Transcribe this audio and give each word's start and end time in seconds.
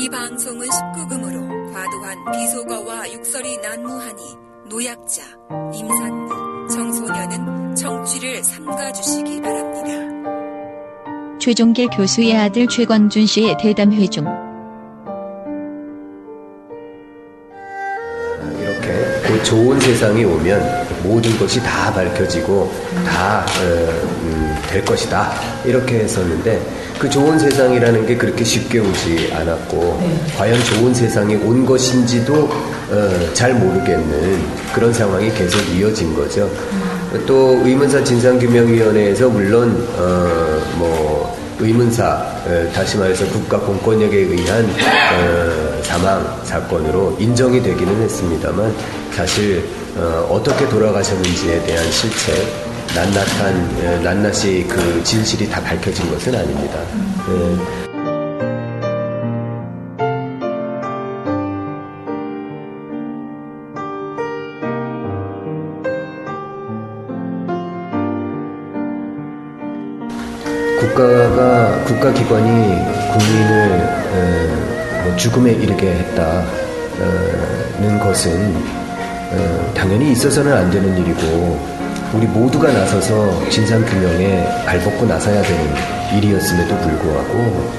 이 0.00 0.08
방송은 0.08 0.66
19금으로 0.66 1.74
과도한 1.74 2.32
비속어와 2.32 3.12
육설이 3.12 3.58
난무하니 3.58 4.22
노약자, 4.70 5.22
임산부, 5.74 6.68
청소년은 6.72 7.74
청취를 7.74 8.42
삼가주시기 8.42 9.42
바랍니다. 9.42 9.90
최종길 11.38 11.88
교수의 11.88 12.34
아들 12.34 12.66
최권준 12.66 13.26
씨의 13.26 13.58
대담회 13.60 14.06
중 14.06 14.24
이렇게 18.58 19.20
그 19.26 19.42
좋은 19.44 19.78
세상이 19.80 20.24
오면 20.24 21.02
모든 21.02 21.38
것이 21.38 21.62
다 21.62 21.92
밝혀지고 21.92 22.72
다 23.04 23.44
될 24.70 24.84
것이다 24.84 25.32
이렇게 25.64 26.00
했었는데 26.00 26.79
그 27.00 27.08
좋은 27.08 27.38
세상이라는 27.38 28.06
게 28.06 28.14
그렇게 28.14 28.44
쉽게 28.44 28.78
오지 28.78 29.32
않았고 29.34 30.02
과연 30.36 30.62
좋은 30.64 30.92
세상이 30.92 31.34
온 31.36 31.64
것인지도 31.64 32.34
어, 32.90 33.32
잘 33.32 33.54
모르겠는 33.54 34.42
그런 34.74 34.92
상황이 34.92 35.32
계속 35.32 35.58
이어진 35.74 36.14
거죠. 36.14 36.50
또 37.26 37.58
의문사 37.64 38.04
진상규명위원회에서 38.04 39.30
물론 39.30 39.88
어, 39.96 40.62
뭐 40.76 41.40
의문사 41.58 42.04
어, 42.46 42.70
다시 42.74 42.98
말해서 42.98 43.24
국가 43.28 43.58
공권력에 43.58 44.18
의한 44.18 44.64
어, 44.66 45.82
사망 45.82 46.40
사건으로 46.44 47.16
인정이 47.18 47.62
되기는 47.62 48.02
했습니다만 48.02 48.74
사실 49.12 49.64
어, 49.96 50.38
떻게 50.44 50.68
돌아가셨는지에 50.68 51.64
대한 51.64 51.90
실체 51.90 52.69
낱낱한 52.94 53.78
에, 53.78 53.98
낱낱이 54.00 54.66
그 54.68 55.02
진실이 55.04 55.48
다 55.48 55.62
밝혀진 55.62 56.10
것은 56.10 56.34
아닙니다. 56.34 56.80
예. 57.28 57.90
국가가 70.80 71.84
국가기관이 71.84 72.50
국민을 73.12 73.70
어, 74.12 75.04
뭐 75.04 75.16
죽음에 75.16 75.52
이르게 75.52 75.92
했다는 75.92 76.40
것은 78.02 78.56
어, 79.32 79.72
당연히 79.74 80.10
있어서는 80.10 80.52
안 80.52 80.68
되는 80.70 80.98
일이고 80.98 81.79
우리 82.14 82.26
모두가 82.26 82.72
나서서 82.72 83.48
진상 83.48 83.84
규명에 83.84 84.64
발벗고 84.66 85.06
나서야 85.06 85.42
되는 85.42 85.74
일이었음에도 86.16 86.76
불구하고 86.78 87.70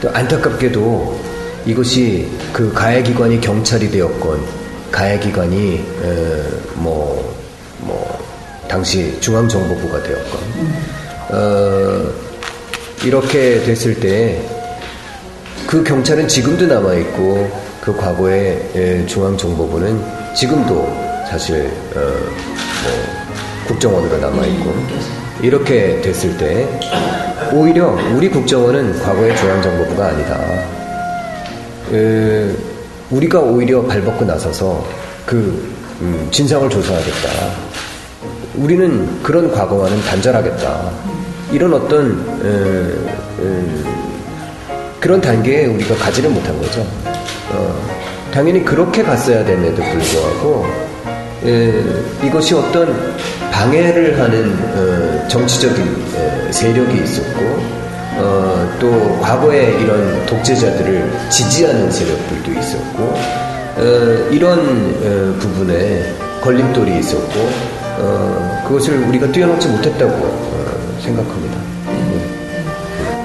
또 0.00 0.10
안타깝게도 0.10 1.20
이것이 1.66 2.28
그 2.52 2.72
가해기관이 2.72 3.40
경찰이 3.40 3.90
되었건 3.90 4.44
가해기관이 4.90 5.84
어, 6.02 6.44
뭐, 6.74 7.36
뭐 7.80 8.18
당시 8.68 9.18
중앙정보부가 9.20 10.02
되었건 10.02 10.40
어, 11.30 12.12
이렇게 13.04 13.62
됐을 13.62 13.98
때 14.00 14.54
그 15.74 15.82
경찰은 15.82 16.28
지금도 16.28 16.66
남아 16.66 16.94
있고 16.94 17.50
그 17.80 17.96
과거의 17.96 19.06
중앙정보부는 19.08 20.34
지금도 20.34 20.86
사실 21.28 21.68
어, 21.96 22.43
뭐 22.84 23.66
국정원으로 23.66 24.18
남아있고 24.18 24.74
이렇게 25.42 26.00
됐을 26.00 26.36
때 26.36 26.68
오히려 27.52 27.96
우리 28.14 28.28
국정원은 28.30 29.00
과거의 29.00 29.36
중앙정보부가 29.36 30.06
아니다. 30.06 30.40
에, 31.92 32.54
우리가 33.10 33.40
오히려 33.40 33.82
발벗고 33.82 34.24
나서서 34.24 34.84
그 35.26 35.72
음, 36.00 36.28
진상을 36.30 36.68
조사하겠다. 36.70 37.28
우리는 38.56 39.22
그런 39.22 39.50
과거와는 39.52 40.00
단절하겠다. 40.02 40.90
이런 41.52 41.74
어떤 41.74 42.10
에, 42.42 43.44
에, 43.44 43.64
그런 45.00 45.20
단계에 45.20 45.66
우리가 45.66 45.94
가지를 45.96 46.30
못한 46.30 46.58
거죠. 46.58 46.80
어, 47.50 47.88
당연히 48.32 48.64
그렇게 48.64 49.02
갔어야 49.02 49.44
됨에도 49.44 49.82
불구하고 49.82 50.66
에, 51.44 52.26
이것이 52.26 52.54
어떤 52.54 53.14
방해를 53.52 54.20
하는 54.20 54.52
어, 54.74 55.28
정치적인 55.28 55.86
에, 56.16 56.52
세력이 56.52 57.02
있었고 57.02 57.40
어, 58.16 58.76
또 58.80 59.18
과거에 59.20 59.76
이런 59.80 60.24
독재자들을 60.26 61.10
지지하는 61.30 61.90
세력들도 61.90 62.60
있었고 62.60 63.02
어, 63.76 64.28
이런 64.30 64.58
어, 64.58 65.38
부분에 65.38 66.14
걸림돌이 66.40 66.98
있었고 67.00 67.40
어, 67.98 68.64
그것을 68.66 68.98
우리가 69.08 69.30
뛰어넘지 69.30 69.68
못했다고 69.68 70.12
어, 70.12 70.98
생각합니다. 71.00 71.64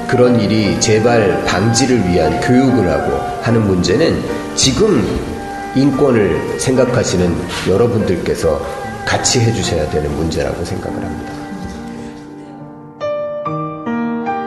그런 0.09 0.39
일이 0.39 0.79
재발 0.79 1.45
방지를 1.45 2.09
위한 2.09 2.39
교육을 2.41 2.89
하고 2.89 3.19
하는 3.43 3.61
문제는 3.67 4.19
지금 4.55 5.38
인권을 5.75 6.59
생각하시는 6.59 7.35
여러분들께서 7.67 8.59
같이 9.05 9.39
해주셔야 9.39 9.89
되는 9.89 10.11
문제라고 10.15 10.63
생각을 10.65 11.03
합니다. 11.03 11.33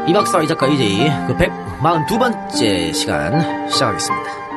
이 0.06 0.12
박사 0.12 0.42
이 0.42 0.48
작가 0.48 0.66
이제 0.66 0.84
그 1.26 1.36
142번째 1.36 2.92
시간 2.92 3.68
시작하겠습니다. 3.68 4.51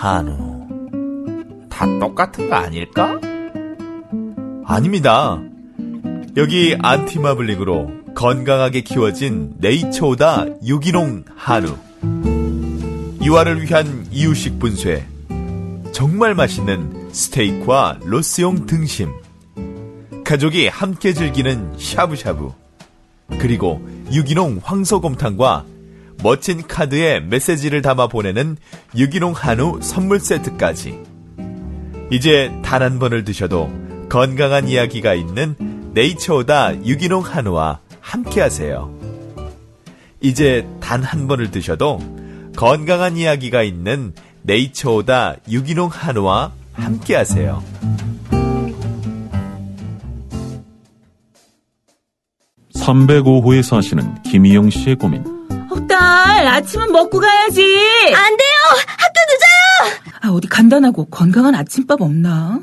한우 0.00 0.66
다 1.68 1.84
똑같은 1.98 2.48
거 2.48 2.54
아닐까? 2.54 3.20
아닙니다. 4.64 5.38
여기 6.38 6.74
안티마블링으로 6.80 7.90
건강하게 8.14 8.80
키워진 8.80 9.56
네이처오다 9.58 10.46
유기농 10.64 11.24
한우. 11.36 11.76
이화를 13.20 13.62
위한 13.62 14.06
이유식 14.10 14.58
분쇄. 14.58 15.06
정말 15.92 16.34
맛있는 16.34 17.12
스테이크와 17.12 17.98
로스용 18.02 18.64
등심. 18.64 19.10
가족이 20.24 20.68
함께 20.68 21.12
즐기는 21.12 21.74
샤브샤브. 21.76 22.52
그리고 23.38 23.86
유기농 24.10 24.60
황소곰탕과 24.62 25.66
멋진 26.22 26.66
카드에 26.66 27.20
메시지를 27.20 27.82
담아 27.82 28.08
보내는 28.08 28.56
유기농 28.96 29.32
한우 29.36 29.78
선물 29.82 30.20
세트까지. 30.20 30.98
이제 32.10 32.52
단 32.62 32.82
한 32.82 32.98
번을 32.98 33.24
드셔도 33.24 33.70
건강한 34.08 34.68
이야기가 34.68 35.14
있는 35.14 35.54
네이처오다 35.94 36.84
유기농 36.84 37.22
한우와 37.24 37.80
함께 38.00 38.40
하세요. 38.40 38.92
이제 40.20 40.66
단 40.80 41.02
한 41.02 41.26
번을 41.28 41.50
드셔도 41.50 41.98
건강한 42.56 43.16
이야기가 43.16 43.62
있는 43.62 44.12
네이처오다 44.42 45.36
유기농 45.48 45.90
한우와 45.92 46.52
함께 46.74 47.14
하세요. 47.14 47.62
305호에 52.74 53.62
사시는 53.62 54.22
김희영 54.22 54.70
씨의 54.70 54.96
고민. 54.96 55.39
딸, 55.88 56.46
아침은 56.46 56.92
먹고 56.92 57.20
가야지. 57.20 57.62
안 58.14 58.36
돼요! 58.36 58.56
학교 58.86 59.20
늦어요! 59.30 60.10
아, 60.22 60.28
어디 60.28 60.48
간단하고 60.48 61.06
건강한 61.06 61.54
아침밥 61.54 62.00
없나? 62.00 62.60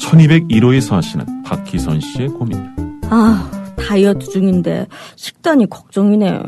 1201호에 0.00 0.80
사시는 0.80 1.42
박희선 1.44 2.00
씨의 2.00 2.28
고민. 2.28 2.70
아, 3.10 3.50
다이어트 3.78 4.26
중인데 4.30 4.86
식단이 5.16 5.68
걱정이네. 5.70 6.40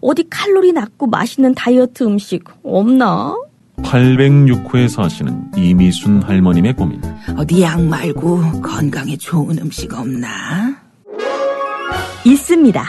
어디 0.00 0.26
칼로리 0.30 0.72
낮고 0.72 1.06
맛있는 1.06 1.54
다이어트 1.54 2.04
음식 2.04 2.44
없나? 2.62 3.36
806호에 3.82 4.88
사시는 4.88 5.52
이미순 5.56 6.22
할머님의 6.22 6.74
고민. 6.74 7.00
어디 7.36 7.62
약 7.62 7.82
말고 7.82 8.62
건강에 8.62 9.16
좋은 9.16 9.58
음식 9.58 9.92
없나? 9.92 10.74
있습니다. 12.24 12.84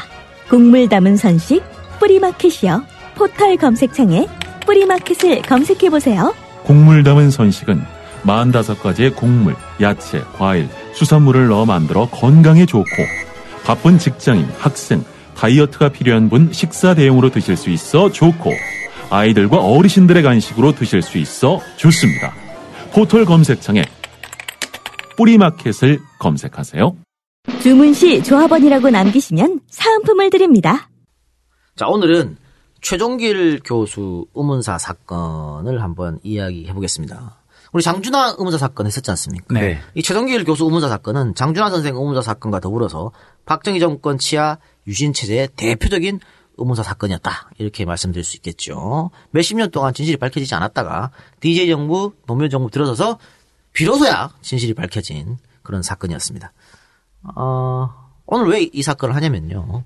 곡물 0.49 0.87
담은 0.87 1.17
선식 1.17 1.61
뿌리마켓이요. 1.99 2.83
포털 3.15 3.57
검색창에 3.57 4.27
뿌리마켓을 4.65 5.41
검색해보세요. 5.43 6.33
곡물 6.63 7.03
담은 7.03 7.31
선식은 7.31 7.81
45가지의 8.25 9.15
곡물, 9.15 9.55
야채, 9.81 10.21
과일, 10.33 10.67
수산물을 10.93 11.47
넣어 11.47 11.65
만들어 11.65 12.09
건강에 12.09 12.65
좋고 12.65 12.85
바쁜 13.63 13.97
직장인, 13.97 14.47
학생, 14.57 15.03
다이어트가 15.35 15.89
필요한 15.89 16.29
분 16.29 16.51
식사 16.51 16.95
대용으로 16.95 17.29
드실 17.29 17.55
수 17.57 17.69
있어 17.69 18.11
좋고 18.11 18.51
아이들과 19.09 19.57
어르신들의 19.57 20.23
간식으로 20.23 20.73
드실 20.73 21.01
수 21.01 21.17
있어 21.17 21.61
좋습니다. 21.77 22.33
포털 22.93 23.25
검색창에 23.25 23.83
뿌리마켓을 25.17 25.99
검색하세요. 26.19 26.95
주문 27.61 27.93
시 27.93 28.23
조합원이라고 28.23 28.89
남기시면 28.89 29.61
사은품을 29.69 30.29
드립니다. 30.29 30.89
자, 31.75 31.87
오늘은 31.87 32.37
최종길 32.81 33.59
교수 33.65 34.27
의문사 34.33 34.77
사건을 34.77 35.81
한번 35.83 36.19
이야기해 36.23 36.73
보겠습니다. 36.73 37.35
우리 37.73 37.83
장준하 37.83 38.35
의문사 38.37 38.57
사건 38.57 38.85
했었지 38.85 39.11
않습니까? 39.11 39.53
네. 39.53 39.81
이 39.93 40.01
최종길 40.01 40.45
교수 40.45 40.63
의문사 40.63 40.87
사건은 40.87 41.35
장준하 41.35 41.69
선생 41.69 41.95
의문사 41.97 42.21
사건과 42.21 42.61
더불어서 42.61 43.11
박정희 43.45 43.81
정권 43.81 44.17
치하 44.17 44.57
유신 44.87 45.11
체제의 45.11 45.49
대표적인 45.57 46.21
의문사 46.57 46.81
사건이었다. 46.83 47.49
이렇게 47.57 47.83
말씀드릴 47.83 48.23
수 48.23 48.37
있겠죠. 48.37 49.11
몇십 49.31 49.57
년 49.57 49.69
동안 49.71 49.93
진실이 49.93 50.15
밝혀지지 50.15 50.55
않았다가 50.55 51.11
DJ 51.41 51.67
정부, 51.67 52.13
노무현 52.25 52.49
정부 52.49 52.71
들어서서 52.71 53.19
비로소야 53.73 54.29
진실이 54.41 54.75
밝혀진 54.75 55.37
그런 55.61 55.81
사건이었습니다. 55.81 56.53
어, 57.35 57.89
오늘 58.27 58.47
왜 58.47 58.69
이 58.71 58.81
사건을 58.81 59.13
하냐면요. 59.15 59.83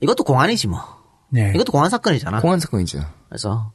이것도 0.00 0.24
공안이지 0.24 0.68
뭐. 0.68 0.80
네. 1.28 1.52
이것도 1.54 1.72
공안 1.72 1.90
사건이잖아. 1.90 2.40
공안 2.40 2.58
사건이죠. 2.58 3.00
그래서 3.28 3.72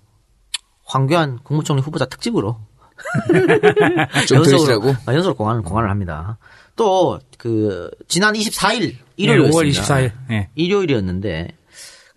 황교안 0.85 1.39
국무총리 1.43 1.81
후보자 1.81 2.05
특집으로 2.05 2.59
좀 4.27 4.43
들으시라고? 4.43 4.89
아, 5.05 5.13
연속으로 5.13 5.35
공안을 5.35 5.61
공안을 5.63 5.89
합니다. 5.89 6.37
또 6.75 7.19
그 7.37 7.91
지난 8.07 8.33
24일 8.33 8.95
일요일이었습니다. 9.17 9.57
5월 9.57 9.69
24일. 9.69 10.31
예. 10.31 10.49
일요일이었는데 10.55 11.49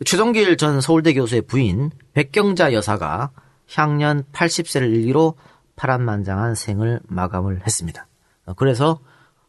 최종길 0.07 0.57
전 0.57 0.81
서울대 0.81 1.13
교수의 1.13 1.43
부인 1.43 1.91
백경자 2.15 2.73
여사가 2.73 3.31
향년 3.75 4.25
80세를 4.33 4.85
일기로 4.95 5.35
파란만장한 5.77 6.55
생을 6.55 7.01
마감을 7.09 7.61
했습니다. 7.67 8.07
어, 8.47 8.55
그래서 8.55 9.01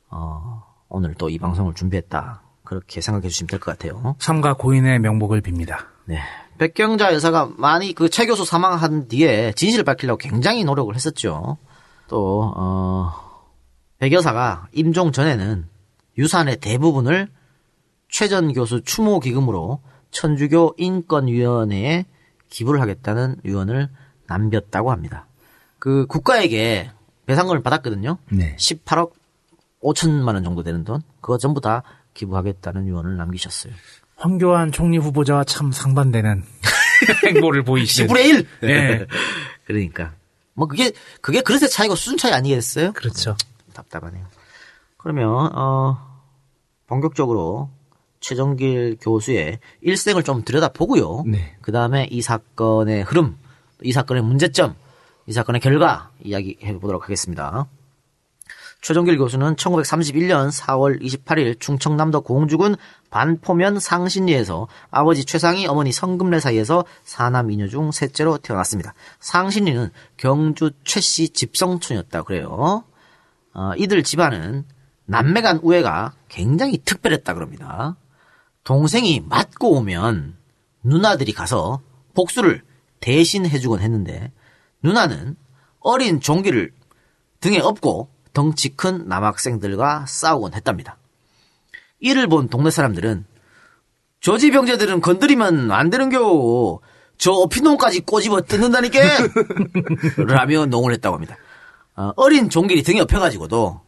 어, 0.09 0.63
오늘 0.89 1.13
또 1.15 1.29
이 1.29 1.38
방송을 1.39 1.73
준비했다. 1.75 2.41
그렇게 2.69 3.01
생각해 3.01 3.27
주시면 3.30 3.48
될 3.48 3.60
것 3.60 3.71
같아요. 3.77 4.16
삼가 4.19 4.54
고인의 4.54 5.00
명복을 5.00 5.42
빕니다. 5.42 5.88
네. 6.06 6.19
백경자 6.60 7.13
여사가 7.16 7.50
많이 7.57 7.94
그 7.95 8.10
최 8.10 8.27
교수 8.27 8.45
사망한 8.45 9.07
뒤에 9.07 9.54
진실을 9.54 9.83
밝히려고 9.83 10.18
굉장히 10.19 10.63
노력을 10.63 10.94
했었죠. 10.94 11.57
또, 12.07 12.54
어, 12.56 13.12
백 13.98 14.13
여사가 14.13 14.68
임종 14.74 15.12
전에는 15.13 15.66
유산의 16.19 16.57
대부분을 16.57 17.30
최전 18.07 18.54
교수 18.54 18.81
추모 18.83 19.19
기금으로 19.19 19.81
천주교 20.12 20.75
인권위원회에 20.77 22.06
기부를 22.50 22.81
하겠다는 22.81 23.38
유언을 23.45 23.89
남겼다고 24.27 24.92
합니다. 24.92 25.25
그 25.80 26.06
국가에게 26.07 26.92
배상금을 27.25 27.63
받았거든요. 27.63 28.18
네. 28.31 28.56
18억 28.57 29.12
5천만 29.81 30.33
원 30.36 30.44
정도 30.44 30.62
되는 30.62 30.83
돈. 30.83 31.01
그거 31.21 31.38
전부 31.38 31.62
다 31.62 31.83
기부하겠다는 32.19 32.88
유언을 32.88 33.18
남기셨어요. 33.18 33.74
황교안 34.18 34.71
총리 34.71 34.98
후보자와 34.98 35.45
참 35.45 35.71
상반되는 35.71 36.44
행보를 37.25 37.63
보이시는. 37.63 38.10
10분의 38.10 38.25
1! 38.25 38.48
예. 38.63 39.07
그러니까. 39.66 40.13
뭐 40.54 40.68
그게, 40.68 40.92
그게 41.21 41.42
그릇의 41.42 41.69
차이고 41.69 41.95
수준 41.95 42.18
차이 42.18 42.33
아니겠어요? 42.33 42.92
그렇죠. 42.92 43.38
답답하네요. 43.74 44.25
그러면, 44.98 45.50
어, 45.56 45.98
본격적으로 46.88 47.69
최정길 48.19 48.98
교수의 49.00 49.60
일생을 49.81 50.24
좀 50.24 50.44
들여다보고요. 50.44 51.24
네. 51.27 51.56
그 51.62 51.71
다음에 51.71 52.07
이 52.12 52.21
사건의 52.21 53.04
흐름, 53.04 53.38
이 53.81 53.94
사건의 53.94 54.24
문제점, 54.24 54.75
이 55.25 55.31
사건의 55.31 55.62
결과 55.62 56.12
이야기해 56.21 56.77
보도록 56.80 57.04
하겠습니다. 57.04 57.68
최종길 58.81 59.18
교수는 59.18 59.56
1931년 59.56 60.52
4월 60.52 61.02
28일 61.02 61.60
충청남도 61.60 62.22
공주군 62.22 62.76
반포면 63.10 63.80
상신리에서 63.80 64.68
아버지 64.90 65.26
최상희 65.26 65.68
어머니 65.68 65.92
성금래 65.92 66.40
사이에서 66.40 66.86
사남 67.04 67.52
이녀 67.52 67.68
중 67.68 67.92
셋째로 67.92 68.38
태어났습니다. 68.38 68.94
상신리는 69.20 69.92
경주 70.16 70.72
최씨 70.86 71.30
집성촌이었다 71.30 72.24
그래요. 72.24 72.84
어, 73.54 73.72
이들 73.78 74.04
집안은 74.04 74.66
남매 75.06 75.42
간 75.42 75.60
우애가 75.62 76.14
굉장히 76.30 76.78
특별했다 76.78 77.34
그럽니다. 77.34 77.98
동생이 78.64 79.22
맞고 79.28 79.72
오면 79.78 80.38
누나들이 80.84 81.34
가서 81.34 81.81
복수를 82.14 82.62
대신 83.00 83.46
해주곤 83.46 83.81
했는데 83.81 84.31
누나는 84.84 85.36
어린 85.80 86.22
종기를 86.22 86.72
등에 87.42 87.60
업고 87.60 88.10
덩치 88.34 88.70
큰 88.70 89.08
남학생들과 89.08 90.06
싸우곤 90.08 90.54
했답니다. 90.54 90.98
이를 92.00 92.28
본 92.28 92.48
동네 92.50 92.70
사람들은 92.72 93.26
저 94.22 94.38
집 94.38 94.54
형제들은 94.54 95.02
건드리면 95.02 95.72
안 95.72 95.90
되는겨. 95.90 96.80
저 97.18 97.31
어피놈까지 97.31 98.02
꼬집어 98.02 98.42
뜯는다니까. 98.42 99.00
라며 100.28 100.66
농을 100.66 100.94
했다고 100.94 101.16
합니다. 101.16 101.38
어, 101.96 102.30
린 102.30 102.50
종길이 102.50 102.81
등에 102.84 103.02
업혀가지고도 103.02 103.81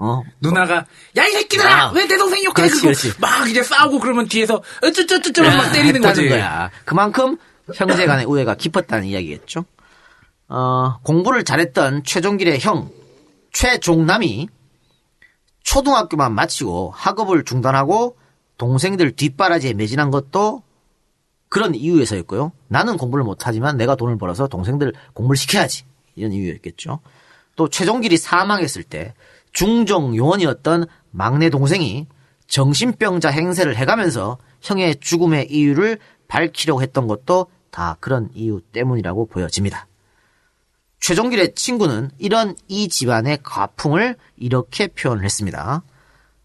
어 0.00 0.22
누나가 0.40 0.84
야 1.16 1.26
이 1.26 1.30
새끼들아 1.32 1.86
아. 1.88 1.90
왜내 1.92 2.16
동생 2.18 2.44
욕해 2.44 2.68
그렇지. 2.68 3.14
막 3.18 3.48
이제 3.48 3.62
싸우고 3.62 3.98
그러면 4.00 4.28
뒤에서 4.28 4.62
어쩌쩌쩌쩌 4.82 5.42
막 5.42 5.72
때리는 5.72 5.96
했다는 5.96 6.00
거지. 6.02 6.28
거야. 6.28 6.70
그만큼 6.84 7.36
형제간의 7.74 8.26
우애가 8.26 8.54
깊었다는 8.54 9.06
이야기겠죠. 9.06 9.64
어, 10.48 10.98
공부를 11.02 11.44
잘했던 11.44 12.04
최종길의 12.04 12.60
형 12.60 12.90
최종남이 13.52 14.48
초등학교만 15.62 16.34
마치고 16.34 16.92
학업을 16.94 17.44
중단하고 17.44 18.16
동생들 18.56 19.12
뒷바라지에 19.12 19.74
매진한 19.74 20.10
것도 20.10 20.62
그런 21.48 21.74
이유에서였고요. 21.74 22.52
나는 22.68 22.96
공부를 22.96 23.24
못하지만 23.24 23.76
내가 23.76 23.96
돈을 23.96 24.18
벌어서 24.18 24.48
동생들 24.48 24.92
공부를 25.14 25.36
시켜야지. 25.36 25.84
이런 26.14 26.32
이유였겠죠. 26.32 27.00
또 27.56 27.68
최종길이 27.68 28.16
사망했을 28.16 28.82
때 28.82 29.14
중정 29.52 30.16
요원이었던 30.16 30.86
막내 31.10 31.50
동생이 31.50 32.06
정신병자 32.46 33.30
행세를 33.30 33.76
해가면서 33.76 34.38
형의 34.60 34.96
죽음의 35.00 35.50
이유를 35.50 35.98
밝히려고 36.28 36.82
했던 36.82 37.06
것도 37.06 37.46
다 37.70 37.96
그런 38.00 38.30
이유 38.34 38.60
때문이라고 38.72 39.26
보여집니다. 39.26 39.87
최종길의 41.00 41.54
친구는 41.54 42.10
이런 42.18 42.56
이 42.68 42.88
집안의 42.88 43.40
가풍을 43.42 44.16
이렇게 44.36 44.88
표현을 44.88 45.24
했습니다. 45.24 45.82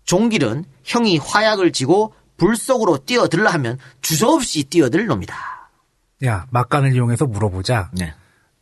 종길은 0.05 0.65
형이 0.83 1.17
화약을 1.17 1.72
지고 1.72 2.13
불 2.38 2.55
속으로 2.55 3.00
뛰어들라 3.00 3.51
하면 3.53 3.77
주저없이 4.01 4.63
뛰어들 4.65 5.05
놈이다. 5.07 5.36
야 6.25 6.45
막간을 6.51 6.93
이용해서 6.93 7.25
물어보자. 7.25 7.91
네. 7.93 8.13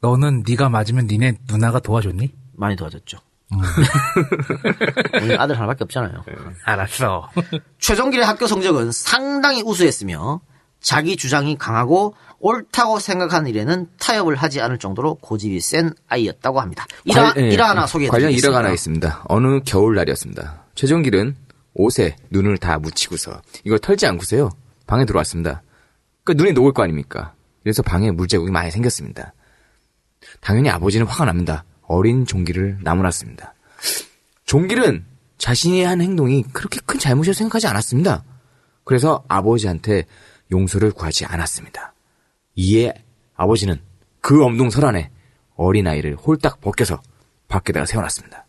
너는 0.01 0.43
네가 0.48 0.69
맞으면 0.69 1.07
니네 1.07 1.38
누나가 1.48 1.79
도와줬니? 1.79 2.33
많이 2.53 2.75
도와줬죠. 2.75 3.19
우리 5.21 5.36
아들 5.36 5.55
하나밖에 5.57 5.83
없잖아요. 5.83 6.24
알았어. 6.63 7.29
최종길의 7.79 8.25
학교 8.25 8.48
성적은 8.48 8.91
상당히 8.91 9.62
우수했으며 9.62 10.41
자기 10.79 11.15
주장이 11.15 11.57
강하고 11.57 12.15
옳다고 12.41 13.00
생각하는 13.00 13.50
일에는 13.50 13.88
타협을 14.00 14.36
하지 14.36 14.62
않을 14.62 14.79
정도로 14.79 15.15
고집이 15.15 15.60
센 15.62 15.93
아이였다고 16.07 16.60
합니다. 16.60 16.86
일화, 17.05 17.33
관- 17.33 17.43
예, 17.43 17.50
일화 17.50 17.69
하나 17.69 17.86
소개해 17.88 18.10
관련 18.10 18.29
드리겠습니다. 18.29 18.48
일화가 18.48 18.63
하나 18.65 18.74
있습니다. 18.74 19.25
어느 19.29 19.60
겨울날이었습니다. 19.63 20.65
최종길은 20.75 21.36
옷에 21.74 22.15
눈을 22.31 22.57
다 22.57 22.77
묻히고서 22.79 23.41
이걸 23.63 23.79
털지 23.79 24.05
않고서요. 24.07 24.50
방에 24.88 25.05
들어왔습니다. 25.05 25.62
그 26.24 26.33
눈이 26.33 26.53
녹을 26.53 26.74
거 26.74 26.83
아닙니까? 26.83 27.33
그래서 27.63 27.81
방에 27.81 28.12
물자국이 28.12 28.51
많이 28.51 28.71
생겼습니다. 28.71 29.33
당연히 30.39 30.69
아버지는 30.69 31.05
화가 31.07 31.25
납니다. 31.25 31.63
어린 31.88 32.25
종길을 32.25 32.79
나무랐습니다. 32.81 33.53
종길은 34.45 35.05
자신이 35.38 35.83
한 35.83 36.01
행동이 36.01 36.43
그렇게 36.53 36.79
큰 36.86 37.00
잘못이라고 37.00 37.33
생각하지 37.36 37.67
않았습니다. 37.67 38.24
그래서 38.83 39.24
아버지한테 39.27 40.05
용서를 40.51 40.91
구하지 40.91 41.25
않았습니다. 41.25 41.93
이에 42.55 42.93
아버지는 43.36 43.79
그 44.22 44.43
엄동설 44.43 44.86
안에 44.86 45.10
어린아이를 45.55 46.15
홀딱 46.15 46.62
벗겨서 46.62 47.01
밖에다가 47.48 47.86
세워놨습니다. 47.86 48.46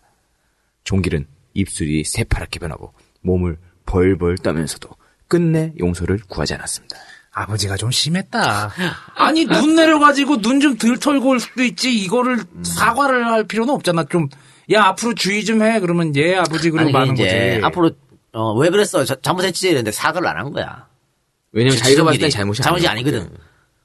종길은 0.84 1.26
입술이 1.54 2.04
새파랗게 2.04 2.58
변하고 2.58 2.92
몸을 3.22 3.58
벌벌 3.86 4.38
떠면서도 4.38 4.88
끝내 5.28 5.72
용서를 5.78 6.20
구하지 6.28 6.54
않았습니다. 6.54 6.96
아버지가 7.32 7.76
좀 7.76 7.90
심했다. 7.90 8.72
아니 9.16 9.44
눈 9.46 9.74
내려가지고 9.76 10.36
눈좀덜 10.36 10.98
털고 10.98 11.30
올 11.30 11.40
수도 11.40 11.62
있지. 11.62 11.94
이거를 11.94 12.38
음. 12.54 12.64
사과를 12.64 13.26
할 13.26 13.44
필요는 13.44 13.72
없잖아. 13.74 14.04
좀 14.04 14.28
야 14.70 14.84
앞으로 14.84 15.14
주의 15.14 15.44
좀 15.44 15.60
해. 15.62 15.80
그러면 15.80 16.14
얘 16.16 16.36
아버지 16.36 16.70
그러고 16.70 16.90
마는 16.92 17.14
거지. 17.16 17.60
앞으로 17.62 17.90
어, 18.32 18.54
왜 18.54 18.70
그랬어? 18.70 19.04
저- 19.04 19.20
잘못했지 19.20 19.66
이랬는데 19.66 19.90
사과를 19.90 20.28
안 20.28 20.36
한 20.36 20.52
거야. 20.52 20.86
왜냐면 21.50 21.76
지- 21.76 21.82
자기가 21.82 22.04
봤을 22.04 22.20
땐. 22.20 22.30
잘못이, 22.30 22.62
잘못이. 22.62 22.86
아니거든. 22.86 23.28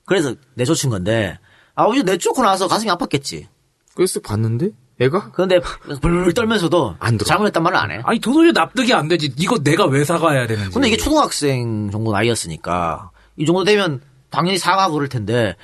그래서 0.07 0.33
내쫓은 0.55 0.89
건데 0.89 1.37
아버지 1.75 2.01
내쫓고 2.03 2.41
나서 2.41 2.67
가슴이 2.67 2.89
아팠겠지. 2.91 3.45
그래서 3.93 4.19
봤는데 4.19 4.69
애가 4.99 5.31
그런데 5.33 5.59
불 6.01 6.33
떨면서도 6.33 6.95
안 6.99 7.17
들어. 7.19 7.27
잘못했단 7.27 7.61
말을 7.61 7.77
안 7.77 7.91
해. 7.91 8.01
아니 8.03 8.19
도저히 8.19 8.51
납득이 8.51 8.93
안 8.95 9.07
되지. 9.07 9.31
이거 9.37 9.59
내가 9.59 9.85
왜 9.85 10.03
사과해야 10.03 10.47
되는지. 10.47 10.71
근데 10.71 10.87
이게 10.87 10.97
초등학생 10.97 11.91
정도 11.91 12.11
나이였으니까 12.11 13.11
이 13.35 13.45
정도 13.45 13.63
되면 13.63 14.01
당연히 14.31 14.57
사과 14.57 14.89
그럴 14.89 15.07
텐데 15.07 15.55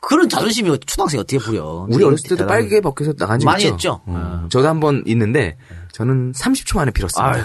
그런 0.00 0.28
자존심이 0.28 0.68
초등학생이 0.86 1.20
어떻게 1.20 1.38
부려? 1.38 1.86
우리 1.88 2.02
어렸을 2.04 2.24
때도 2.24 2.36
대단한 2.36 2.48
빨개 2.62 2.80
벗겨서 2.80 3.12
나간 3.14 3.38
적 3.38 3.46
많이 3.46 3.62
있죠? 3.64 3.74
했죠. 3.74 4.00
어. 4.06 4.46
저도 4.50 4.66
한 4.68 4.80
번 4.80 5.02
있는데 5.06 5.56
저는 5.92 6.32
30초 6.32 6.76
만에 6.76 6.90
빌었습니다. 6.90 7.32
아유, 7.32 7.42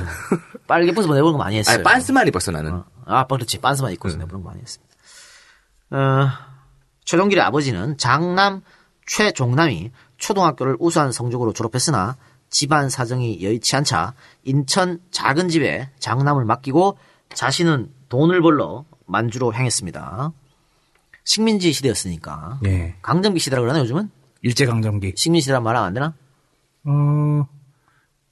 빨개 0.68 0.92
벗어 0.94 1.08
내보는 1.14 1.34
거 1.34 1.38
많이 1.38 1.58
했어요. 1.58 1.76
아니, 1.76 1.84
빤스만 1.84 2.28
입었어 2.28 2.52
나는. 2.52 2.74
어, 2.74 2.86
아, 3.06 3.26
그렇지. 3.28 3.60
빤스만 3.60 3.94
입고서 3.94 4.18
내보는 4.18 4.44
거 4.44 4.50
많이 4.50 4.62
했습니다. 4.62 4.89
어, 5.92 6.28
최동길의 7.06 7.44
아버지는 7.44 7.98
장남 7.98 8.62
최종남이 9.08 9.92
초등학교를 10.18 10.78
우수한 10.80 11.12
성적으로 11.12 11.54
졸업했으나 11.54 12.18
집안 12.50 12.90
사정이 12.90 13.44
여의치 13.44 13.76
않자 13.78 14.14
인천 14.44 15.00
작은 15.12 15.50
집에 15.50 15.90
장남을 16.00 16.46
맡기고 16.46 16.98
자신은 17.34 17.92
돈을 18.10 18.42
벌러 18.42 18.86
만주로 19.06 19.54
향했습니다. 19.54 20.32
식민지 21.24 21.72
시대였으니까. 21.74 22.60
예. 22.66 22.96
강점기 23.02 23.40
시대라 23.40 23.62
그러나 23.62 23.80
요즘은? 23.80 24.10
일제 24.42 24.66
강점기. 24.66 25.14
식민지 25.16 25.44
시대란 25.44 25.64
말하면 25.64 25.88
안 25.88 25.94
되나? 25.94 26.14
어 26.86 27.48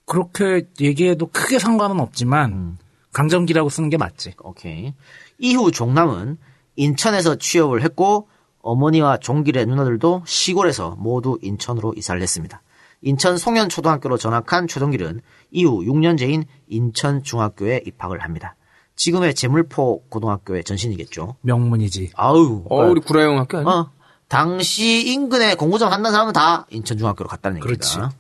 그렇게 0.06 0.68
얘기해도 0.80 1.28
크게 1.28 1.60
상관은 1.60 2.00
없지만 2.00 2.52
음. 2.52 2.78
강점기라고 3.14 3.70
쓰는 3.70 3.90
게 3.90 3.98
맞지. 3.98 4.34
오케이. 4.42 4.94
이후 5.38 5.72
종남은 5.72 6.38
인천에서 6.78 7.36
취업을 7.36 7.84
했고 7.84 8.30
어머니와 8.62 9.18
종길의 9.18 9.66
누나들도 9.66 10.24
시골에서 10.26 10.96
모두 10.98 11.38
인천으로 11.42 11.94
이사를 11.98 12.22
했습니다. 12.22 12.62
인천 13.02 13.38
송년초등학교로 13.38 14.18
전학한 14.18 14.68
최동길은 14.68 15.22
이후 15.52 15.84
6년제인 15.84 16.46
인천중학교에 16.68 17.84
입학을 17.86 18.24
합니다. 18.24 18.56
지금의 18.96 19.36
제물포 19.36 20.04
고등학교의 20.10 20.64
전신이겠죠. 20.64 21.36
명문이지. 21.42 22.12
아우. 22.16 22.64
어, 22.70 22.86
우리 22.88 23.00
구라영 23.02 23.38
학교 23.38 23.60
아니야? 23.60 23.72
어, 23.72 23.92
당시 24.28 25.08
인근에 25.08 25.56
공부점 25.56 25.92
한다는 25.92 26.12
사람은 26.14 26.34
다 26.34 26.66
인천중학교로 26.72 27.30
갔다는 27.30 27.58
얘기입니다. 27.58 27.88
그렇지. 27.88 28.16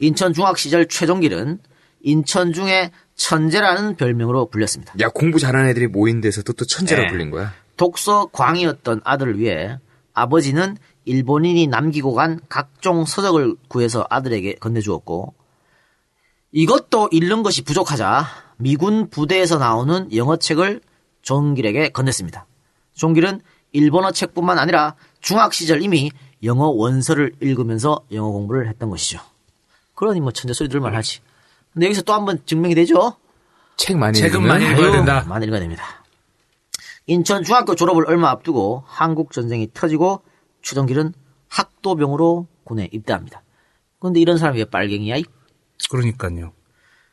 인천중학 0.00 0.58
시절 0.58 0.88
최종길은 0.88 1.60
인천중의 2.04 2.92
천재라는 3.16 3.96
별명으로 3.96 4.46
불렸습니다. 4.46 4.94
야 5.00 5.08
공부 5.08 5.38
잘하는 5.38 5.68
애들이 5.70 5.86
모인 5.88 6.20
데서도 6.20 6.52
또 6.52 6.64
천재라 6.64 7.02
네. 7.02 7.08
불린 7.08 7.30
거야. 7.30 7.52
독서 7.76 8.26
광이었던 8.26 9.00
아들을 9.02 9.38
위해 9.38 9.78
아버지는 10.12 10.76
일본인이 11.06 11.66
남기고 11.66 12.14
간 12.14 12.40
각종 12.48 13.04
서적을 13.04 13.56
구해서 13.68 14.06
아들에게 14.08 14.54
건네주었고 14.54 15.34
이것도 16.52 17.08
읽는 17.10 17.42
것이 17.42 17.62
부족하자 17.62 18.24
미군 18.58 19.10
부대에서 19.10 19.58
나오는 19.58 20.14
영어 20.14 20.36
책을 20.36 20.80
종길에게 21.22 21.88
건넸습니다. 21.88 22.44
종길은 22.94 23.40
일본어 23.72 24.12
책뿐만 24.12 24.58
아니라 24.58 24.94
중학 25.20 25.52
시절 25.52 25.82
이미 25.82 26.12
영어 26.44 26.68
원서를 26.68 27.32
읽으면서 27.40 28.04
영어 28.12 28.30
공부를 28.30 28.68
했던 28.68 28.90
것이죠. 28.90 29.18
그러니 29.94 30.20
뭐 30.20 30.30
천재 30.32 30.52
소리 30.52 30.68
들만 30.68 30.94
하지. 30.94 31.20
근데 31.74 31.86
여기서 31.86 32.02
또 32.02 32.12
한 32.14 32.24
번 32.24 32.40
증명이 32.46 32.74
되죠? 32.74 33.16
책 33.76 33.96
많이 33.98 34.16
책은 34.18 34.40
읽으면 34.40 34.48
많이 34.48 34.64
읽어야 34.70 34.92
된다. 34.92 35.24
많이 35.28 35.46
읽어야 35.46 35.60
됩니다. 35.60 36.04
인천 37.06 37.42
중학교 37.44 37.74
졸업을 37.74 38.06
얼마 38.06 38.30
앞두고 38.30 38.84
한국 38.86 39.32
전쟁이 39.32 39.68
터지고 39.74 40.22
최동길은 40.62 41.12
학도병으로 41.48 42.46
군에 42.64 42.88
입대합니다. 42.92 43.42
그런데 43.98 44.20
이런 44.20 44.38
사람이 44.38 44.58
왜 44.58 44.64
빨갱이야? 44.64 45.16
이 45.16 45.24
그러니까요. 45.90 46.52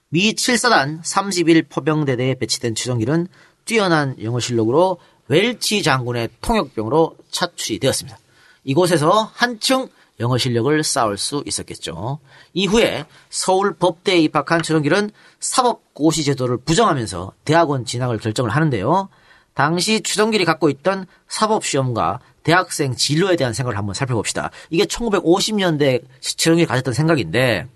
미 0.10 0.34
7사단 0.34 1.00
31 1.04 1.64
포병대대에 1.64 2.36
배치된 2.36 2.76
최종길은 2.76 3.28
뛰어난 3.66 4.16
영어 4.22 4.40
실력으로 4.40 5.00
웰치 5.28 5.84
장군의 5.84 6.30
통역병으로 6.42 7.18
차출이 7.32 7.80
되었습니다. 7.80 8.18
이곳에서 8.64 9.32
한층 9.34 9.88
영어 10.22 10.38
실력을 10.38 10.84
쌓을 10.84 11.18
수 11.18 11.44
있었겠죠. 11.46 12.20
이후에 12.54 13.06
서울 13.30 13.74
법대에 13.74 14.20
입학한 14.20 14.62
최종길은 14.62 15.12
사법고시 15.40 16.24
제도를 16.24 16.58
부정하면서 16.58 17.34
대학원 17.44 17.84
진학을 17.84 18.20
결정을 18.20 18.52
하는데요. 18.52 19.10
당시 19.54 20.02
최종길이 20.02 20.46
갖고 20.46 20.70
있던 20.70 21.06
사법시험과 21.28 22.20
대학생 22.44 22.96
진로에 22.96 23.36
대한 23.36 23.54
생각을 23.54 23.78
한번 23.78 23.94
살펴봅시다. 23.94 24.52
이게 24.70 24.86
1950년대 24.86 26.04
최종길이 26.22 26.66
가졌던 26.66 26.94
생각인데 26.94 27.68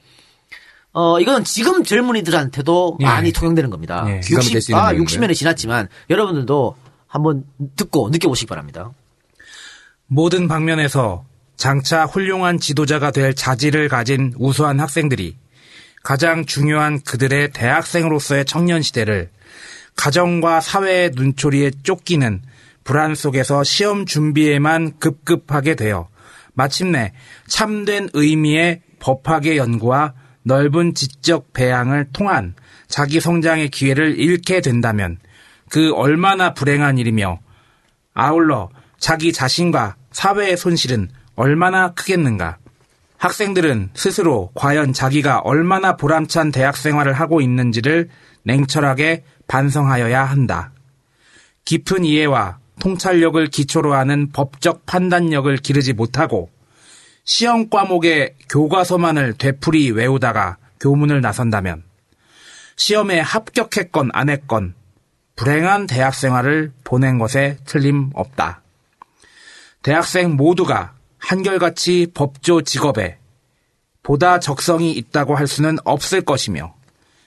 어, 0.93 1.19
이건 1.19 1.43
지금 1.43 1.83
젊은이들한테도 1.83 2.99
예. 3.01 3.05
많이 3.05 3.33
통용되는 3.33 3.69
겁니다. 3.69 4.05
예. 4.07 4.21
기가 4.21 4.39
막힐 4.39 4.61
수 4.61 4.71
있는 4.71 4.81
아, 4.81 4.91
내용인데. 4.91 5.17
60년이 5.17 5.35
지났지만 5.35 5.89
여러분들도 6.09 6.75
한번 7.07 7.43
듣고 7.75 8.09
느껴보시기 8.09 8.47
바랍니다. 8.47 8.91
모든 10.07 10.47
방면에서 10.47 11.25
장차 11.57 12.05
훌륭한 12.05 12.59
지도자가 12.59 13.11
될 13.11 13.33
자질을 13.33 13.87
가진 13.87 14.33
우수한 14.37 14.79
학생들이 14.79 15.37
가장 16.03 16.45
중요한 16.45 17.01
그들의 17.01 17.51
대학생으로서의 17.51 18.45
청년 18.45 18.81
시대를 18.81 19.29
가정과 19.95 20.61
사회의 20.61 21.11
눈초리에 21.15 21.71
쫓기는 21.83 22.41
불안 22.83 23.15
속에서 23.15 23.63
시험 23.63 24.05
준비에만 24.05 24.99
급급하게 24.99 25.75
되어 25.75 26.07
마침내 26.53 27.13
참된 27.47 28.09
의미의 28.13 28.81
법학의 28.99 29.57
연구와 29.57 30.13
넓은 30.43 30.93
지적 30.93 31.53
배양을 31.53 32.09
통한 32.13 32.53
자기 32.87 33.19
성장의 33.19 33.69
기회를 33.69 34.19
잃게 34.19 34.61
된다면 34.61 35.17
그 35.69 35.93
얼마나 35.93 36.53
불행한 36.53 36.99
일이며 36.99 37.39
아울러 38.13 38.69
자기 38.99 39.33
자신과 39.33 39.95
사회의 40.11 40.55
손실은 40.55 41.09
얼마나 41.35 41.93
크겠는가. 41.93 42.57
학생들은 43.17 43.91
스스로 43.93 44.51
과연 44.55 44.93
자기가 44.93 45.39
얼마나 45.39 45.95
보람찬 45.95 46.51
대학 46.51 46.77
생활을 46.77 47.13
하고 47.13 47.41
있는지를 47.41 48.09
냉철하게 48.43 49.23
반성하여야 49.47 50.23
한다. 50.23 50.71
깊은 51.65 52.05
이해와 52.05 52.59
통찰력을 52.79 53.47
기초로 53.47 53.93
하는 53.93 54.31
법적 54.31 54.85
판단력을 54.85 55.55
기르지 55.57 55.93
못하고 55.93 56.49
시험 57.23 57.69
과목의 57.69 58.35
교과서만을 58.49 59.33
되풀이 59.33 59.91
외우다가 59.91 60.57
교문을 60.79 61.21
나선다면 61.21 61.83
시험에 62.75 63.19
합격했건 63.19 64.09
안 64.13 64.29
했건 64.29 64.75
불행한 65.35 65.87
대학 65.87 66.13
생활을 66.13 66.71
보낸 66.83 67.17
것에 67.17 67.57
틀림없다. 67.65 68.61
대학생 69.81 70.35
모두가 70.35 70.94
한결같이 71.25 72.11
법조 72.13 72.61
직업에 72.61 73.17
보다 74.03 74.39
적성이 74.39 74.91
있다고 74.91 75.35
할 75.35 75.47
수는 75.47 75.77
없을 75.83 76.21
것이며 76.21 76.73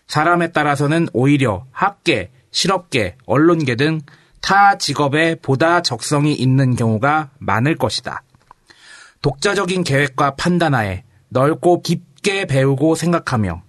사람에 0.06 0.52
따라서는 0.52 1.08
오히려 1.12 1.66
학계, 1.72 2.30
실업계, 2.50 3.16
언론계 3.26 3.76
등 3.76 4.00
타 4.40 4.78
직업에 4.78 5.34
보다 5.34 5.82
적성이 5.82 6.32
있는 6.32 6.76
경우가 6.76 7.30
많을 7.38 7.76
것이다. 7.76 8.22
독자적인 9.22 9.84
계획과 9.84 10.36
판단하에 10.36 11.04
넓고 11.28 11.82
깊게 11.82 12.46
배우고 12.46 12.94
생각하며 12.94 13.62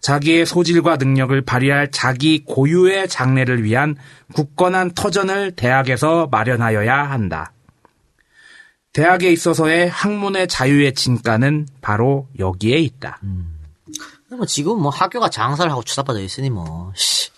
자기의 0.00 0.46
소질과 0.46 0.96
능력을 0.96 1.40
발휘할 1.42 1.90
자기 1.90 2.44
고유의 2.44 3.08
장래를 3.08 3.62
위한 3.64 3.96
굳건한 4.34 4.92
터전을 4.92 5.52
대학에서 5.52 6.28
마련하여야 6.30 7.10
한다. 7.10 7.52
대학에 8.92 9.32
있어서의 9.32 9.88
학문의 9.88 10.48
자유의 10.48 10.94
진가는 10.94 11.66
바로 11.80 12.28
여기에 12.38 12.78
있다. 12.78 13.20
뭐 14.36 14.46
지금 14.46 14.80
뭐 14.80 14.90
학교가 14.90 15.30
장사를 15.30 15.70
하고 15.70 15.82
추잡아져 15.82 16.20
있으니 16.20 16.50
뭐. 16.50 16.92
씨. 16.94 17.30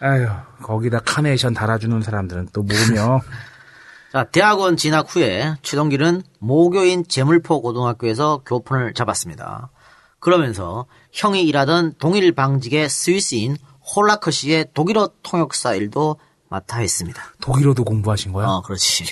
아휴, 0.00 0.26
거기다 0.62 1.00
카네이션 1.00 1.54
달아주는 1.54 2.00
사람들은 2.02 2.48
또 2.52 2.62
뭐며. 2.62 3.20
자, 4.12 4.24
대학원 4.24 4.76
진학 4.76 5.14
후에 5.14 5.54
최동길은 5.62 6.22
모교인 6.38 7.06
제물포 7.06 7.62
고등학교에서 7.62 8.42
교폰을 8.44 8.94
잡았습니다. 8.94 9.70
그러면서 10.18 10.86
형이 11.12 11.44
일하던 11.44 11.94
동일 11.98 12.32
방직의 12.32 12.88
스위스인 12.88 13.56
홀라커시의 13.94 14.68
독일어 14.74 15.10
통역사 15.22 15.74
일도 15.74 16.16
맡아 16.48 16.78
했습니다. 16.78 17.22
독일어도 17.40 17.84
공부하신 17.84 18.32
거야? 18.32 18.48
어, 18.48 18.62
그렇지. 18.62 19.04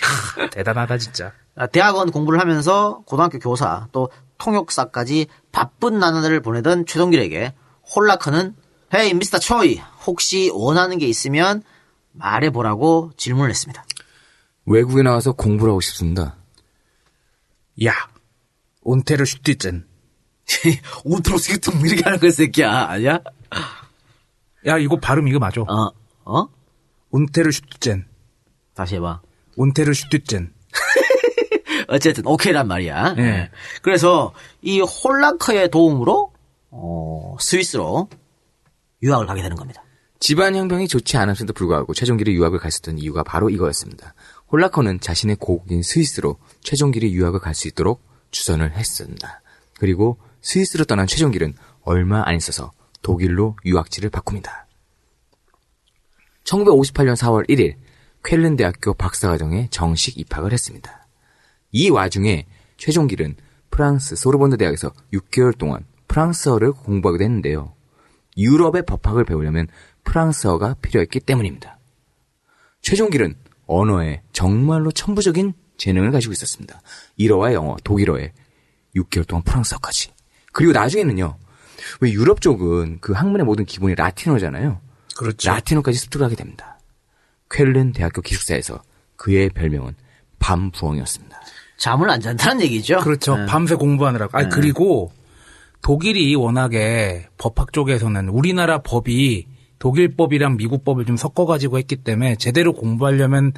대단하다 0.51 0.99
진짜. 0.99 1.33
아, 1.59 1.67
대학원 1.67 2.13
공부를 2.13 2.39
하면서 2.39 3.03
고등학교 3.05 3.41
교사 3.41 3.89
또 3.91 4.11
통역사까지 4.39 5.27
바쁜 5.51 5.99
나날을 5.99 6.41
보내던 6.41 6.87
최동길에게 6.87 7.53
홀라커는 7.95 8.55
헤이 8.95 9.15
미스터 9.15 9.41
초이 9.41 9.81
혹시 10.07 10.51
원하는 10.55 10.99
게 10.99 11.07
있으면 11.07 11.63
말해보라고 12.13 13.11
질문을 13.17 13.51
했습니다. 13.51 13.85
외국에 14.67 15.03
나와서 15.03 15.33
공부를 15.33 15.73
하고 15.73 15.81
싶습니다. 15.81 16.37
야, 17.85 17.93
온테르 18.83 19.25
슈티젠. 19.25 19.87
온트로스기통 21.05 21.81
이렇게 21.87 22.03
하는 22.05 22.19
거 22.21 22.31
새끼야 22.31 22.71
아니야? 22.89 23.21
야, 24.67 24.79
이거 24.79 24.97
발음 24.99 25.27
이거 25.27 25.39
맞아. 25.39 25.61
어? 25.63 25.93
어? 26.25 26.49
온테르 27.11 27.51
슈티젠. 27.51 28.07
다시 28.75 28.95
해봐. 28.97 29.21
온테르 29.57 29.93
슈티젠. 29.93 30.53
어쨌든 31.89 32.27
오케이란 32.27 32.69
말이야. 32.69 33.15
예. 33.19 33.51
그래서 33.83 34.33
이 34.63 34.81
홀라커의 34.81 35.71
도움으로 35.71 36.33
어, 36.71 37.37
스위스로 37.41 38.09
유학을 39.03 39.27
가게 39.27 39.43
되는 39.43 39.57
겁니다. 39.57 39.83
집안 40.21 40.55
형편이 40.55 40.89
좋지 40.89 41.17
않았음에도 41.17 41.53
불구하고 41.53 41.95
최종길이 41.95 42.35
유학을 42.35 42.59
갔었던 42.59 42.99
이유가 42.99 43.23
바로 43.23 43.51
이거였습니다. 43.51 44.15
홀라커는 44.51 45.01
자신의 45.01 45.37
고국인 45.37 45.83
스위스로 45.83 46.39
최종길이 46.63 47.13
유학을 47.13 47.41
갈 47.41 47.55
수 47.55 47.69
있도록 47.69 48.03
주선을 48.31 48.73
했습니다. 48.73 49.41
그리고 49.79 50.19
스위스로 50.43 50.85
떠난 50.85 51.07
최종길은 51.07 51.55
얼마 51.83 52.23
안 52.27 52.37
있어서 52.37 52.73
독일로 53.03 53.57
유학지를 53.65 54.11
바꿉니다. 54.11 54.67
1958년 56.45 57.15
4월 57.17 57.49
1일 57.49 57.77
쾰른 58.23 58.57
대학교 58.57 58.95
박사과정에 58.95 59.69
정식 59.71 60.19
입학을 60.19 60.53
했습니다. 60.53 60.98
이 61.73 61.91
와중에 61.91 62.47
최종길은 62.77 63.37
프랑스 63.71 64.17
소르본드 64.17 64.57
대학에서 64.57 64.93
6개월 65.13 65.57
동안 65.57 65.85
프랑스어를 66.09 66.73
공부하게 66.73 67.19
됐는데요. 67.19 67.75
유럽의 68.37 68.85
법학을 68.87 69.25
배우려면 69.25 69.69
프랑스어가 70.05 70.77
필요했기 70.81 71.21
때문입니다. 71.21 71.79
최종길은 72.83 73.35
언어에 73.67 74.23
정말로 74.33 74.91
천부적인 74.91 75.53
재능을 75.77 76.11
가지고 76.11 76.33
있었습니다. 76.33 76.81
일어와 77.17 77.53
영어, 77.53 77.77
독일어에 77.85 78.33
6개월 78.97 79.27
동안 79.27 79.43
프랑스어까지. 79.45 80.13
그리고 80.53 80.73
나중에는요. 80.73 81.37
왜 82.01 82.11
유럽 82.11 82.41
쪽은 82.41 82.99
그 83.01 83.13
학문의 83.13 83.45
모든 83.45 83.65
기본이 83.65 83.95
라틴어잖아요. 83.95 84.81
그렇죠. 85.17 85.51
라틴어까지 85.51 85.99
습득을 85.99 86.25
하게 86.25 86.37
됩니다. 86.37 86.79
쾰른 87.49 87.93
대학교 87.93 88.23
기숙사에서 88.23 88.83
그의 89.17 89.51
별명은 89.51 89.95
밤부엉이었습니다. 90.39 91.41
잠을 91.79 92.11
안 92.11 92.21
잔다는 92.21 92.63
얘기죠. 92.63 92.99
그렇죠. 92.99 93.37
네. 93.37 93.47
밤새 93.47 93.77
공부하느라고. 93.77 94.37
아니, 94.37 94.49
네. 94.49 94.55
그리고 94.55 95.11
독일이 95.81 96.35
워낙에 96.35 97.29
법학 97.39 97.73
쪽에서는 97.73 98.29
우리나라 98.29 98.83
법이 98.83 99.47
독일 99.79 100.17
법이랑 100.17 100.57
미국 100.57 100.85
법을 100.85 101.07
좀 101.07 101.17
섞어가지고 101.17 101.79
했기 101.79 101.97
때문에 101.97 102.35
제대로 102.37 102.73
공부하려면 102.73 103.53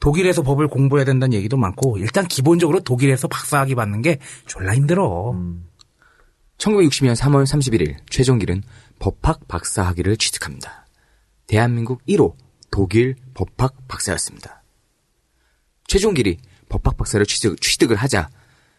독일에서 0.00 0.42
법을 0.42 0.66
공부해야 0.66 1.04
된다는 1.04 1.32
얘기도 1.34 1.56
많고 1.56 1.98
일단 1.98 2.26
기본적으로 2.26 2.80
독일에서 2.80 3.28
박사학위 3.28 3.76
받는 3.76 4.02
게 4.02 4.18
졸라 4.46 4.74
힘들어. 4.74 5.34
1960년 6.58 7.14
3월 7.14 7.44
31일 7.44 7.96
최종길은 8.10 8.62
법학 8.98 9.46
박사 9.46 9.82
학위를 9.82 10.16
취득합니다. 10.16 10.86
대한민국 11.46 12.04
1호 12.08 12.34
독일 12.70 13.14
법학 13.34 13.86
박사였습니다. 13.86 14.62
최종길이 15.86 16.38
법학 16.70 16.96
박사를 16.96 17.24
취득, 17.26 17.60
취득을 17.60 17.96
하자 17.96 18.30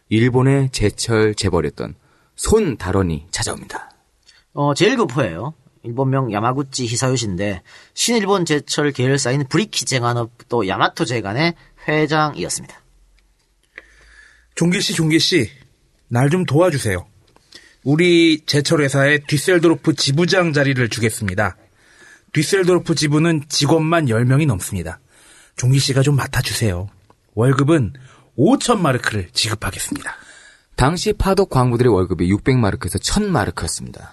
일본의 0.08 0.70
제철 0.72 1.34
재벌이었던 1.36 1.94
손 2.34 2.76
다런이 2.76 3.26
찾아옵니다. 3.30 3.90
어, 4.54 4.74
제일 4.74 4.96
급포예요. 4.96 5.54
일본명 5.84 6.32
야마구치 6.32 6.86
히사요시인데 6.86 7.62
신일본 7.94 8.44
제철 8.44 8.92
계열사인 8.92 9.46
브리키 9.48 9.84
제간업 9.84 10.30
또 10.48 10.66
야마토 10.66 11.04
제간의 11.04 11.54
회장이었습니다. 11.88 12.80
종기 14.54 14.80
씨, 14.80 14.94
종기 14.94 15.18
씨, 15.18 15.50
날 16.08 16.28
좀 16.30 16.44
도와주세요. 16.44 17.06
우리 17.84 18.44
제철 18.46 18.82
회사에 18.82 19.18
뒤셀도르프 19.26 19.94
지부장 19.94 20.52
자리를 20.52 20.88
주겠습니다. 20.88 21.56
뒤셀도르프 22.32 22.94
지부는 22.94 23.42
직원만 23.48 24.06
10명이 24.06 24.46
넘습니다. 24.46 25.00
종기 25.56 25.78
씨가 25.78 26.02
좀 26.02 26.16
맡아주세요. 26.16 26.88
월급은 27.34 27.94
5천 28.36 28.78
마르크를 28.80 29.28
지급하겠습니다. 29.32 30.14
당시 30.76 31.12
파독 31.12 31.50
광부들의 31.50 31.92
월급이 31.92 32.32
600마르크에서 32.32 33.00
1000마르크였습니다. 33.00 34.08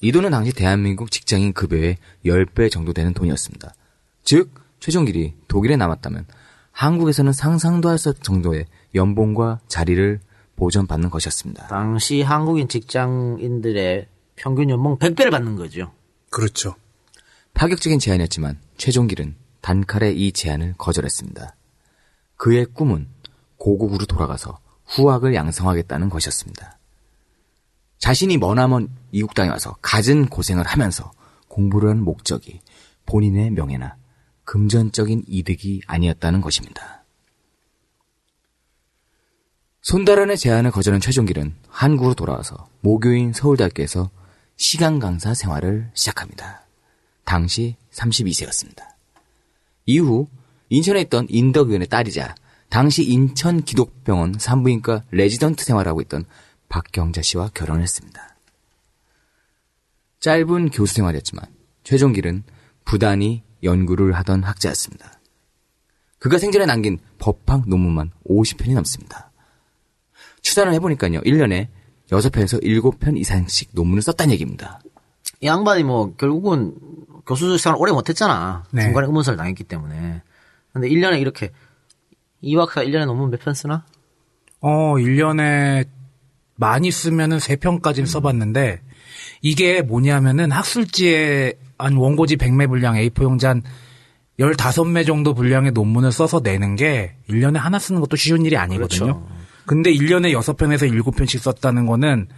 이 0.00 0.12
돈은 0.12 0.30
당시 0.30 0.52
대한민국 0.52 1.10
직장인 1.10 1.52
급여의 1.52 1.96
10배 2.24 2.70
정도 2.70 2.92
되는 2.92 3.12
돈이었습니다. 3.12 3.74
즉, 4.22 4.50
최종길이 4.80 5.34
독일에 5.48 5.76
남았다면 5.76 6.26
한국에서는 6.72 7.32
상상도 7.32 7.88
할 7.88 7.98
수 7.98 8.10
없을 8.10 8.22
정도의 8.22 8.66
연봉과 8.94 9.60
자리를 9.68 10.20
보전받는 10.56 11.10
것이었습니다. 11.10 11.68
당시 11.68 12.22
한국인 12.22 12.68
직장인들의 12.68 14.06
평균 14.36 14.70
연봉 14.70 14.98
100배를 14.98 15.30
받는 15.30 15.56
거죠. 15.56 15.92
그렇죠. 16.30 16.74
파격적인 17.54 17.98
제안이었지만 17.98 18.58
최종길은 18.76 19.34
단칼에 19.62 20.12
이 20.12 20.32
제안을 20.32 20.74
거절했습니다. 20.76 21.54
그의 22.36 22.66
꿈은 22.66 23.08
고국으로 23.56 24.06
돌아가서 24.06 24.58
후학을 24.86 25.34
양성하겠다는 25.34 26.08
것이었습니다. 26.08 26.78
자신이 27.98 28.36
머나먼 28.38 28.88
이국 29.10 29.34
땅에 29.34 29.48
와서 29.48 29.76
갖은 29.82 30.28
고생을 30.28 30.64
하면서 30.64 31.10
공부를 31.48 31.90
한 31.90 32.02
목적이 32.02 32.60
본인의 33.06 33.50
명예나 33.50 33.96
금전적인 34.44 35.24
이득이 35.26 35.82
아니었다는 35.86 36.40
것입니다. 36.40 37.04
손다란의 39.82 40.36
제안을 40.36 40.72
거절한 40.72 41.00
최종길은 41.00 41.54
한국으로 41.68 42.14
돌아와서 42.14 42.68
모교인 42.80 43.32
서울대학교에서 43.32 44.10
시간 44.56 44.98
강사 44.98 45.32
생활을 45.32 45.90
시작합니다. 45.94 46.62
당시 47.24 47.76
32세였습니다. 47.92 48.82
이후 49.84 50.28
인천에 50.68 51.00
있던 51.02 51.26
인덕의원의 51.28 51.88
딸이자 51.88 52.34
당시 52.68 53.04
인천 53.04 53.62
기독병원 53.62 54.34
산부인과 54.38 55.04
레지던트 55.10 55.64
생활하고 55.64 56.00
있던 56.02 56.24
박경자 56.68 57.22
씨와 57.22 57.50
결혼했습니다. 57.54 58.36
짧은 60.20 60.70
교수 60.70 60.94
생활이었지만 60.94 61.46
최종길은 61.84 62.42
부단히 62.84 63.42
연구를 63.62 64.12
하던 64.12 64.42
학자였습니다. 64.42 65.20
그가 66.18 66.38
생전에 66.38 66.66
남긴 66.66 66.98
법학 67.18 67.68
논문만 67.68 68.10
50편이 68.28 68.74
넘습니다. 68.74 69.30
추산을 70.42 70.72
해보니까요, 70.74 71.20
1년에 71.20 71.68
6편에서 72.10 72.62
7편 72.62 73.18
이상씩 73.18 73.70
논문을 73.72 74.02
썼다는 74.02 74.32
얘기입니다. 74.32 74.80
이 75.40 75.46
양반이 75.46 75.82
뭐 75.84 76.14
결국은 76.16 76.74
교수 77.26 77.58
생활 77.58 77.80
오래 77.80 77.92
못했잖아. 77.92 78.64
네. 78.70 78.82
중간에 78.82 79.06
의문사를 79.06 79.36
당했기 79.36 79.64
때문에. 79.64 80.22
근데 80.76 80.88
1년에 80.90 81.20
이렇게 81.20 81.52
이학사 82.42 82.84
1년에 82.84 83.06
논문 83.06 83.30
몇 83.30 83.40
편 83.40 83.54
쓰나? 83.54 83.84
어, 84.60 84.94
1년에 84.96 85.86
많이 86.56 86.90
쓰면은 86.90 87.38
3편까지는 87.38 88.06
써봤는데, 88.06 88.80
이게 89.40 89.80
뭐냐면은 89.82 90.50
학술지에 90.52 91.54
한 91.78 91.94
원고지 91.96 92.36
100매 92.36 92.68
분량 92.68 92.94
A4 92.94 93.22
용지 93.22 93.46
한 93.46 93.62
15매 94.38 95.06
정도 95.06 95.32
분량의 95.32 95.72
논문을 95.72 96.12
써서 96.12 96.40
내는 96.42 96.76
게 96.76 97.16
1년에 97.30 97.54
하나 97.56 97.78
쓰는 97.78 98.00
것도 98.02 98.16
쉬운 98.16 98.44
일이 98.44 98.56
아니거든요. 98.58 99.26
근데 99.64 99.90
1년에 99.92 100.38
6편에서 100.38 100.90
7편씩 100.92 101.38
썼다는 101.38 101.86
거는 101.86 102.28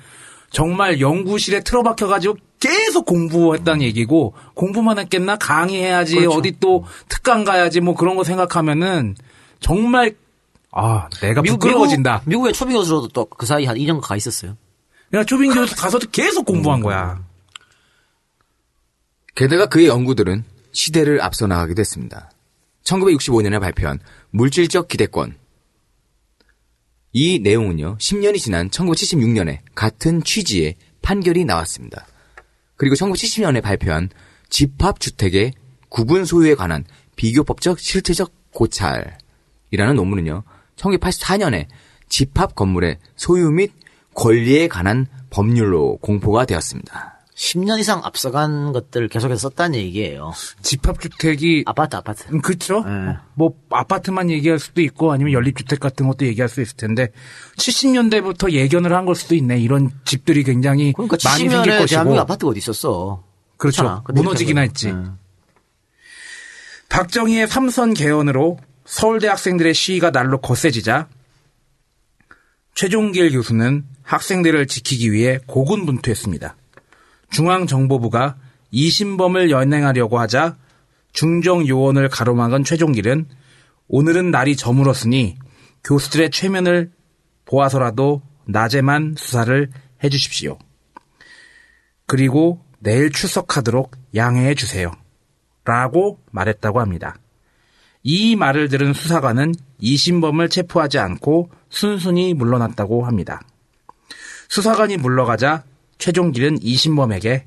정말 0.50 1.00
연구실에 1.00 1.60
틀어박혀가지고 1.60 2.36
계속 2.60 3.06
공부했다는 3.06 3.82
얘기고 3.82 4.34
공부만 4.54 4.98
했겠나 4.98 5.36
강의해야지 5.36 6.16
그렇죠. 6.16 6.38
어디 6.38 6.52
또 6.60 6.84
특강 7.08 7.44
가야지 7.44 7.80
뭐 7.80 7.94
그런 7.94 8.16
거 8.16 8.24
생각하면은 8.24 9.16
정말 9.60 10.14
아 10.72 11.08
내가 11.20 11.42
부끄러워진다. 11.42 12.18
미국, 12.20 12.28
미국의 12.30 12.52
초빙 12.52 12.76
교수로도 12.76 13.08
또 13.08 13.24
그 13.26 13.46
사이 13.46 13.64
한 13.64 13.76
2년 13.76 14.00
가 14.00 14.16
있었어요. 14.16 14.56
내가 15.10 15.24
초빙 15.24 15.52
교수 15.52 15.74
가서도 15.76 16.08
계속 16.10 16.44
공부한 16.44 16.80
거야. 16.80 17.22
게다가 19.34 19.66
그의 19.66 19.86
연구들은 19.86 20.44
시대를 20.72 21.20
앞서 21.22 21.46
나가기도 21.46 21.80
했습니다. 21.80 22.30
1965년에 22.84 23.60
발표한 23.60 24.00
물질적 24.30 24.88
기대권. 24.88 25.36
이 27.12 27.38
내용은요, 27.38 27.96
10년이 27.98 28.38
지난 28.38 28.68
1976년에 28.70 29.58
같은 29.74 30.22
취지의 30.22 30.74
판결이 31.02 31.44
나왔습니다. 31.44 32.06
그리고 32.78 32.94
1970년에 32.94 33.62
발표한 33.62 34.08
집합주택의 34.48 35.52
구분 35.90 36.24
소유에 36.24 36.54
관한 36.54 36.84
비교법적 37.16 37.78
실체적 37.78 38.32
고찰이라는 38.52 39.94
논문은요. 39.94 40.44
1984년에 40.76 41.66
집합 42.08 42.54
건물의 42.54 42.98
소유 43.16 43.50
및 43.50 43.72
권리에 44.14 44.68
관한 44.68 45.06
법률로 45.28 45.98
공포가 45.98 46.46
되었습니다. 46.46 47.17
10년 47.38 47.78
이상 47.78 48.00
앞서간 48.04 48.72
것들을 48.72 49.06
계속해서 49.08 49.48
썼다는 49.48 49.78
얘기예요. 49.78 50.32
집합주택이 50.60 51.62
아파트, 51.66 51.94
아파트. 51.94 52.24
음, 52.32 52.40
그렇죠. 52.42 52.82
네. 52.82 53.16
뭐 53.34 53.54
아파트만 53.70 54.28
얘기할 54.28 54.58
수도 54.58 54.80
있고 54.82 55.12
아니면 55.12 55.32
연립주택 55.32 55.78
같은 55.78 56.08
것도 56.08 56.26
얘기할 56.26 56.48
수 56.48 56.60
있을 56.60 56.76
텐데 56.76 57.12
70년대부터 57.56 58.50
예견을 58.50 58.92
한 58.92 59.06
걸 59.06 59.14
수도 59.14 59.36
있네. 59.36 59.58
이런 59.60 59.90
집들이 60.04 60.42
굉장히 60.42 60.92
그러니까 60.92 61.16
많이 61.24 61.48
생길 61.48 61.72
70년에 61.72 61.78
것이고. 61.78 61.86
대한민국 61.86 62.20
아파트가 62.20 62.50
어디 62.50 62.58
있었어. 62.58 63.22
그렇죠. 63.56 64.02
이렇게 64.14 64.60
했지. 64.60 64.92
네. 64.92 65.04
박정희의 66.88 67.46
삼선 67.46 67.94
개헌으로 67.94 68.58
서울대 68.84 69.28
학생들의 69.28 69.72
시위가 69.74 70.10
날로 70.10 70.40
거세지자 70.40 71.08
최종길 72.74 73.30
교수는 73.32 73.84
학생들을 74.02 74.66
지키기 74.66 75.12
위해 75.12 75.38
고군분투했습니다. 75.46 76.56
중앙정보부가 77.30 78.36
이신범을 78.70 79.50
연행하려고 79.50 80.18
하자 80.18 80.56
중정 81.12 81.66
요원을 81.66 82.08
가로막은 82.08 82.64
최종길은 82.64 83.26
오늘은 83.88 84.30
날이 84.30 84.56
저물었으니 84.56 85.36
교수들의 85.84 86.30
최면을 86.30 86.92
보아서라도 87.46 88.22
낮에만 88.46 89.14
수사를 89.16 89.70
해주십시오. 90.04 90.58
그리고 92.06 92.64
내일 92.78 93.10
출석하도록 93.10 93.90
양해해 94.14 94.54
주세요. 94.54 94.92
라고 95.64 96.20
말했다고 96.30 96.80
합니다. 96.80 97.16
이 98.02 98.36
말을 98.36 98.68
들은 98.68 98.94
수사관은 98.94 99.54
이신범을 99.80 100.48
체포하지 100.48 100.98
않고 100.98 101.50
순순히 101.68 102.32
물러났다고 102.34 103.04
합니다. 103.04 103.42
수사관이 104.48 104.96
물러가자 104.96 105.64
최종길은 105.98 106.58
이신범에게 106.62 107.46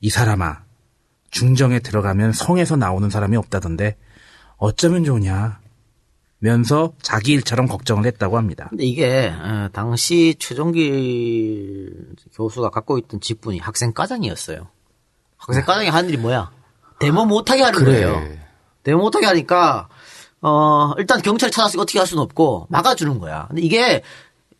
이 0.00 0.10
사람아 0.10 0.62
중정에 1.30 1.78
들어가면 1.80 2.32
성에서 2.32 2.76
나오는 2.76 3.10
사람이 3.10 3.36
없다던데 3.36 3.96
어쩌면 4.56 5.04
좋으냐 5.04 5.60
면서 6.40 6.92
자기 7.02 7.32
일처럼 7.32 7.66
걱정을 7.66 8.06
했다고 8.06 8.36
합니다. 8.38 8.68
근데 8.70 8.84
이게 8.84 9.28
어, 9.28 9.68
당시 9.72 10.36
최종길 10.38 12.14
교수가 12.34 12.70
갖고 12.70 12.96
있던 12.98 13.20
직분이 13.20 13.58
학생과장이었어요. 13.58 14.68
학생과장이 15.36 15.88
하는 15.88 16.08
일이 16.08 16.18
뭐야? 16.18 16.50
데모 17.00 17.24
못하게 17.24 17.62
하는 17.62 17.78
그래. 17.78 18.04
거예요. 18.04 18.36
데모 18.84 19.02
못하게 19.02 19.26
하니까 19.26 19.88
어 20.40 20.92
일단 20.98 21.20
경찰 21.22 21.50
찾아서 21.50 21.80
어떻게 21.80 21.98
할 21.98 22.06
수는 22.06 22.22
없고 22.22 22.68
막아주는 22.70 23.18
거야. 23.18 23.46
근데 23.48 23.62
이게 23.62 24.02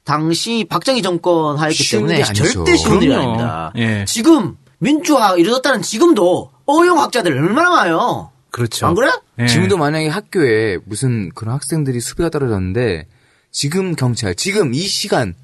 당시 0.09 0.64
박정희 0.66 1.03
정권 1.03 1.59
하였기 1.59 1.90
때문에. 1.90 2.23
절대 2.23 2.77
쉬운 2.79 3.03
일이. 3.03 3.14
아닙니다. 3.14 3.71
예. 3.77 4.07
지금 4.07 4.57
민주화가 4.79 5.37
이루어졌다는 5.37 5.83
지금도 5.83 6.51
어용 6.64 6.99
학자들 6.99 7.31
얼마나 7.37 7.68
많아요. 7.68 8.31
그렇죠. 8.51 8.87
안 8.87 8.94
그래? 8.94 9.11
예. 9.38 9.47
지금도 9.47 9.77
만약에 9.77 10.09
학교에 10.09 10.79
무슨 10.87 11.29
그런 11.35 11.53
학생들이 11.55 12.01
수비가 12.01 12.31
떨어졌는데 12.31 13.07
지금 13.51 13.94
경찰 13.97 14.35
지금 14.35 14.73
이 14.73 14.79
시간 14.79 15.35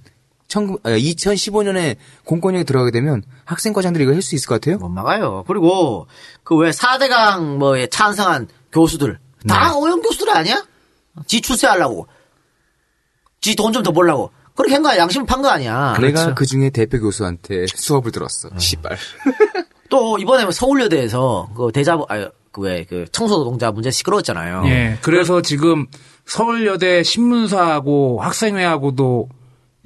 2015년에 0.48 1.96
공권력에 2.24 2.64
들어가게 2.64 2.90
되면 2.90 3.22
학생 3.44 3.74
과장들이 3.74 4.04
이거 4.04 4.14
할수 4.14 4.34
있을 4.34 4.48
것 4.48 4.54
같아요? 4.60 4.78
못 4.78 4.88
막아요. 4.88 5.44
그리고 5.46 6.06
그 6.42 6.56
왜 6.56 6.70
4대강 6.70 7.58
뭐에 7.58 7.88
찬성한 7.88 8.48
교수들 8.72 9.18
다 9.46 9.68
네. 9.68 9.74
오염 9.76 10.00
교수들 10.00 10.34
아니야? 10.34 10.64
지 11.26 11.42
출세하려고. 11.42 12.06
지 13.42 13.54
돈 13.56 13.72
좀 13.74 13.82
더 13.82 13.92
벌라고. 13.92 14.30
그렇게 14.56 14.74
한 14.74 14.82
거야. 14.82 14.98
양심 14.98 15.26
판거 15.26 15.48
아니야. 15.48 15.96
내가 16.00 16.34
그 16.34 16.46
중에 16.46 16.70
대표 16.70 17.00
교수한테 17.00 17.66
수업을 17.74 18.12
들었어. 18.12 18.50
시발. 18.58 18.96
또 19.90 20.18
이번에 20.18 20.44
뭐 20.44 20.52
서울여대에서 20.52 21.50
그 21.56 21.70
대자보 21.72 22.06
아그왜 22.08 22.86
그 22.88 23.04
청소 23.12 23.36
노동자 23.36 23.70
문제 23.70 23.90
시끄러웠잖아요. 23.90 24.62
예. 24.66 24.98
그래서 25.02 25.42
지금 25.42 25.86
서울여대 26.26 27.02
신문사하고 27.02 28.20
학생회하고도 28.22 29.28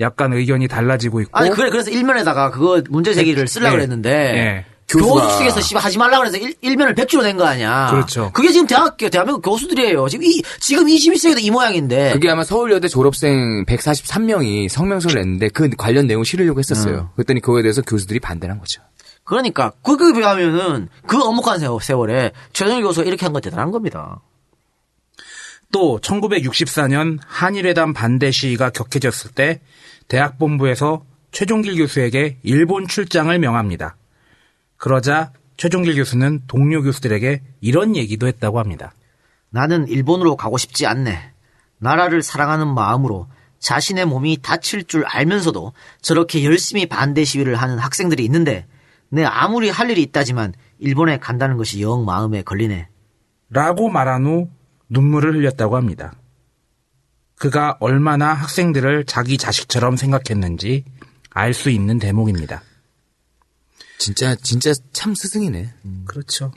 약간 0.00 0.32
의견이 0.32 0.68
달라지고 0.68 1.20
있고. 1.22 1.30
아니 1.36 1.50
그래 1.50 1.70
그래서 1.70 1.90
일면에다가 1.90 2.50
그거 2.50 2.82
문제 2.88 3.14
제기를 3.14 3.48
쓰려고 3.48 3.72
예. 3.72 3.76
그랬는데 3.76 4.10
예. 4.10 4.64
교수 4.88 5.38
측에서 5.38 5.60
씨발 5.60 5.82
하지 5.82 5.98
말라고 5.98 6.22
그래서 6.24 6.38
일, 6.38 6.54
일면을 6.62 6.94
백주로 6.94 7.22
낸 7.22 7.36
거 7.36 7.44
아니야. 7.44 7.88
그렇죠. 7.90 8.30
그게 8.32 8.50
지금 8.50 8.66
대학교 8.66 9.08
대한민국 9.08 9.42
교수들이에요. 9.42 10.08
지금 10.08 10.24
이 10.24 10.42
지금 10.60 10.86
21세기도 10.86 11.42
이 11.42 11.50
모양인데. 11.50 12.12
그게 12.14 12.30
아마 12.30 12.42
서울여대 12.42 12.88
졸업생 12.88 13.64
143명이 13.66 14.68
성명서를 14.68 15.20
냈는데 15.20 15.48
그 15.50 15.68
관련 15.76 16.06
내용 16.06 16.20
을 16.20 16.24
실으려고 16.24 16.58
했었어요. 16.58 17.10
그랬더니 17.16 17.40
그거에 17.40 17.62
대해서 17.62 17.82
교수들이 17.82 18.18
반대를 18.20 18.52
한 18.52 18.58
거죠. 18.60 18.82
그러니까 19.24 19.72
그거에 19.82 20.14
비하면은 20.14 20.88
그 21.06 21.22
엄혹한 21.22 21.58
세월, 21.60 21.82
세월 21.82 22.10
에 22.10 22.32
최정일 22.54 22.82
교수가 22.82 23.06
이렇게 23.06 23.26
한 23.26 23.34
건 23.34 23.42
대단한 23.42 23.70
겁니다. 23.70 24.22
또 25.70 26.00
1964년 26.02 27.18
한일회담 27.26 27.92
반대 27.92 28.30
시위가 28.30 28.70
격해졌을 28.70 29.32
때 29.32 29.60
대학본부에서 30.08 31.04
최종길 31.30 31.76
교수에게 31.76 32.38
일본 32.42 32.88
출장을 32.88 33.38
명합니다. 33.38 33.96
그러자 34.78 35.32
최종길 35.56 35.96
교수는 35.96 36.42
동료 36.46 36.82
교수들에게 36.82 37.42
이런 37.60 37.96
얘기도 37.96 38.26
했다고 38.26 38.58
합니다. 38.58 38.92
나는 39.50 39.86
일본으로 39.88 40.36
가고 40.36 40.56
싶지 40.56 40.86
않네. 40.86 41.32
나라를 41.78 42.22
사랑하는 42.22 42.68
마음으로 42.68 43.26
자신의 43.58 44.06
몸이 44.06 44.38
다칠 44.40 44.84
줄 44.84 45.04
알면서도 45.04 45.72
저렇게 46.00 46.44
열심히 46.44 46.86
반대 46.86 47.24
시위를 47.24 47.56
하는 47.56 47.78
학생들이 47.78 48.24
있는데 48.24 48.66
내 49.08 49.24
아무리 49.24 49.68
할 49.68 49.90
일이 49.90 50.02
있다지만 50.02 50.54
일본에 50.78 51.18
간다는 51.18 51.56
것이 51.56 51.82
영 51.82 52.04
마음에 52.04 52.42
걸리네. 52.42 52.88
라고 53.50 53.88
말한 53.88 54.26
후 54.26 54.48
눈물을 54.88 55.34
흘렸다고 55.34 55.76
합니다. 55.76 56.14
그가 57.36 57.76
얼마나 57.80 58.32
학생들을 58.32 59.06
자기 59.06 59.38
자식처럼 59.38 59.96
생각했는지 59.96 60.84
알 61.30 61.52
수 61.52 61.70
있는 61.70 61.98
대목입니다. 61.98 62.62
진짜 63.98 64.34
진짜 64.36 64.72
참 64.92 65.14
스승이네. 65.14 65.74
그렇죠. 66.06 66.52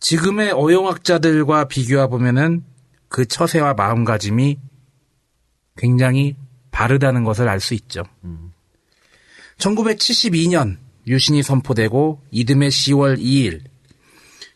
지금의 0.00 0.50
어용학자들과 0.52 1.68
비교해 1.68 2.08
보면은 2.08 2.64
그 3.08 3.24
처세와 3.24 3.74
마음가짐이 3.74 4.58
굉장히 5.76 6.36
바르다는 6.70 7.24
것을 7.24 7.48
알 7.48 7.60
수 7.60 7.74
있죠. 7.74 8.02
1972년 9.58 10.78
유신이 11.06 11.42
선포되고 11.42 12.20
이듬해 12.30 12.68
10월 12.68 13.18
2일 13.18 13.60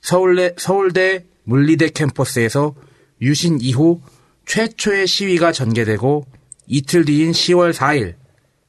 서울대, 0.01 0.55
서울대 0.59 1.25
물리대 1.45 1.91
캠퍼스에서 1.91 2.75
유신 3.21 3.61
이후 3.61 4.01
최초의 4.47 5.07
시위가 5.07 5.53
전개되고 5.53 6.27
이틀 6.67 7.05
뒤인 7.05 7.33
10월 7.33 7.73
4일 7.73 8.15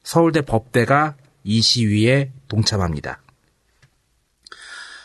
서울대 0.02 0.42
법대가 0.42 1.16
이 1.44 1.60
시위에 1.60 2.32
동참합니다. 2.48 3.20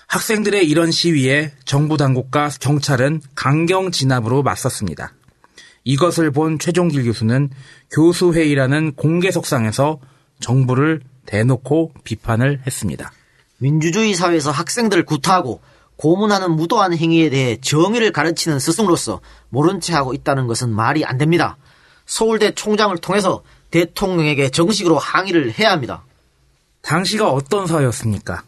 학생들의 0.08 0.69
이런 0.69 0.91
시위에 0.91 1.53
정부 1.65 1.97
당국과 1.97 2.49
경찰은 2.60 3.21
강경 3.36 3.91
진압으로 3.91 4.43
맞섰습니다. 4.43 5.13
이것을 5.84 6.32
본 6.32 6.60
최종길 6.60 7.03
교수는 7.06 7.49
교수회의라는 7.91 8.93
공개석상에서 8.93 9.99
정부를 10.39 11.01
대놓고 11.25 11.93
비판을 12.03 12.62
했습니다. 12.65 13.12
민주주의 13.58 14.13
사회에서 14.13 14.51
학생들을 14.51 15.06
구타하고 15.06 15.62
고문하는 15.95 16.51
무도한 16.51 16.95
행위에 16.95 17.29
대해 17.29 17.58
정의를 17.62 18.12
가르치는 18.12 18.60
스승으로서 18.60 19.21
모른 19.49 19.79
채 19.79 19.93
하고 19.93 20.13
있다는 20.13 20.47
것은 20.47 20.69
말이 20.69 21.06
안 21.06 21.17
됩니다. 21.17 21.58
서울대 22.06 22.53
총장을 22.53 22.95
통해서 22.97 23.43
대통령에게 23.71 24.49
정식으로 24.49 24.97
항의를 24.97 25.58
해야 25.58 25.71
합니다. 25.71 26.03
당시가 26.84 27.32
어떤 27.32 27.65
사회였습니까? 27.65 28.43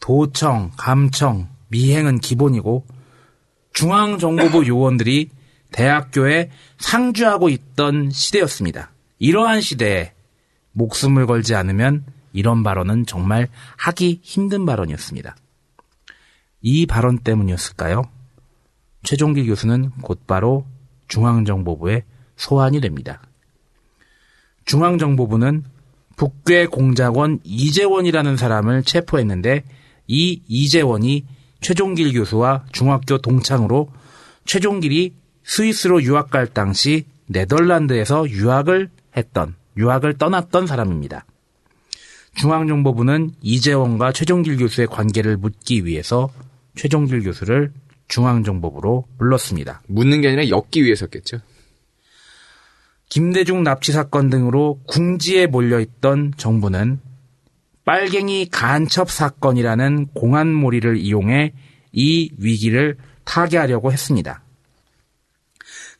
도청, 0.00 0.72
감청, 0.76 1.48
미행은 1.68 2.18
기본이고 2.18 2.84
중앙정보부 3.72 4.66
요원들이 4.68 5.30
대학교에 5.72 6.50
상주하고 6.78 7.48
있던 7.48 8.10
시대였습니다. 8.10 8.90
이러한 9.18 9.60
시대에 9.60 10.12
목숨을 10.72 11.26
걸지 11.26 11.54
않으면 11.54 12.04
이런 12.32 12.62
발언은 12.62 13.06
정말 13.06 13.48
하기 13.76 14.20
힘든 14.22 14.66
발언이었습니다. 14.66 15.36
이 16.62 16.86
발언 16.86 17.18
때문이었을까요? 17.18 18.02
최종길 19.04 19.46
교수는 19.46 19.90
곧바로 20.02 20.66
중앙정보부에 21.08 22.04
소환이 22.36 22.80
됩니다. 22.80 23.22
중앙정보부는 24.64 25.64
북괴 26.20 26.66
공작원 26.66 27.40
이재원이라는 27.44 28.36
사람을 28.36 28.82
체포했는데 28.82 29.64
이 30.06 30.42
이재원이 30.48 31.24
최종길 31.62 32.12
교수와 32.12 32.66
중학교 32.72 33.16
동창으로 33.16 33.88
최종길이 34.44 35.14
스위스로 35.44 36.02
유학 36.02 36.28
갈 36.28 36.46
당시 36.46 37.06
네덜란드에서 37.24 38.28
유학을 38.28 38.90
했던, 39.16 39.54
유학을 39.78 40.18
떠났던 40.18 40.66
사람입니다. 40.66 41.24
중앙정보부는 42.34 43.30
이재원과 43.40 44.12
최종길 44.12 44.58
교수의 44.58 44.88
관계를 44.88 45.38
묻기 45.38 45.86
위해서 45.86 46.28
최종길 46.76 47.22
교수를 47.22 47.72
중앙정보부로 48.08 49.06
불렀습니다. 49.16 49.80
묻는 49.86 50.20
게 50.20 50.28
아니라 50.28 50.50
엮기 50.50 50.84
위해서였겠죠. 50.84 51.38
김대중 53.10 53.64
납치 53.64 53.90
사건 53.92 54.30
등으로 54.30 54.80
궁지에 54.86 55.48
몰려있던 55.48 56.34
정부는 56.36 57.00
빨갱이 57.84 58.50
간첩 58.50 59.10
사건이라는 59.10 60.06
공안몰이를 60.14 60.96
이용해 60.96 61.52
이 61.92 62.30
위기를 62.38 62.96
타개하려고 63.24 63.92
했습니다. 63.92 64.44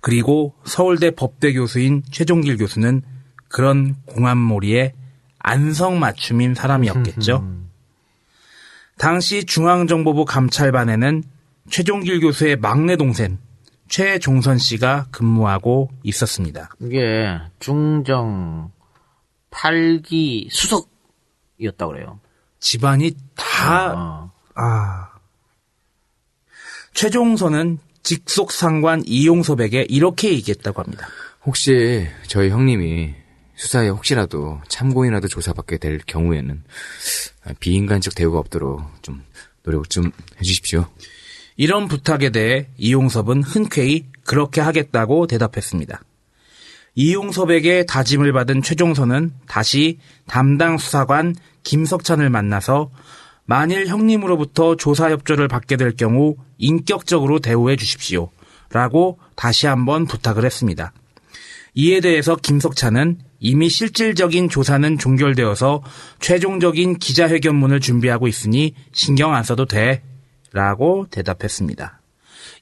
그리고 0.01 0.55
서울대 0.64 1.11
법대 1.11 1.53
교수인 1.53 2.03
최종길 2.12 2.57
교수는 2.57 3.03
그런 3.49 3.96
공안몰이에 4.07 4.94
안성맞춤인 5.40 6.55
사람이었겠죠. 6.55 7.44
당시 8.99 9.44
중앙정보부 9.44 10.27
감찰반에는 10.27 11.25
최종길 11.68 12.20
교수의 12.20 12.57
막내 12.57 12.96
동생 12.96 13.38
최종선 13.90 14.59
씨가 14.59 15.09
근무하고 15.11 15.90
있었습니다. 16.05 16.70
이게 16.81 17.38
중정 17.59 18.70
8기 19.50 20.48
수석이었다고 20.50 21.92
그래요. 21.92 22.20
집안이 22.61 23.16
다 23.35 23.92
어. 23.92 24.33
아. 24.55 25.11
최종선은 26.94 27.79
직속 28.05 28.53
상관 28.53 29.03
이용섭에게 29.05 29.87
이렇게 29.88 30.31
얘기했다고 30.35 30.83
합니다. 30.83 31.09
혹시 31.44 32.07
저희 32.29 32.48
형님이 32.48 33.14
수사에 33.57 33.88
혹시라도 33.88 34.61
참고인이라도 34.68 35.26
조사받게 35.26 35.79
될 35.79 35.98
경우에는 36.07 36.62
비인간적 37.59 38.14
대우가 38.14 38.38
없도록 38.38 38.83
좀 39.03 39.24
노력 39.64 39.90
좀 39.90 40.12
해주십시오. 40.38 40.87
이런 41.57 41.89
부탁에 41.89 42.31
대해 42.31 42.69
이용섭은 42.79 43.43
흔쾌히 43.43 44.05
그렇게 44.25 44.61
하겠다고 44.61 45.27
대답했습니다. 45.27 46.01
이용섭에게 46.95 47.87
다짐을 47.87 48.33
받은 48.33 48.63
최종선은 48.63 49.33
다시 49.47 49.99
담당 50.27 50.79
수사관 50.79 51.35
김석찬을 51.63 52.31
만나서 52.31 52.91
만일 53.45 53.87
형님으로부터 53.87 54.77
조사 54.77 55.11
협조를 55.11 55.49
받게 55.49 55.77
될 55.77 55.97
경우 55.97 56.37
인격적으로 56.59 57.41
대우해 57.41 57.77
주십시오. 57.77 58.31
라고 58.73 59.19
다시 59.35 59.67
한번 59.67 60.07
부탁을 60.07 60.45
했습니다. 60.45 60.93
이에 61.75 62.01
대해서 62.01 62.37
김석찬은 62.37 63.19
이미 63.41 63.69
실질적인 63.69 64.49
조사는 64.49 64.99
종결되어서 64.99 65.83
최종적인 66.21 66.99
기자회견문을 66.99 67.81
준비하고 67.81 68.29
있으니 68.29 68.75
신경 68.93 69.35
안 69.35 69.43
써도 69.43 69.67
돼. 69.67 70.03
라고 70.53 71.07
대답했습니다. 71.11 72.01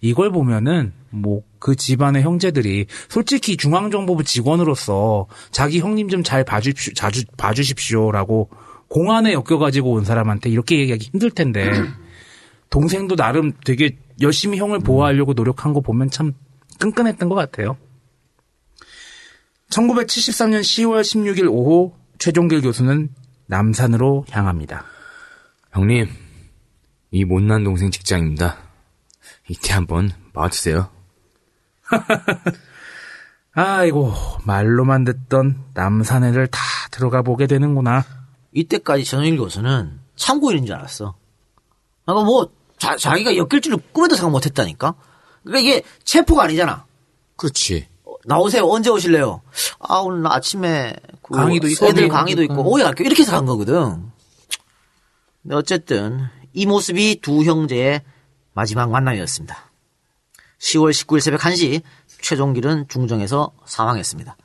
이걸 0.01 0.31
보면은 0.31 0.93
뭐 1.11 1.43
그 1.59 1.77
집안의 1.77 2.23
형제들이 2.23 2.87
솔직히 3.09 3.57
중앙정보부 3.57 4.25
직원으로서 4.25 5.27
자기 5.51 5.81
형님 5.81 6.09
좀 6.09 6.23
잘 6.23 6.45
봐주십시오, 6.45 6.95
자주 6.95 7.25
봐주십시오라고 7.37 8.51
공안에 8.89 9.33
엮여가지고 9.33 9.93
온 9.93 10.05
사람한테 10.05 10.51
이렇게 10.51 10.79
얘기하기 10.81 11.11
힘들 11.13 11.31
텐데 11.31 11.71
동생도 12.71 13.17
나름 13.17 13.53
되게 13.65 13.97
열심히 14.21 14.59
형을 14.59 14.81
보호하려고 14.81 15.33
노력한 15.33 15.73
거 15.73 15.81
보면 15.81 16.11
참 16.11 16.35
끈끈했던 16.79 17.29
것 17.29 17.35
같아요. 17.35 17.77
1973년 19.71 20.61
10월 20.61 21.03
16일 21.03 21.49
오후 21.51 21.93
최종길 22.19 22.61
교수는 22.63 23.11
남산으로 23.47 24.27
향합니다. 24.31 24.85
형님, 25.73 26.09
이 27.11 27.25
못난 27.25 27.65
동생 27.65 27.91
직장입니다. 27.91 28.57
이때 29.49 29.73
한번 29.73 30.11
봐주세요. 30.35 30.91
아이고 33.53 34.13
말로만 34.45 35.05
듣던 35.05 35.65
남산에를 35.75 36.47
다 36.49 36.61
들어가 36.91 37.23
보게 37.23 37.47
되는구나. 37.47 38.05
이때까지 38.53 39.05
전일 39.05 39.37
교수는 39.39 39.99
참고인인 40.17 40.67
줄 40.67 40.75
알았어. 40.75 41.15
아까 42.07 42.23
뭐 42.23 42.51
자, 42.79 42.97
자기가 42.97 43.37
엮일 43.37 43.61
줄을 43.61 43.79
꿈에도 43.93 44.15
생각 44.15 44.31
못 44.31 44.47
했다니까. 44.47 44.95
그러니까 45.45 45.61
이게 45.61 45.83
체포가 46.05 46.45
아니잖아. 46.45 46.85
그렇지. 47.37 47.89
어, 48.05 48.13
나오세요. 48.25 48.67
언제 48.69 48.91
오실래요? 48.91 49.41
아 49.81 49.97
오늘 49.97 50.31
아침에 50.31 50.95
그 51.23 51.35
강의도 51.35 51.69
있고. 51.69 51.87
애들 51.87 52.09
강의도 52.09 52.43
있고 52.43 52.71
오해 52.71 52.85
갈게요. 52.85 53.07
이렇게 53.07 53.23
해서 53.23 53.33
간 53.33 53.47
거거든. 53.47 54.11
근데 55.43 55.57
어쨌든 55.57 56.29
이 56.53 56.67
모습이 56.67 57.21
두 57.23 57.45
형제의 57.45 58.03
마지막 58.55 58.91
만남이었습니다. 58.91 59.57
10월 60.59 60.91
19일 60.91 61.21
새벽 61.21 61.41
1시 61.41 61.83
최종길은 62.21 62.89
중정에서 62.89 63.53
사망했습니다. 63.65 64.37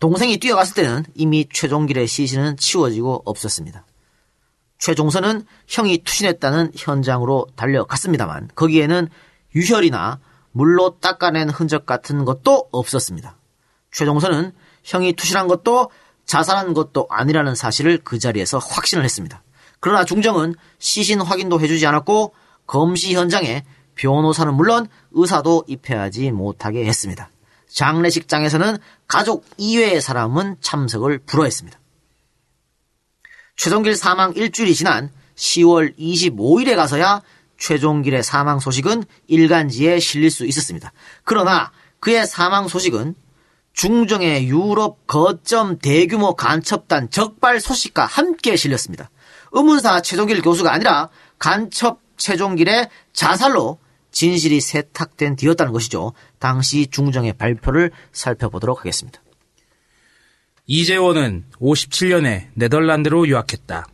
동생이 0.00 0.38
뛰어갔을 0.38 0.74
때는 0.74 1.04
이미 1.14 1.46
최종길의 1.52 2.06
시신은 2.06 2.56
치워지고 2.56 3.22
없었습니다. 3.24 3.84
최종선은 4.78 5.44
형이 5.68 5.98
투신했다는 5.98 6.72
현장으로 6.74 7.46
달려갔습니다만 7.54 8.48
거기에는 8.54 9.08
유혈이나 9.54 10.18
물로 10.52 10.98
닦아낸 11.00 11.50
흔적 11.50 11.84
같은 11.84 12.24
것도 12.24 12.68
없었습니다. 12.72 13.36
최종선은 13.92 14.52
형이 14.82 15.12
투신한 15.12 15.48
것도 15.48 15.90
자살한 16.24 16.72
것도 16.74 17.06
아니라는 17.10 17.54
사실을 17.54 17.98
그 18.02 18.18
자리에서 18.18 18.58
확신을 18.58 19.04
했습니다. 19.04 19.42
그러나 19.80 20.04
중정은 20.04 20.54
시신 20.78 21.20
확인도 21.20 21.60
해주지 21.60 21.86
않았고 21.86 22.34
검시 22.66 23.14
현장에 23.14 23.64
변호사는 23.96 24.54
물론 24.54 24.86
의사도 25.12 25.64
입회하지 25.66 26.30
못하게 26.30 26.86
했습니다. 26.86 27.30
장례식장에서는 27.68 28.78
가족 29.08 29.44
이외의 29.56 30.00
사람은 30.00 30.56
참석을 30.60 31.18
불허했습니다. 31.18 31.78
최종길 33.56 33.96
사망 33.96 34.32
일주일이 34.34 34.74
지난 34.74 35.10
10월 35.36 35.96
25일에 35.98 36.76
가서야 36.76 37.22
최종길의 37.58 38.22
사망 38.22 38.58
소식은 38.58 39.04
일간지에 39.26 40.00
실릴 40.00 40.30
수 40.30 40.46
있었습니다. 40.46 40.92
그러나 41.24 41.70
그의 42.00 42.26
사망 42.26 42.68
소식은 42.68 43.14
중정의 43.72 44.48
유럽 44.48 45.06
거점 45.06 45.78
대규모 45.78 46.34
간첩단 46.34 47.10
적발 47.10 47.60
소식과 47.60 48.06
함께 48.06 48.56
실렸습니다. 48.56 49.10
의문사 49.52 50.02
최종길 50.02 50.42
교수가 50.42 50.72
아니라 50.72 51.08
간첩 51.38 52.00
최종길의 52.16 52.88
자살로 53.12 53.78
진실이 54.12 54.60
세탁된 54.60 55.36
뒤였다는 55.36 55.72
것이죠. 55.72 56.12
당시 56.38 56.86
중정의 56.88 57.34
발표를 57.34 57.90
살펴보도록 58.12 58.80
하겠습니다. 58.80 59.22
이재원은 60.66 61.46
57년에 61.60 62.48
네덜란드로 62.54 63.26
유학했다. 63.28 63.86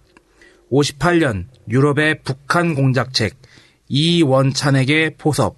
58년 0.70 1.46
유럽의 1.68 2.22
북한 2.22 2.74
공작책 2.74 3.36
이원찬에게 3.88 5.14
포섭, 5.16 5.56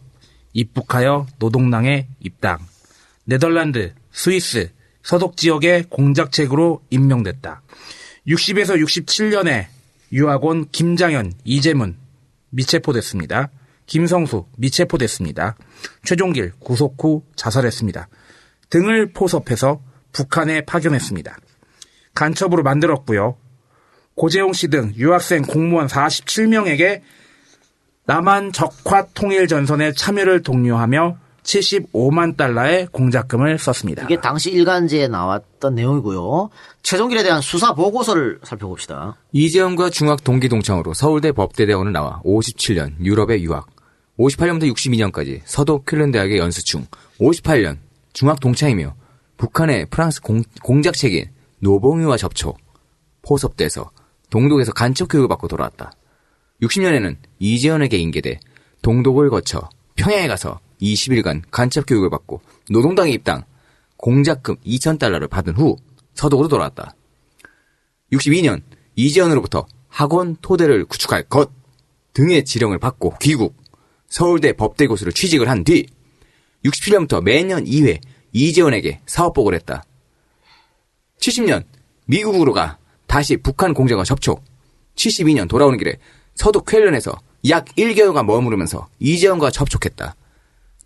입북하여 0.53 1.27
노동당에 1.39 2.09
입당. 2.21 2.59
네덜란드, 3.25 3.95
스위스, 4.13 4.71
서독 5.03 5.37
지역의 5.37 5.85
공작책으로 5.89 6.83
임명됐다. 6.91 7.63
60에서 8.27 8.83
67년에 8.83 9.67
유학원 10.13 10.69
김장현, 10.71 11.33
이재문 11.45 11.97
미체포됐습니다. 12.51 13.51
김성수 13.87 14.47
미체포됐습니다. 14.57 15.57
최종길 16.05 16.53
구속 16.59 16.97
후 17.03 17.23
자살했습니다. 17.37 18.09
등을 18.71 19.13
포섭해서 19.13 19.81
북한에 20.13 20.63
파견했습니다. 20.63 21.37
간첩으로 22.15 22.63
만들었고요. 22.63 23.37
고재용 24.15 24.53
씨 24.53 24.69
등 24.69 24.93
유학생 24.97 25.43
공무원 25.43 25.87
47명에게 25.87 27.03
남한 28.05 28.53
적화 28.53 29.07
통일 29.15 29.47
전선에 29.47 29.93
참여를 29.93 30.43
독려하며 30.43 31.19
75만 31.49 32.37
달러의 32.37 32.89
공작금을 32.93 33.59
썼습니다. 33.59 34.05
이게 34.05 34.21
당시 34.21 34.51
일간지에 34.51 35.09
나왔던 35.09 35.75
내용이고요. 35.75 36.51
최종길에 36.83 37.23
대한 37.23 37.41
수사 37.41 37.75
보고서를 37.75 38.41
살펴봅시다. 38.43 39.17
이재현과 39.33 39.91
중학 39.91 40.23
동기 40.23 40.49
동창으로 40.49 40.93
서울대 40.93 41.33
법대대원을 41.33 41.93
나와 41.93 42.21
57년 42.25 43.03
유럽에 43.03 43.41
유학, 43.41 43.67
58년부터 44.19 44.73
62년까지 44.75 45.41
서도 45.45 45.83
퀼른 45.85 46.11
대학에 46.13 46.37
연수 46.37 46.63
중, 46.65 46.85
58년 47.19 47.79
중학 48.13 48.41
동창이며 48.41 48.95
북한의 49.39 49.87
프랑스 49.87 50.21
공, 50.21 50.43
공작책인 50.63 51.31
노봉유와 51.61 52.19
접촉, 52.19 52.59
포섭돼서 53.23 53.91
동독에서 54.31 54.73
간첩 54.73 55.09
교육을 55.09 55.29
받고 55.29 55.49
돌아왔다. 55.49 55.93
60년에는 56.63 57.17
이재현에게 57.39 57.97
인계돼 57.97 58.41
동독을 58.83 59.31
거쳐 59.31 59.69
평양에 59.95 60.29
가서 60.29 60.61
20일간 60.81 61.43
간첩 61.51 61.87
교육을 61.87 62.11
받고 62.11 62.41
노동당에 62.71 63.11
입당, 63.13 63.45
공작금 63.97 64.57
2,000달러를 64.65 65.29
받은 65.29 65.55
후 65.55 65.77
서독으로 66.15 66.49
돌아왔다. 66.49 66.95
62년 68.13 68.63
이재현으로부터 68.97 69.67
학원 69.89 70.37
토대를 70.41 70.85
구축할 70.85 71.25
것 71.25 71.51
등의 72.13 72.45
지령을 72.45 72.79
받고 72.79 73.15
귀국, 73.21 73.57
서울대 74.09 74.53
법대 74.53 74.87
교수를 74.87 75.13
취직을 75.13 75.49
한 75.49 75.65
뒤 75.65 75.87
67년부터 76.65 77.23
매년 77.23 77.65
2회 77.65 78.01
이재현에게 78.33 79.01
사업복을 79.07 79.55
했다. 79.55 79.85
70년 81.21 81.65
미국으로 82.07 82.53
가 82.53 82.79
다시 83.07 83.37
북한 83.37 83.75
공장과 83.75 84.05
접촉. 84.05 84.45
72년 84.97 85.49
돌아오는 85.49 85.79
길에 85.79 85.97
서독 86.35 86.67
쾰른에서 86.67 87.13
약 87.49 87.67
1개월간 87.77 88.25
머무르면서 88.25 88.89
이재현과 88.99 89.51
접촉했다. 89.51 90.17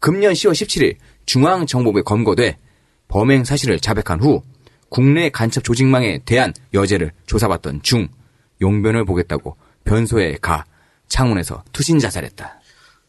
금년 0.03 0.33
10월 0.33 0.51
17일 0.51 0.97
중앙정보부에 1.27 2.03
검거돼 2.03 2.59
범행 3.07 3.45
사실을 3.45 3.79
자백한 3.79 4.21
후 4.21 4.43
국내 4.89 5.31
간첩 5.31 5.63
조직망에 5.63 6.19
대한 6.25 6.53
여죄를 6.75 7.13
조사받던 7.27 7.83
중 7.83 8.09
용변을 8.61 9.05
보겠다고 9.05 9.57
변소에 9.85 10.39
가 10.43 10.65
창문에서 11.07 11.63
투신 11.73 12.01
자살했다. 12.01 12.61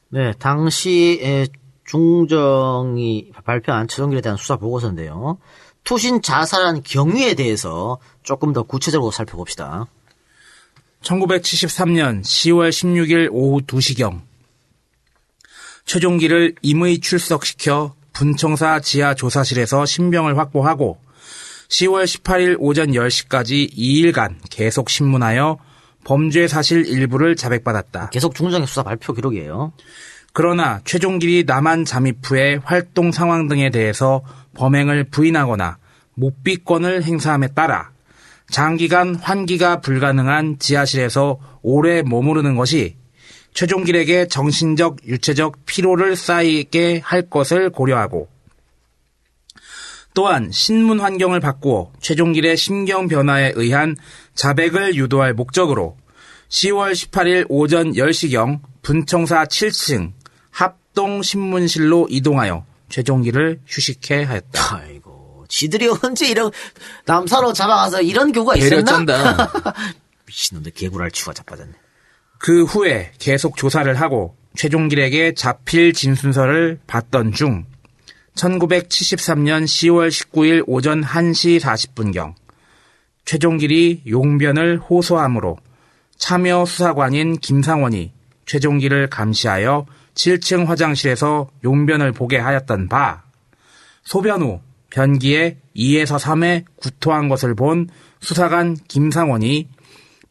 네, 0.10 0.34
당시에 0.34 1.48
중정이 1.84 3.32
발표한 3.44 3.88
최종길에 3.88 4.22
대한 4.22 4.38
수사 4.38 4.58
보고서인데요. 4.58 5.40
투신 5.84 6.22
자살한 6.22 6.84
경위에 6.84 7.34
대해서 7.34 7.98
조금 8.22 8.54
더 8.54 8.62
구체적으로 8.62 9.10
살펴봅시다. 9.10 9.88
1973년 11.02 12.22
10월 12.22 12.70
16일 12.70 13.30
오후 13.32 13.62
2시경 13.62 14.22
최종기를 15.86 16.56
임의 16.62 17.00
출석시켜 17.00 17.96
분청사 18.14 18.80
지하 18.80 19.14
조사실에서 19.14 19.86
신병을 19.86 20.38
확보하고 20.38 21.00
10월 21.70 22.04
18일 22.06 22.58
오전 22.60 22.92
10시까지 22.92 23.76
2일간 23.76 24.36
계속 24.50 24.90
신문하여 24.90 25.58
범죄 26.04 26.48
사실 26.48 26.86
일부를 26.86 27.36
자백받았다. 27.36 28.10
계속 28.10 28.36
중정의 28.36 28.68
수사 28.68 28.84
발표 28.84 29.14
기록이에요. 29.14 29.74
그러나 30.34 30.82
최종길이 30.84 31.44
남한 31.46 31.86
잠입 31.86 32.18
후의 32.24 32.60
활동 32.64 33.12
상황 33.12 33.48
등에 33.48 33.70
대해서 33.70 34.24
범행을 34.56 35.06
부인하거나 35.06 35.78
묵비권을 36.16 37.04
행사함에 37.04 37.50
따라 37.50 37.92
장기간 38.50 39.16
환기가 39.16 39.80
불가능한 39.80 40.60
지하실에서 40.60 41.40
오래 41.62 42.02
머무르는 42.04 42.56
것이 42.56 42.96
최종길에게 43.54 44.28
정신적, 44.28 45.06
유체적 45.08 45.66
피로를 45.66 46.16
쌓이게 46.16 47.00
할 47.04 47.30
것을 47.30 47.70
고려하고 47.70 48.28
또한 50.14 50.52
신문 50.52 51.00
환경을 51.00 51.40
바꾸어 51.40 51.92
최종길의 52.00 52.58
심경 52.58 53.08
변화에 53.08 53.54
의한 53.56 53.96
자백을 54.36 54.96
유도할 54.96 55.34
목적으로 55.34 55.98
10월 56.50 56.92
18일 56.92 57.46
오전 57.50 57.94
10시경 57.94 58.62
분청사 58.84 59.46
7층 59.46 60.12
합동신문실로 60.52 62.08
이동하여 62.10 62.66
최종길을 62.90 63.62
휴식해 63.66 64.24
하였다. 64.24 64.76
아이고, 64.76 65.46
지들이 65.50 65.88
언제 65.88 66.28
이런 66.28 66.52
남사로 67.06 67.54
잡아가서 67.54 68.04
이런 68.04 68.32
교가 68.32 68.56
있었나? 68.56 69.04
미친놈들 70.28 70.74
개구랄 70.74 71.10
추가 71.10 71.34
자빠졌네. 71.34 71.74
그 72.46 72.66
후에 72.66 73.14
계속 73.20 73.56
조사를 73.56 74.02
하고 74.02 74.36
최종길에게 74.58 75.34
자필 75.34 75.94
진순서를 75.94 76.78
받던 76.88 77.32
중 77.32 77.64
1973년 78.36 79.64
10월 79.64 80.10
19일 80.10 80.66
오전 80.68 81.02
1시 81.02 81.62
40분경 81.62 82.34
최종길이 83.24 84.02
용변을 84.06 84.80
호소함으로 84.80 85.56
참여 86.18 86.66
수사관인 86.66 87.38
김상원이 87.38 88.12
최종길을 88.46 89.10
감시하여 89.10 89.86
7층 90.14 90.66
화장실에서 90.66 91.50
용변을 91.64 92.12
보게 92.12 92.40
하였던 92.40 92.90
바 92.90 93.24
소변 94.04 94.42
후 94.42 94.60
변기에 94.90 95.60
2에서 95.78 96.20
3회 96.20 96.66
구토한 96.76 97.30
것을 97.30 97.56
본 97.56 97.88
수사관 98.20 98.76
김상원이 98.90 99.70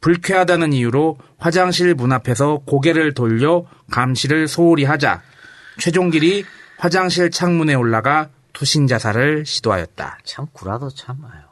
불쾌하다는 0.03 0.75
이유로 0.75 1.17
화장실 1.39 1.95
문 1.95 2.13
앞에서 2.13 2.59
고개를 2.67 3.15
돌려 3.15 3.65
감시를 3.91 4.49
소홀히 4.49 4.85
하자 4.85 5.23
최종길이 5.79 6.45
화장실 6.77 7.31
창문에 7.31 7.75
올라가 7.75 8.29
투신 8.53 8.87
자살을 8.87 9.47
시도하였다. 9.47 10.19
참 10.25 10.47
구라도 10.53 10.91
참아요. 10.91 11.43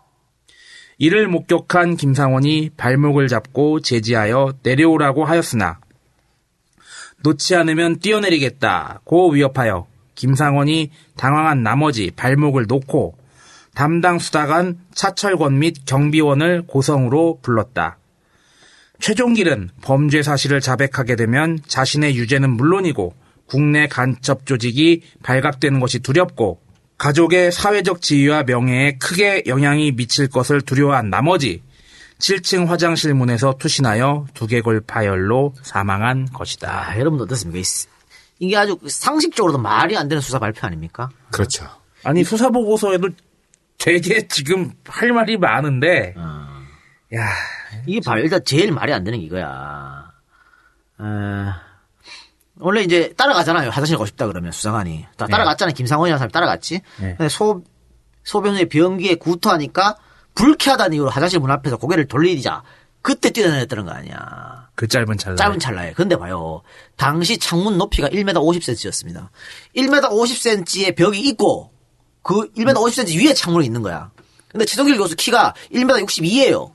이를 0.98 1.28
목격한 1.28 1.96
김상원이 1.96 2.70
발목을 2.76 3.28
잡고 3.28 3.80
제지하여 3.80 4.54
내려오라고 4.62 5.24
하였으나 5.24 5.78
놓지 7.22 7.54
않으면 7.54 8.00
뛰어내리겠다고 8.00 9.30
위협하여 9.30 9.86
김상원이 10.14 10.90
당황한 11.16 11.62
나머지 11.62 12.10
발목을 12.10 12.66
놓고 12.66 13.16
담당 13.74 14.18
수사관 14.18 14.78
차철권 14.92 15.58
및 15.60 15.86
경비원을 15.86 16.64
고성으로 16.66 17.38
불렀다. 17.40 17.99
최종길은 19.00 19.70
범죄 19.82 20.22
사실을 20.22 20.60
자백하게 20.60 21.16
되면 21.16 21.58
자신의 21.66 22.16
유죄는 22.16 22.50
물론이고 22.50 23.14
국내 23.46 23.88
간첩 23.88 24.46
조직이 24.46 25.02
발각되는 25.22 25.80
것이 25.80 25.98
두렵고 26.00 26.60
가족의 26.98 27.50
사회적 27.50 28.02
지위와 28.02 28.42
명예에 28.44 28.98
크게 28.98 29.44
영향이 29.46 29.92
미칠 29.92 30.28
것을 30.28 30.60
두려워한 30.60 31.08
나머지 31.10 31.62
7층 32.18 32.66
화장실 32.66 33.14
문에서 33.14 33.54
투신하여 33.58 34.26
두개골 34.34 34.82
파열로 34.82 35.54
사망한 35.62 36.26
것이다. 36.34 36.90
아, 36.90 36.98
여러분 36.98 37.18
어떻습니까? 37.22 37.58
이- 37.58 37.64
이게 38.38 38.56
아주 38.56 38.78
상식적으로도 38.86 39.58
말이 39.58 39.96
안 39.96 40.08
되는 40.08 40.20
수사 40.20 40.38
발표 40.38 40.66
아닙니까? 40.66 41.08
그렇죠. 41.30 41.66
아니 42.04 42.22
수사 42.24 42.50
보고서에도 42.50 43.08
되게 43.78 44.28
지금 44.28 44.72
할 44.86 45.12
말이 45.12 45.38
많은데 45.38 46.14
야 47.16 47.26
이게 47.86 48.00
발, 48.00 48.20
일단 48.20 48.40
제일 48.44 48.72
말이 48.72 48.92
안 48.92 49.04
되는 49.04 49.18
게 49.18 49.26
이거야. 49.26 50.10
에, 51.00 51.04
원래 52.58 52.82
이제 52.82 53.12
따라가잖아요. 53.16 53.70
화장실 53.70 53.96
가고 53.96 54.06
싶다 54.06 54.26
그러면. 54.26 54.52
다 55.16 55.26
따라갔잖아요. 55.26 55.74
김상원이라는 55.74 56.18
사람이 56.18 56.32
따라갔지. 56.32 56.80
네. 57.00 57.14
근데 57.16 57.28
소, 57.28 57.62
소변의 58.24 58.68
변기에 58.68 59.14
구토하니까 59.16 59.96
불쾌하다는 60.34 60.94
이유로 60.94 61.10
화장실 61.10 61.40
문 61.40 61.50
앞에서 61.50 61.76
고개를 61.76 62.06
돌리자. 62.06 62.62
그때 63.02 63.30
뛰어내렸다는 63.30 63.86
거 63.86 63.92
아니야. 63.92 64.68
그 64.74 64.86
짧은 64.86 65.16
찰나. 65.16 65.36
짧은 65.36 65.58
찰나에. 65.58 65.92
근데 65.94 66.16
봐요. 66.16 66.62
당시 66.96 67.38
창문 67.38 67.78
높이가 67.78 68.08
1m 68.08 68.34
50cm였습니다. 68.34 69.28
1m 69.76 70.10
50cm의 70.10 70.96
벽이 70.96 71.20
있고 71.30 71.72
그 72.22 72.52
1m 72.52 72.74
50cm 72.74 73.24
위에 73.24 73.32
창문이 73.34 73.64
있는 73.64 73.82
거야. 73.82 74.10
근데 74.48 74.64
최동길 74.66 74.98
교수 74.98 75.16
키가 75.16 75.54
1m 75.72 76.04
62예요. 76.04 76.72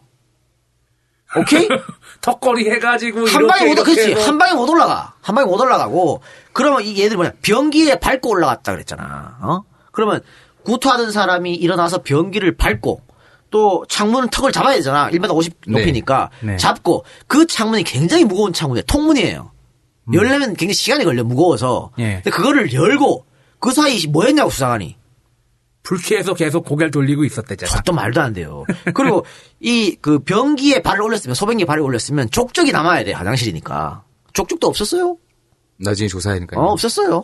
오케이? 1.37 1.67
턱걸이 2.21 2.69
해가지고 2.69 3.27
한 3.27 3.47
방에 3.47 3.73
못, 3.73 3.83
그렇지. 3.83 4.11
해서 4.11 4.27
한 4.27 4.37
방에 4.37 4.53
못 4.53 4.69
올라가. 4.69 5.13
한 5.21 5.35
방에 5.35 5.45
못 5.45 5.59
올라가고, 5.59 6.21
그러면 6.53 6.83
이 6.83 6.99
얘들 6.99 7.17
뭐냐. 7.17 7.33
변기에 7.41 7.99
밟고 7.99 8.29
올라갔다 8.29 8.71
그랬잖아. 8.71 9.37
어? 9.41 9.61
그러면 9.91 10.21
구토하던 10.63 11.11
사람이 11.11 11.53
일어나서 11.55 12.01
변기를 12.01 12.57
밟고, 12.57 13.01
또 13.51 13.85
창문 13.87 14.29
턱을 14.29 14.51
잡아야 14.51 14.75
되잖아. 14.75 15.09
1m 15.11 15.35
50 15.35 15.53
네. 15.67 15.79
높이니까. 15.79 16.29
네. 16.41 16.57
잡고, 16.57 17.05
그 17.27 17.45
창문이 17.45 17.83
굉장히 17.83 18.25
무거운 18.25 18.53
창문이에요. 18.53 18.83
통문이에요. 18.85 19.51
열려면 20.13 20.55
굉장히 20.55 20.73
시간이 20.73 21.03
걸려, 21.03 21.23
무거워서. 21.23 21.91
음. 21.97 22.03
예. 22.03 22.13
근데 22.23 22.29
그거를 22.31 22.73
열고, 22.73 23.25
그 23.59 23.71
사이 23.71 24.05
뭐 24.07 24.25
했냐고, 24.25 24.49
수사관이. 24.49 24.97
불쾌해서 25.85 26.33
계속 26.33 26.65
고개를 26.65 26.91
돌리고 26.91 27.23
있었대잖아. 27.23 27.81
또 27.83 27.93
말도 27.93 28.19
안 28.19 28.33
돼요. 28.33 28.65
그리고 28.93 29.25
이 29.59 29.95
그 30.01 30.19
변기에 30.19 30.81
발을 30.81 31.01
올렸으면 31.03 31.35
소변기에 31.35 31.65
발을 31.65 31.81
올렸으면 31.81 32.29
족적이 32.31 32.71
남아야 32.71 33.03
돼 33.03 33.13
화장실이니까 33.13 34.03
족적도 34.33 34.67
없었어요. 34.67 35.17
나중에 35.77 36.07
조사해야 36.07 36.39
되니까요. 36.39 36.59
어 36.61 36.71
없었어요. 36.71 37.23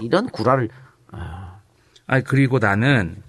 이런 0.00 0.28
구라를 0.30 0.68
아 1.12 2.20
그리고 2.24 2.58
나는 2.58 3.22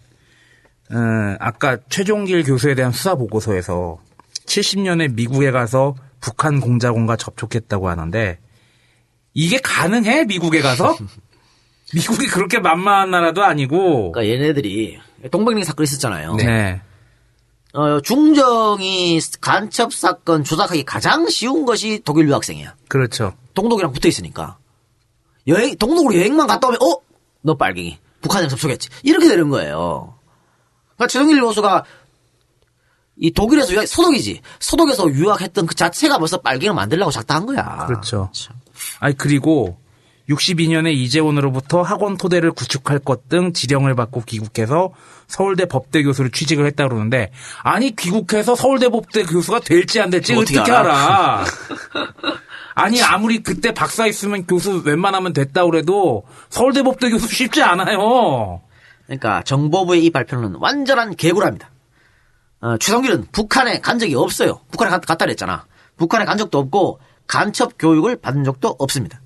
어, 0.91 1.35
아까 1.39 1.77
최종길 1.89 2.43
교수에 2.43 2.73
대한 2.75 2.91
수사 2.91 3.15
보고서에서 3.15 3.99
70년에 4.45 5.13
미국에 5.13 5.51
가서 5.51 5.95
북한 6.19 6.59
공작원과 6.59 7.15
접촉했다고 7.15 7.89
하는데 7.89 8.39
이게 9.33 9.59
가능해 9.59 10.25
미국에 10.25 10.61
가서? 10.61 10.97
미국이 11.93 12.27
그렇게 12.27 12.59
만만한 12.59 13.11
나라도 13.11 13.43
아니고. 13.43 14.11
그러니까 14.11 14.33
얘네들이 14.33 14.99
동백링 15.31 15.63
사건 15.63 15.83
있었잖아요. 15.83 16.35
네. 16.35 16.81
어, 17.73 18.01
중정이 18.01 19.19
간첩 19.39 19.93
사건 19.93 20.43
조작하기 20.43 20.83
가장 20.83 21.29
쉬운 21.29 21.65
것이 21.65 22.01
독일 22.03 22.27
유학생이야. 22.27 22.75
그렇죠. 22.87 23.33
동독이랑 23.53 23.93
붙어 23.93 24.07
있으니까. 24.07 24.57
여행, 25.47 25.75
동독으로 25.77 26.15
여행만 26.15 26.47
갔다 26.47 26.67
오면, 26.67 26.81
어? 26.81 26.97
너 27.41 27.55
빨갱이. 27.55 27.97
북한이랑 28.21 28.49
접촉했지. 28.49 28.89
이렇게 29.03 29.27
되는 29.27 29.49
거예요. 29.49 30.15
그러니까 30.95 31.07
최동일 31.07 31.41
교수가 31.41 31.85
이 33.17 33.31
독일에서 33.31 33.73
유학, 33.73 33.87
서독이지. 33.87 34.41
서독에서 34.59 35.09
유학했던 35.09 35.65
그 35.65 35.75
자체가 35.75 36.17
벌써 36.17 36.37
빨갱이를 36.37 36.73
만들려고 36.73 37.11
작다한 37.11 37.45
거야. 37.45 37.85
그렇죠. 37.87 38.29
아니 38.99 39.15
그리고 39.17 39.80
62년에 40.31 40.93
이재원으로부터 40.93 41.81
학원 41.81 42.17
토대를 42.17 42.51
구축할 42.51 42.99
것 42.99 43.21
등 43.31 43.53
지령을 43.53 43.95
받고 43.95 44.23
귀국해서 44.23 44.91
서울대 45.25 45.65
법대 45.65 46.03
교수를 46.03 46.31
취직을 46.31 46.65
했다 46.65 46.85
그러는데 46.87 47.31
아니 47.63 47.95
귀국해서 47.95 48.55
서울대 48.55 48.89
법대 48.89 49.23
교수가 49.23 49.61
될지 49.61 50.01
안 50.01 50.09
될지 50.09 50.33
어떻게 50.33 50.59
어떻게, 50.59 50.71
알아? 50.75 50.93
알아? 50.93 51.45
아니 52.75 53.01
아무리 53.01 53.41
그때 53.41 53.73
박사 53.73 54.05
있으면 54.07 54.45
교수 54.45 54.81
웬만하면 54.83 55.31
됐다 55.31 55.65
그래도 55.65 56.23
서울대 56.49 56.83
법대 56.83 57.09
교수 57.09 57.27
쉽지 57.33 57.63
않아요. 57.63 58.61
그러니까 59.05 59.43
정보부의 59.43 60.03
이 60.03 60.09
발표는 60.09 60.55
완전한 60.59 61.15
개구라입니다. 61.15 61.69
어, 62.61 62.77
최성길은 62.77 63.27
북한에 63.31 63.79
간 63.79 63.97
적이 63.97 64.15
없어요. 64.15 64.59
북한에 64.71 64.91
갔, 64.91 64.99
갔다 65.05 65.25
그랬잖아. 65.25 65.65
북한에 65.95 66.25
간 66.25 66.37
적도 66.37 66.59
없고 66.59 66.99
간첩 67.27 67.73
교육을 67.79 68.17
받은 68.17 68.43
적도 68.43 68.75
없습니다. 68.77 69.20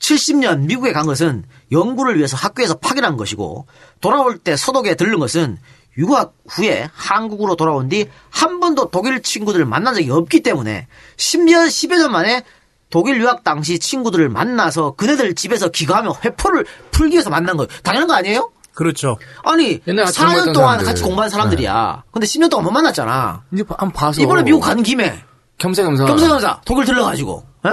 70년 0.00 0.60
미국에 0.66 0.92
간 0.92 1.06
것은 1.06 1.44
연구를 1.72 2.16
위해서 2.16 2.36
학교에서 2.36 2.74
파견한 2.74 3.16
것이고 3.16 3.66
돌아올 4.00 4.38
때 4.38 4.56
서독에 4.56 4.94
들른 4.94 5.18
것은 5.18 5.58
유학 5.98 6.34
후에 6.48 6.88
한국으로 6.92 7.56
돌아온 7.56 7.88
뒤 7.88 8.06
한 8.30 8.60
번도 8.60 8.90
독일 8.90 9.22
친구들을 9.22 9.64
만난 9.64 9.94
적이 9.94 10.10
없기 10.10 10.42
때문에 10.42 10.86
10년, 11.16 11.68
10여 11.68 11.96
년 11.96 12.12
만에 12.12 12.42
독일 12.90 13.18
유학 13.20 13.42
당시 13.44 13.78
친구들을 13.78 14.28
만나서 14.28 14.92
그네들 14.92 15.34
집에서 15.34 15.68
기거하며 15.70 16.16
회포를 16.24 16.66
풀기 16.90 17.14
위해서 17.14 17.30
만난 17.30 17.56
거예요. 17.56 17.68
당연한 17.82 18.06
거 18.08 18.14
아니에요? 18.14 18.50
그렇죠. 18.74 19.16
아니 19.42 19.80
옛날에 19.86 20.04
같이 20.04 20.18
4년 20.20 20.24
공부했던 20.24 20.52
동안 20.52 20.68
사람들. 20.72 20.86
같이 20.86 21.02
공부한 21.02 21.30
사람들이야. 21.30 22.04
근데 22.12 22.26
10년 22.26 22.50
동안 22.50 22.64
못 22.64 22.70
만났잖아. 22.72 23.44
이제 23.54 23.64
한번 23.68 23.92
봐서 23.92 24.20
이번에 24.20 24.42
미국 24.42 24.60
간 24.60 24.82
김에 24.82 25.18
겸사겸사 25.58 26.04
겸사겸사 26.04 26.60
독일 26.66 26.84
들러가지고 26.84 27.32
어? 27.64 27.70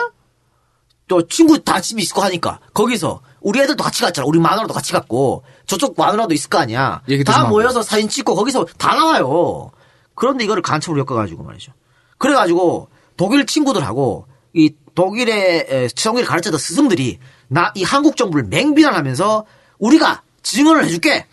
또 1.13 1.27
친구 1.27 1.63
다 1.63 1.79
집이 1.79 2.01
있을 2.01 2.15
거 2.15 2.23
하니까 2.23 2.59
거기서 2.73 3.21
우리 3.39 3.59
애들도 3.61 3.83
같이 3.83 4.01
갔잖아. 4.01 4.25
우리 4.25 4.39
마누라도 4.39 4.73
같이 4.73 4.93
갔고 4.93 5.43
저쪽 5.67 5.93
마누라도 5.95 6.33
있을 6.33 6.49
거 6.49 6.57
아니야. 6.57 7.03
다좀 7.23 7.43
하고. 7.43 7.49
모여서 7.49 7.83
사진 7.83 8.09
찍고 8.09 8.33
거기서 8.33 8.65
다 8.79 8.95
나와요. 8.95 9.69
그런데 10.15 10.43
이거를 10.43 10.63
간첩으로 10.63 10.99
엮어가지고 11.01 11.43
말이죠. 11.43 11.71
그래가지고 12.17 12.89
독일 13.15 13.45
친구들하고 13.45 14.25
이 14.53 14.73
독일의 14.95 15.89
최성기를 15.93 16.27
가르쳤던 16.27 16.59
스승들이 16.59 17.19
나 17.47 17.71
이 17.75 17.83
한국 17.83 18.17
정부를 18.17 18.45
맹비난하면서 18.45 19.45
우리가 19.77 20.23
증언을 20.41 20.85
해줄게 20.85 21.27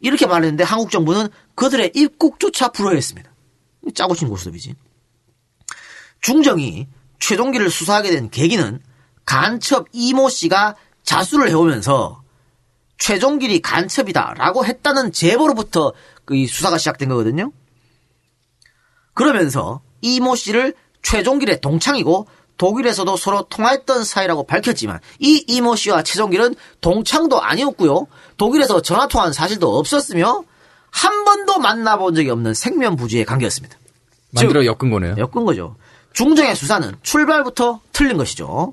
이렇게 0.00 0.24
말했는데 0.24 0.64
한국 0.64 0.90
정부는 0.90 1.28
그들의 1.54 1.92
입국조차 1.94 2.68
불허했습니다. 2.68 3.30
짜고 3.94 4.14
치는 4.14 4.30
고스톱이지. 4.30 4.74
중정이 6.22 6.88
최동기를 7.20 7.68
수사하게 7.68 8.10
된 8.12 8.30
계기는 8.30 8.80
간첩 9.28 9.88
이모 9.92 10.30
씨가 10.30 10.74
자수를 11.02 11.50
해오면서 11.50 12.22
최종길이 12.96 13.60
간첩이다라고 13.60 14.64
했다는 14.64 15.12
제보로부터 15.12 15.92
그이 16.24 16.46
수사가 16.46 16.78
시작된 16.78 17.10
거거든요. 17.10 17.52
그러면서 19.12 19.82
이모 20.00 20.34
씨를 20.34 20.74
최종길의 21.02 21.60
동창이고 21.60 22.26
독일에서도 22.56 23.16
서로 23.18 23.42
통화했던 23.50 24.02
사이라고 24.02 24.46
밝혔지만 24.46 24.98
이 25.18 25.44
이모 25.46 25.76
씨와 25.76 26.02
최종길은 26.02 26.54
동창도 26.80 27.42
아니었고요. 27.42 28.06
독일에서 28.38 28.80
전화 28.80 29.08
통화한 29.08 29.34
사실도 29.34 29.76
없었으며 29.78 30.42
한 30.90 31.24
번도 31.24 31.58
만나본 31.58 32.14
적이 32.14 32.30
없는 32.30 32.54
생면부지의 32.54 33.26
관계였습니다. 33.26 33.76
만들어 34.30 34.64
엮은 34.64 34.90
거네요. 34.90 35.16
엮은 35.18 35.44
거죠. 35.44 35.76
중정의 36.14 36.56
수사는 36.56 36.96
출발부터 37.02 37.82
틀린 37.92 38.16
것이죠. 38.16 38.72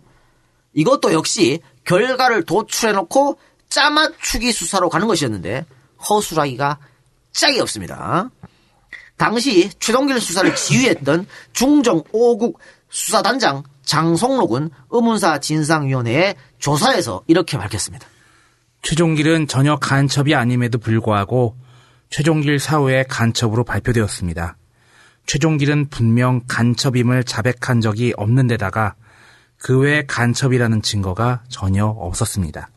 이것도 0.75 1.13
역시 1.13 1.59
결과를 1.85 2.43
도출해놓고 2.43 3.39
짜맞추기 3.69 4.51
수사로 4.51 4.89
가는 4.89 5.07
것이었는데 5.07 5.65
허술하기가 6.07 6.77
짝이 7.31 7.59
없습니다. 7.59 8.29
당시 9.17 9.69
최동길 9.79 10.19
수사를 10.19 10.53
지휘했던 10.53 11.25
중정 11.53 12.03
5국 12.03 12.55
수사단장 12.89 13.63
장성록은 13.83 14.69
의문사 14.89 15.39
진상위원회의 15.39 16.35
조사에서 16.59 17.23
이렇게 17.27 17.57
밝혔습니다. 17.57 18.07
최종길은 18.81 19.47
전혀 19.47 19.77
간첩이 19.77 20.35
아님에도 20.35 20.77
불구하고 20.77 21.55
최종길 22.09 22.59
사후에 22.59 23.03
간첩으로 23.09 23.63
발표되었습니다. 23.63 24.57
최종길은 25.25 25.89
분명 25.89 26.41
간첩임을 26.47 27.23
자백한 27.23 27.81
적이 27.81 28.13
없는 28.15 28.47
데다가 28.47 28.95
그 29.57 29.79
외 29.79 30.05
간첩이라는 30.05 30.81
증거가 30.81 31.43
전혀 31.49 31.85
없었습니다. 31.85 32.69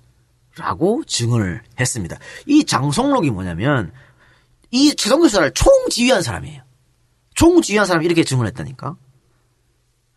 라고 0.57 1.05
증언을 1.07 1.63
했습니다. 1.79 2.19
이 2.47 2.65
장성록이 2.65 3.31
뭐냐면 3.31 3.93
이 4.71 4.95
최동길 4.95 5.31
수사를 5.31 5.51
총지휘한 5.53 6.23
사람이에요. 6.23 6.63
총지휘한 7.35 7.87
사람이 7.87 8.05
이렇게 8.05 8.25
증언했다니까. 8.25 8.97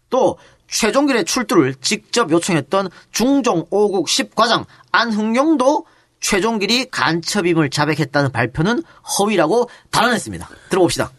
또 0.09 0.37
최종길의 0.67 1.25
출두를 1.25 1.75
직접 1.75 2.31
요청했던 2.31 2.89
중종 3.11 3.65
5국 3.69 4.05
10과장 4.05 4.65
안흥용도 4.91 5.85
최종길이 6.19 6.89
간첩임을 6.89 7.69
자백했다는 7.69 8.31
발표는 8.31 8.83
허위라고 9.19 9.69
단언했습니다. 9.91 10.49
들어봅시다. 10.69 11.11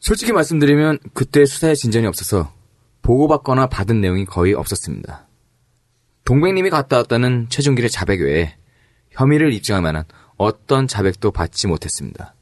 솔직히 0.00 0.32
말씀드리면 0.32 0.98
그때 1.14 1.44
수사에 1.44 1.74
진전이 1.74 2.06
없어서 2.06 2.52
보고받거나 3.02 3.66
받은 3.66 4.00
내용이 4.00 4.24
거의 4.24 4.54
없었습니다. 4.54 5.26
동백님이 6.24 6.70
갔다 6.70 6.98
왔다는 6.98 7.48
최종길의 7.48 7.90
자백 7.90 8.20
외에 8.20 8.56
혐의를 9.10 9.52
입증할 9.52 9.82
만한 9.82 10.04
어떤 10.36 10.86
자백도 10.86 11.32
받지 11.32 11.66
못했습니다. 11.66 12.34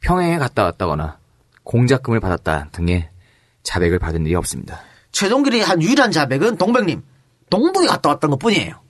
평양에 0.00 0.38
갔다 0.38 0.64
왔다거나 0.64 1.18
공작금을 1.62 2.20
받았다 2.20 2.70
등의 2.72 3.08
자백을 3.62 3.98
받은 3.98 4.26
일이 4.26 4.34
없습니다. 4.34 4.80
최종길이 5.12 5.60
한 5.60 5.82
유일한 5.82 6.10
자백은 6.10 6.56
동백님, 6.56 7.02
동북에 7.48 7.86
갔다 7.86 8.10
왔던 8.10 8.30
것 8.30 8.38
뿐이에요. 8.38 8.80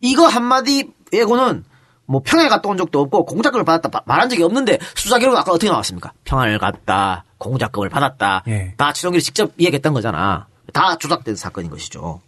이거 0.00 0.26
한마디 0.26 0.92
예고는 1.12 1.64
뭐 2.10 2.22
평양에 2.24 2.48
갔다 2.48 2.68
온 2.70 2.78
적도 2.78 3.00
없고 3.00 3.26
공작금을 3.26 3.64
받았다 3.66 3.90
마- 3.92 4.02
말한 4.06 4.30
적이 4.30 4.42
없는데 4.44 4.78
수사 4.96 5.18
기록은 5.18 5.38
아까 5.38 5.52
어떻게 5.52 5.70
나왔습니까? 5.70 6.12
평양을 6.24 6.58
갔다, 6.58 7.24
공작금을 7.36 7.90
받았다. 7.90 8.44
예. 8.48 8.72
다 8.78 8.94
최종길이 8.94 9.22
직접 9.22 9.52
이야기했던 9.58 9.92
거잖아. 9.92 10.46
다 10.72 10.96
조작된 10.96 11.36
사건인 11.36 11.70
것이죠. 11.70 12.22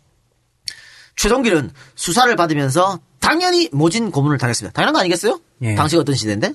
최종길은 1.17 1.71
수사를 1.95 2.35
받으면서 2.37 2.99
당연히 3.21 3.69
모진 3.73 4.11
고문을 4.11 4.39
당했습니다. 4.39 4.73
당연한 4.75 4.93
거 4.95 5.01
아니겠어요? 5.01 5.41
예. 5.63 5.75
당시가 5.75 6.01
어떤 6.03 6.15
시대인데? 6.15 6.53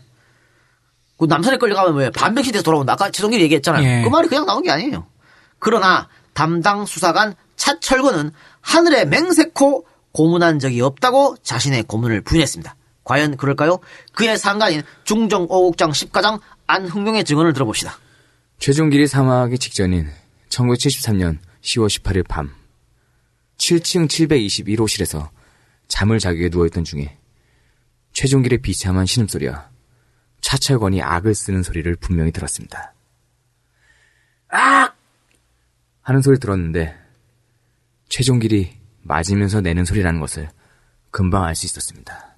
그 1.18 1.26
남산에 1.26 1.58
끌려가면 1.58 1.96
왜 1.96 2.10
반백시대에서 2.12 2.64
돌아온다. 2.64 2.94
아까 2.94 3.10
최종길이 3.10 3.44
얘기했잖아요. 3.44 3.84
예. 3.84 4.04
그 4.04 4.10
말이 4.10 4.28
그냥 4.28 4.46
나온 4.46 4.62
게 4.64 4.70
아니에요. 4.72 5.06
그러나 5.60 6.10
담당 6.34 6.86
수사관 6.86 7.36
차철근은 7.56 8.32
하늘에 8.62 9.06
맹세코 9.06 9.86
고문한 10.12 10.60
적이 10.60 10.82
없다고 10.82 11.38
자신의 11.42 11.84
고문을 11.84 12.22
부인했습니다. 12.22 12.76
과연 13.06 13.38
그럴까요? 13.38 13.80
그의 14.14 14.38
상관인 14.38 14.82
중정 15.06 15.48
5국장 15.48 15.92
10가장 15.92 16.42
안흥룡의 16.68 17.24
증언을 17.24 17.54
들어봅시다. 17.54 17.98
최종길이 18.60 19.08
사망하기 19.08 19.58
직전인 19.60 20.10
1973년 20.50 21.38
10월 21.62 21.88
18일 21.88 22.28
밤 22.28 22.54
7층 23.58 24.08
721호실에서 24.08 25.30
잠을 25.88 26.20
자기 26.20 26.40
위해 26.40 26.50
누워있던 26.50 26.84
중에 26.84 27.18
최종길의 28.14 28.60
비참한 28.60 29.06
신음소리와 29.06 29.70
차철권이 30.42 31.02
악을 31.02 31.36
쓰는 31.36 31.64
소리를 31.64 31.96
분명히 31.98 32.32
들었습니다. 32.32 32.94
악! 34.50 34.96
하는 36.02 36.22
소리를 36.22 36.40
들었는데 36.40 36.96
최종길이 38.10 38.78
맞으면서 39.02 39.62
내는 39.62 39.86
소리라는 39.86 40.20
것을 40.20 40.50
금방 41.12 41.44
알 41.44 41.56
수 41.56 41.66
있었습니다. 41.66 42.35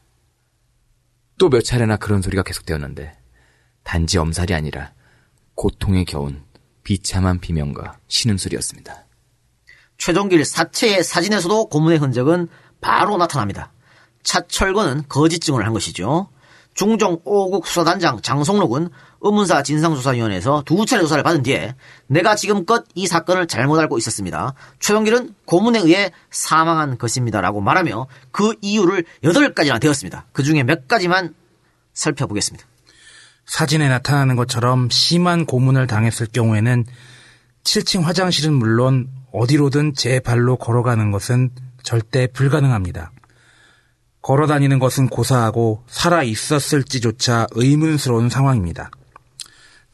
또 1.37 1.49
몇 1.49 1.61
차례나 1.63 1.97
그런 1.97 2.21
소리가 2.21 2.43
계속되었는데 2.43 3.13
단지 3.83 4.17
엄살이 4.17 4.53
아니라 4.53 4.91
고통에 5.55 6.03
겨운 6.03 6.43
비참한 6.83 7.39
비명과 7.39 7.97
신음소리였습니다. 8.07 9.05
최종길 9.97 10.45
사체의 10.45 11.03
사진에서도 11.03 11.69
고문의 11.69 11.97
흔적은 11.97 12.47
바로 12.81 13.17
나타납니다. 13.17 13.71
차철건은 14.23 15.03
거짓 15.09 15.39
증언을 15.39 15.65
한 15.65 15.73
것이죠. 15.73 16.29
중종 16.73 17.19
5국 17.23 17.65
수사단장 17.65 18.21
장성록은 18.21 18.89
의문사 19.21 19.63
진상조사위원회에서 19.63 20.63
두 20.65 20.85
차례 20.85 21.01
조사를 21.01 21.23
받은 21.23 21.43
뒤에 21.43 21.75
내가 22.07 22.35
지금껏 22.35 22.85
이 22.95 23.07
사건을 23.07 23.47
잘못 23.47 23.79
알고 23.79 23.97
있었습니다. 23.97 24.53
최종길은 24.79 25.35
고문에 25.45 25.79
의해 25.79 26.11
사망한 26.29 26.97
것입니다라고 26.97 27.61
말하며 27.61 28.07
그 28.31 28.53
이유를 28.61 29.05
여덟 29.23 29.53
가지나 29.53 29.79
되었습니다. 29.79 30.27
그 30.31 30.43
중에 30.43 30.63
몇 30.63 30.87
가지만 30.87 31.33
살펴보겠습니다. 31.93 32.65
사진에 33.45 33.87
나타나는 33.87 34.35
것처럼 34.35 34.89
심한 34.89 35.45
고문을 35.45 35.87
당했을 35.87 36.27
경우에는 36.27 36.85
7층 37.63 38.03
화장실은 38.03 38.53
물론 38.53 39.09
어디로든 39.31 39.93
제 39.93 40.19
발로 40.19 40.57
걸어가는 40.57 41.11
것은 41.11 41.49
절대 41.83 42.27
불가능합니다. 42.27 43.11
걸어 44.21 44.45
다니는 44.47 44.79
것은 44.79 45.07
고사하고 45.07 45.83
살아 45.87 46.23
있었을지조차 46.23 47.47
의문스러운 47.51 48.29
상황입니다. 48.29 48.91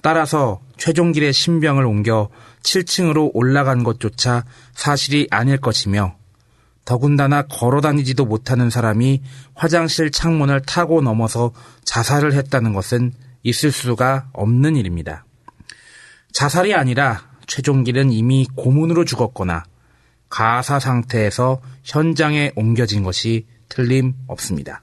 따라서 0.03 0.59
최종길의 0.75 1.31
신병을 1.31 1.85
옮겨 1.85 2.29
7층으로 2.61 3.31
올라간 3.33 3.83
것조차 3.83 4.43
사실이 4.73 5.29
아닐 5.31 5.57
것이며 5.57 6.17
더군다나 6.83 7.43
걸어 7.43 7.79
다니지도 7.79 8.25
못하는 8.25 8.69
사람이 8.69 9.23
화장실 9.55 10.11
창문을 10.11 10.63
타고 10.63 11.01
넘어서 11.01 11.53
자살을 11.85 12.33
했다는 12.33 12.73
것은 12.73 13.13
있을 13.43 13.71
수가 13.71 14.27
없는 14.33 14.75
일입니다. 14.75 15.23
자살이 16.33 16.75
아니라 16.75 17.21
최종길은 17.47 18.11
이미 18.11 18.45
고문으로 18.57 19.05
죽었거나 19.05 19.63
가사 20.27 20.79
상태에서 20.79 21.61
현장에 21.85 22.51
옮겨진 22.57 23.03
것이 23.03 23.47
틀림없습니다. 23.69 24.82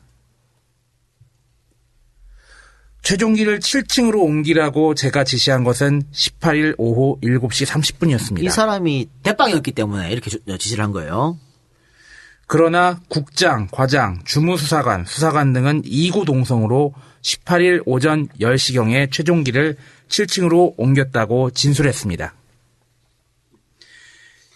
최종길을 3.03 3.61
7층으로 3.61 4.21
옮기라고 4.23 4.95
제가 4.95 5.25
지시한 5.25 5.65
것은 5.65 6.03
18일 6.13 6.75
오후 6.79 7.19
7시 7.23 7.67
30분이었습니다. 7.67 8.45
이 8.45 8.49
사람이 8.51 9.09
대빵이었기 9.23 9.73
때문에 9.73 10.11
이렇게 10.13 10.31
주- 10.31 10.39
지시를 10.59 10.85
한 10.85 10.93
거예요. 10.93 11.39
그러나 12.47 13.01
국장, 13.09 13.69
과장, 13.71 14.21
주무수사관, 14.25 15.05
수사관 15.07 15.53
등은 15.53 15.83
이구 15.85 16.25
동성으로 16.25 16.95
18일 17.23 17.83
오전 17.87 18.29
10시경에 18.41 19.11
최종기를 19.13 19.77
7층으로 20.09 20.75
옮겼다고 20.77 21.51
진술했습니다. 21.53 22.35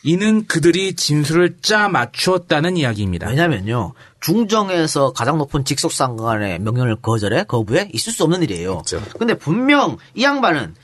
이는 0.06 0.46
그들이 0.46 0.94
진술을 0.94 1.56
짜 1.62 1.88
맞추었다는 1.88 2.76
이야기입니다. 2.76 3.28
왜냐면요. 3.28 3.94
중정에서 4.24 5.12
가장 5.12 5.36
높은 5.36 5.66
직속상관의 5.66 6.58
명령을 6.60 6.96
거절해 6.96 7.44
거부해 7.44 7.90
있을 7.92 8.10
수 8.10 8.24
없는 8.24 8.42
일이에요. 8.42 8.82
근데 9.18 9.34
분명 9.34 9.98
이 10.14 10.24
양반은 10.24 10.74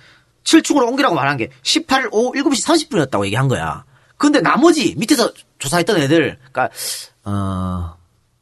7층으로 0.45 0.87
옮기라고 0.89 1.15
말한 1.15 1.39
게 1.39 1.49
18일 1.63 2.11
오후 2.13 2.33
7시 2.33 2.91
30분이었다고 2.91 3.25
얘기한 3.25 3.49
거야. 3.49 3.85
근데 4.19 4.43
나머지 4.43 4.95
밑에서 4.99 5.33
조사했던 5.59 5.97
애들, 5.97 6.39
그러니까 6.53 6.69
어 7.25 7.97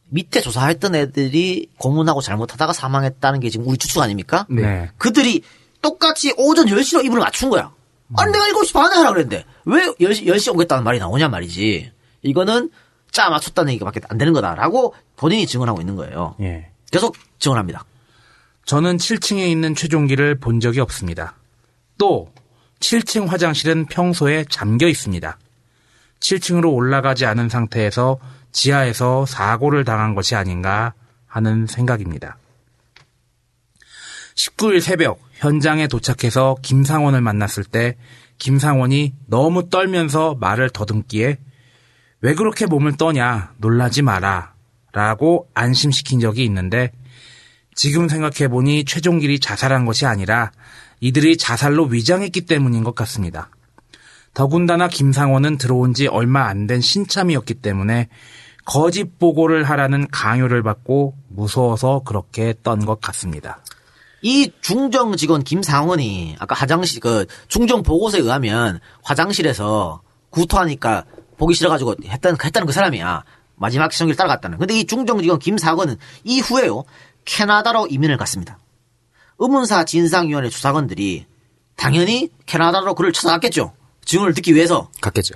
밑에 0.08 0.40
조사했던 0.40 0.96
애들이 0.96 1.68
고문하고 1.78 2.20
잘못하다가 2.20 2.72
사망했다는 2.72 3.38
게 3.38 3.50
지금 3.50 3.68
우리 3.68 3.78
추측 3.78 4.02
아닙니까? 4.02 4.46
네. 4.48 4.90
그들이 4.98 5.42
똑같이 5.80 6.34
오전 6.36 6.66
10시로 6.66 7.04
이분을 7.04 7.20
맞춘 7.20 7.50
거야. 7.50 7.70
아니, 8.16 8.32
내가 8.32 8.46
7시 8.46 8.72
반에 8.72 8.96
하라 8.96 9.10
그랬는데, 9.10 9.44
왜 9.66 9.86
10시, 10.00 10.26
10시 10.26 10.52
오겠다는 10.54 10.82
말이 10.82 10.98
나오냐 10.98 11.28
말이지. 11.28 11.92
이거는 12.22 12.70
짜 13.10 13.30
맞췄다는 13.30 13.72
얘기밖에 13.74 14.00
안 14.08 14.18
되는 14.18 14.32
거다라고 14.32 14.94
본인이 15.16 15.46
증언하고 15.46 15.80
있는 15.80 15.96
거예요. 15.96 16.36
예. 16.40 16.70
계속 16.90 17.16
증언합니다. 17.38 17.84
저는 18.64 18.98
7층에 18.98 19.48
있는 19.48 19.74
최종기를 19.74 20.36
본 20.36 20.60
적이 20.60 20.80
없습니다. 20.80 21.34
또 21.96 22.30
7층 22.80 23.26
화장실은 23.26 23.86
평소에 23.86 24.44
잠겨 24.48 24.86
있습니다. 24.86 25.38
7층으로 26.20 26.72
올라가지 26.72 27.26
않은 27.26 27.48
상태에서 27.48 28.18
지하에서 28.52 29.26
사고를 29.26 29.84
당한 29.84 30.14
것이 30.14 30.34
아닌가 30.34 30.94
하는 31.26 31.66
생각입니다. 31.66 32.38
19일 34.34 34.80
새벽 34.80 35.20
현장에 35.34 35.86
도착해서 35.88 36.56
김상원을 36.62 37.20
만났을 37.20 37.64
때 37.64 37.96
김상원이 38.38 39.14
너무 39.26 39.68
떨면서 39.68 40.36
말을 40.38 40.70
더듬기에 40.70 41.38
왜 42.20 42.34
그렇게 42.34 42.66
몸을 42.66 42.96
떠냐 42.96 43.52
놀라지 43.58 44.02
마라 44.02 44.54
라고 44.92 45.48
안심시킨 45.54 46.20
적이 46.20 46.44
있는데 46.44 46.92
지금 47.74 48.08
생각해보니 48.08 48.84
최종길이 48.84 49.38
자살한 49.38 49.84
것이 49.86 50.06
아니라 50.06 50.50
이들이 51.00 51.36
자살로 51.36 51.84
위장했기 51.84 52.42
때문인 52.46 52.82
것 52.82 52.94
같습니다. 52.96 53.50
더군다나 54.34 54.88
김상원은 54.88 55.58
들어온 55.58 55.94
지 55.94 56.06
얼마 56.06 56.46
안 56.46 56.66
된 56.66 56.80
신참이었기 56.80 57.54
때문에 57.54 58.08
거짓 58.64 59.18
보고를 59.18 59.64
하라는 59.64 60.08
강요를 60.10 60.62
받고 60.62 61.14
무서워서 61.28 62.02
그렇게 62.04 62.54
떤것 62.62 63.00
같습니다. 63.00 63.62
이 64.20 64.50
중정 64.60 65.16
직원 65.16 65.44
김상원이 65.44 66.36
아까 66.40 66.54
화장실 66.56 67.00
그 67.00 67.26
중정 67.46 67.82
보고서에 67.82 68.20
의하면 68.20 68.80
화장실에서 69.02 70.02
구토하니까 70.30 71.04
보기 71.38 71.54
싫어가지고 71.54 71.96
했다는 72.04 72.38
했다는 72.42 72.66
그 72.66 72.72
사람이야 72.72 73.24
마지막 73.56 73.92
시정기를 73.92 74.16
따라갔다는. 74.16 74.58
근데 74.58 74.78
이 74.78 74.84
중정 74.84 75.20
직원 75.20 75.38
김상원은 75.38 75.96
이후에요 76.24 76.84
캐나다로 77.24 77.86
이민을 77.88 78.16
갔습니다. 78.18 78.58
의문사 79.38 79.84
진상위원회 79.84 80.48
조사관들이 80.50 81.26
당연히 81.76 82.30
캐나다로 82.46 82.94
그를 82.94 83.12
찾아갔겠죠. 83.12 83.72
증언을 84.04 84.34
듣기 84.34 84.54
위해서. 84.54 84.90
갔겠죠. 85.00 85.34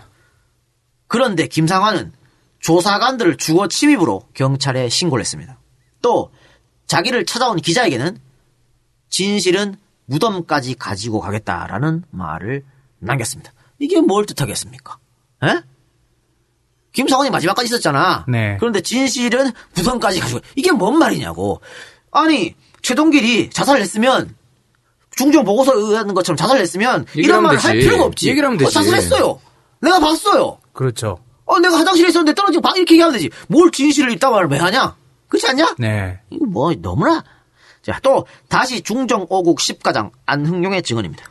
그런데 1.07 1.46
김상환은 1.46 2.12
조사관들을 2.61 3.36
주거 3.36 3.68
침입으로 3.68 4.26
경찰에 4.34 4.88
신고를 4.88 5.20
했습니다. 5.20 5.59
또 6.00 6.32
자기를 6.86 7.26
찾아온 7.26 7.59
기자에게는 7.59 8.18
진실은 9.09 9.76
무덤까지 10.07 10.74
가지고 10.74 11.20
가겠다라는 11.20 12.05
말을 12.11 12.64
남겼습니다. 12.98 13.53
이게 13.78 14.00
뭘 14.00 14.26
뜻하겠습니까? 14.26 14.98
에? 15.44 15.62
김상환이 16.93 17.30
마지막까지 17.30 17.66
있었잖아. 17.66 18.24
네. 18.28 18.57
그런데 18.61 18.80
진실은 18.80 19.51
무덤까지 19.74 20.20
가지고 20.20 20.40
이게 20.55 20.72
뭔 20.72 20.99
말이냐고. 20.99 21.61
아니 22.11 22.55
최동길이 22.82 23.51
자살을 23.51 23.80
했으면 23.80 24.34
중정 25.16 25.45
보고서에 25.45 25.76
의한 25.76 26.12
것처럼 26.14 26.36
자살을 26.36 26.61
했으면 26.61 27.07
이런 27.14 27.43
말을 27.43 27.59
할 27.59 27.74
되지. 27.74 27.86
필요가 27.86 28.05
없지. 28.05 28.28
얘기를 28.28 28.47
하면 28.47 28.57
어, 28.57 28.59
되지. 28.59 28.72
자살했어요. 28.72 29.40
내가 29.80 30.01
봤어요. 30.01 30.59
그렇죠. 30.72 31.18
어, 31.45 31.59
내가 31.59 31.78
화장실에 31.78 32.09
있었는데 32.09 32.34
떨어지고 32.34 32.62
방 32.62 32.76
이렇게 32.76 32.95
얘기하면 32.95 33.14
되지. 33.14 33.30
뭘 33.49 33.70
진실을 33.70 34.12
있다 34.12 34.30
말을 34.30 34.49
왜 34.49 34.59
하냐? 34.59 34.97
그렇지 35.28 35.47
않냐? 35.49 35.74
네. 35.78 36.20
이거 36.30 36.47
뭐 36.47 36.72
너무나. 36.74 37.24
자, 37.82 37.99
또 38.03 38.26
다시 38.49 38.80
중정 38.82 39.26
5국 39.26 39.57
10가장 39.57 40.11
안흥용의 40.26 40.82
증언입니다. 40.82 41.24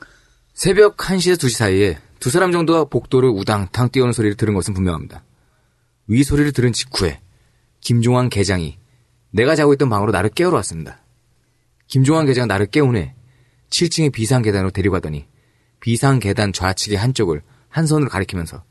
새벽 0.54 0.98
1시에서 0.98 1.38
2시 1.38 1.56
사이에 1.56 1.98
두 2.20 2.30
사람 2.30 2.52
정도가 2.52 2.86
복도를 2.86 3.30
우당탕 3.30 3.90
뛰어오는 3.90 4.12
소리를 4.14 4.36
들은 4.38 4.54
것은 4.54 4.74
분명합니다. 4.74 5.24
위 6.12 6.26
소리를 6.26 6.52
들은 6.52 6.74
직후에 6.74 7.22
김종환 7.80 8.30
계장이 8.30 8.78
내가 9.32 9.56
자고 9.56 9.72
있던 9.74 9.90
방으로 9.90 10.12
나를 10.12 10.30
깨우러 10.30 10.58
왔습니다. 10.58 11.00
김종환 11.88 12.26
계장은 12.26 12.50
나를 12.50 12.66
깨운 12.66 12.96
후에 12.96 13.16
7층의 13.70 14.12
비상 14.12 14.42
계단으로 14.42 14.72
데려가더니 14.72 15.26
비상 15.80 16.20
계단 16.20 16.52
좌측의 16.52 16.98
한쪽을 16.98 17.42
한 17.70 17.88
손으로 17.88 18.10
가리키면서 18.10 18.62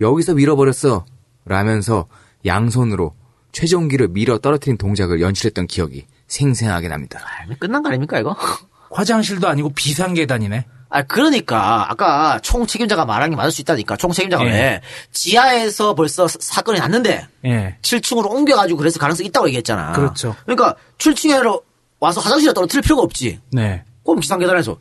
여기서 0.00 0.34
밀어버렸어 0.34 1.04
라면서 1.44 2.06
양손으로 2.46 3.16
최종기를 3.50 4.08
밀어 4.08 4.38
떨어뜨린 4.38 4.78
동작을 4.78 5.20
연출했던 5.20 5.66
기억이 5.66 6.06
생생하게 6.28 6.86
납니다. 6.86 7.18
아, 7.20 7.52
끝난 7.58 7.82
거 7.82 7.88
아닙니까 7.88 8.20
이거? 8.20 8.36
화장실도 8.92 9.48
아니고 9.48 9.70
비상 9.70 10.14
계단이네. 10.14 10.66
아, 10.96 11.02
그러니까 11.02 11.90
아까 11.90 12.38
총 12.40 12.66
책임자가 12.66 13.04
말한 13.04 13.30
게 13.30 13.36
맞을 13.36 13.50
수 13.50 13.60
있다니까. 13.62 13.96
총 13.96 14.12
책임자가 14.12 14.44
예. 14.46 14.50
왜 14.50 14.80
지하에서 15.12 15.94
벌써 15.94 16.28
사- 16.28 16.38
사건이 16.40 16.78
났는데 16.78 17.26
예. 17.46 17.76
7층으로 17.82 18.30
옮겨가지고 18.30 18.78
그래서 18.78 19.00
가능성이 19.00 19.28
있다고 19.28 19.48
얘기했잖아. 19.48 19.92
그렇죠. 19.92 20.36
그러니까 20.44 20.76
7층에 20.98 21.62
와서 21.98 22.20
화장실에 22.20 22.52
떨어뜨릴 22.54 22.82
필요가 22.82 23.02
없지. 23.02 23.40
네. 23.50 23.82
그럼 24.04 24.20
비상계단에서 24.20 24.76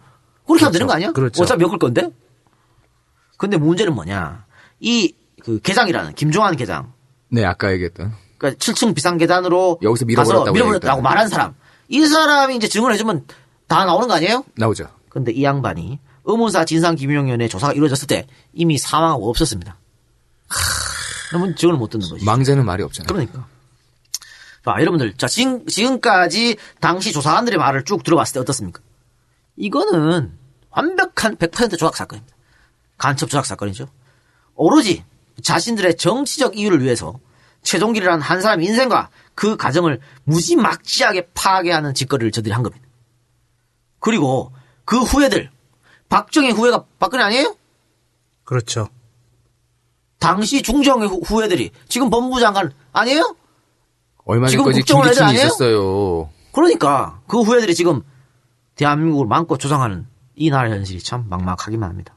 그렇게 0.46 0.66
하면 0.66 0.72
되는 0.74 0.86
거 0.88 0.94
아니야? 0.94 1.12
그렇죠. 1.14 1.42
어차피 1.42 1.64
엮을 1.64 1.80
건데. 1.80 2.10
근데 3.38 3.58
문제는 3.58 3.94
뭐냐? 3.96 4.46
이 4.80 5.14
그 5.44 5.60
계장이라는 5.60 6.14
김종환 6.14 6.56
계장. 6.56 6.94
네, 7.30 7.44
아까 7.44 7.72
얘기했던. 7.74 8.14
그러니까 8.38 8.58
7층 8.64 8.96
비상 8.96 9.18
계단으로 9.18 9.80
여기서 9.82 10.06
가서 10.06 10.06
밀어버렸다고 10.06 10.54
밀어버렸다고. 10.54 11.02
말한 11.02 11.28
사람. 11.28 11.54
이 11.90 12.06
사람이 12.06 12.56
이제 12.56 12.70
증언해주면 12.70 13.26
다 13.68 13.84
나오는 13.84 14.08
거 14.08 14.14
아니에요? 14.14 14.46
나오죠. 14.56 14.86
근데 15.14 15.32
이 15.32 15.44
양반이 15.44 16.00
의문사 16.24 16.66
진상규명위원회 16.66 17.48
조사가 17.48 17.74
이루어졌을 17.74 18.08
때 18.08 18.26
이미 18.52 18.80
사망하고 18.80 19.30
없었습니다. 19.30 19.78
그러면 21.30 21.56
증언을 21.56 21.78
못 21.78 21.92
듣는 21.92 22.10
거지. 22.10 22.26
망자는 22.26 22.66
말이 22.66 22.82
없잖아요. 22.82 23.08
그러니까. 23.08 23.48
자, 24.66 24.76
여러분들, 24.80 25.14
자, 25.18 25.28
지금, 25.28 25.66
지금까지 25.68 26.58
당시 26.80 27.12
조사관들의 27.12 27.60
말을 27.60 27.84
쭉 27.84 28.04
들어봤을 28.04 28.34
때 28.34 28.40
어떻습니까? 28.40 28.82
이거는 29.56 30.36
완벽한 30.72 31.36
100% 31.36 31.78
조작 31.78 31.96
사건입니다. 31.96 32.36
간첩 32.98 33.30
조작 33.30 33.46
사건이죠. 33.46 33.88
오로지 34.56 35.04
자신들의 35.44 35.98
정치적 35.98 36.58
이유를 36.58 36.82
위해서 36.82 37.20
최종길이라는 37.62 38.22
한 38.22 38.42
사람의 38.42 38.66
인생과 38.66 39.10
그 39.36 39.58
가정을 39.58 40.00
무지막지하게 40.24 41.30
파괴하는 41.36 41.94
짓거리를 41.94 42.32
저들이 42.32 42.52
한 42.52 42.64
겁니다. 42.64 42.84
그리고 44.00 44.52
그 44.86 45.00
후예들, 45.02 45.50
박정희 46.10 46.52
후예가 46.52 46.86
박근혜 47.00 47.24
아니에요? 47.24 47.56
그렇죠. 48.44 48.88
당시 50.20 50.62
중정의 50.62 51.08
후- 51.08 51.22
후예들이 51.26 51.72
지금 51.88 52.10
법무부 52.10 52.40
장관 52.40 52.72
아니에요? 52.94 53.36
얼마 54.26 54.48
지금 54.48 54.64
전까지 54.66 54.80
국정원 54.82 55.08
애들 55.08 55.16
김기춘이 55.18 55.30
아니에요? 55.30 55.46
있었어요. 55.48 56.30
그러니까 56.54 57.22
그 57.28 57.42
후예들이 57.42 57.76
지금 57.76 58.04
대한민국을 58.76 59.28
마음껏 59.28 59.58
조성하는 59.58 60.08
이 60.36 60.50
나라 60.50 60.70
현실이 60.70 61.02
참 61.04 61.26
막막하기만 61.30 61.90
합니다. 61.90 62.16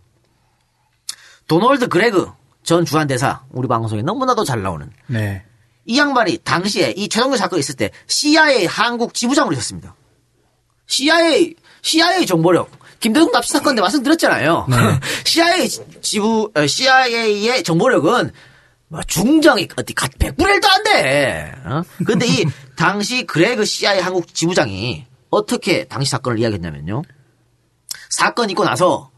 도널드 1.48 1.88
그레그 1.88 2.30
전 2.62 2.84
주한 2.84 3.06
대사 3.06 3.44
우리 3.50 3.68
방송에 3.68 4.02
너무나도 4.02 4.44
잘 4.44 4.62
나오는 4.62 4.90
네. 5.06 5.44
이 5.84 5.98
양반이 5.98 6.38
당시에 6.38 6.90
이 6.96 7.08
최동규 7.08 7.36
사건이 7.36 7.60
있을 7.60 7.76
때 7.76 7.90
CIA 8.08 8.66
한국 8.66 9.14
지부장으로 9.14 9.52
있었습니다. 9.54 9.94
CIA 10.88 11.54
CIA 11.86 12.26
정보력 12.26 12.68
김대중 12.98 13.30
납치 13.30 13.52
사건 13.52 13.76
때 13.76 13.80
말씀드렸잖아요. 13.80 14.66
CIA 15.24 15.68
지부 16.02 16.50
어, 16.54 16.66
CIA의 16.66 17.62
정보력은 17.62 18.32
뭐 18.88 19.00
중정이 19.06 19.68
어디 19.76 19.94
갓 19.94 20.10
100분의 20.18 20.60
1도 20.60 20.66
안 20.66 20.82
돼. 20.82 21.52
어? 21.64 21.82
근데 22.04 22.26
이 22.26 22.44
당시 22.76 23.24
그레그 23.24 23.64
CIA 23.64 24.00
한국 24.00 24.34
지부장이 24.34 25.06
어떻게 25.30 25.84
당시 25.84 26.10
사건을 26.10 26.40
이야기했냐면요. 26.40 27.02
사건 28.10 28.50
있고 28.50 28.64
나서 28.64 29.10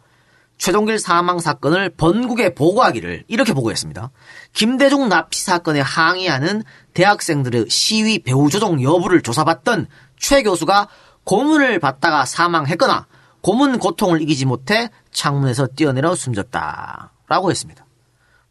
최종길 0.58 0.98
사망 0.98 1.38
사건을 1.38 1.90
번국에 1.90 2.54
보고하기를 2.54 3.24
이렇게 3.28 3.54
보고했습니다. 3.54 4.10
김대중 4.52 5.08
납치 5.08 5.42
사건에 5.42 5.80
항의하는 5.80 6.64
대학생들의 6.92 7.66
시위 7.70 8.18
배후 8.18 8.50
조정 8.50 8.82
여부를 8.82 9.22
조사받던 9.22 9.86
최 10.18 10.42
교수가 10.42 10.88
고문을 11.28 11.78
받다가 11.78 12.24
사망했거나 12.24 13.06
고문 13.42 13.78
고통을 13.78 14.22
이기지 14.22 14.46
못해 14.46 14.88
창문에서 15.12 15.66
뛰어내려 15.66 16.14
숨졌다. 16.14 17.12
라고 17.28 17.50
했습니다. 17.50 17.84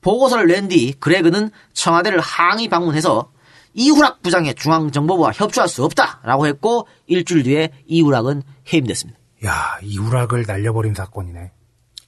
보고서를 0.02 0.46
낸 0.46 0.68
뒤 0.68 0.94
그레그는 1.00 1.50
청와대를 1.74 2.20
항의 2.20 2.68
방문해서 2.68 3.32
이후락 3.74 4.22
부장의 4.22 4.54
중앙정보부와 4.56 5.32
협조할 5.34 5.68
수 5.68 5.84
없다 5.84 6.20
라고 6.24 6.46
했고 6.46 6.88
일주일 7.08 7.44
뒤에 7.44 7.72
이후락은 7.88 8.44
해임됐습니다. 8.72 9.20
야, 9.46 9.78
이우락을 9.82 10.46
날려버린 10.48 10.94
사건이네. 10.94 11.52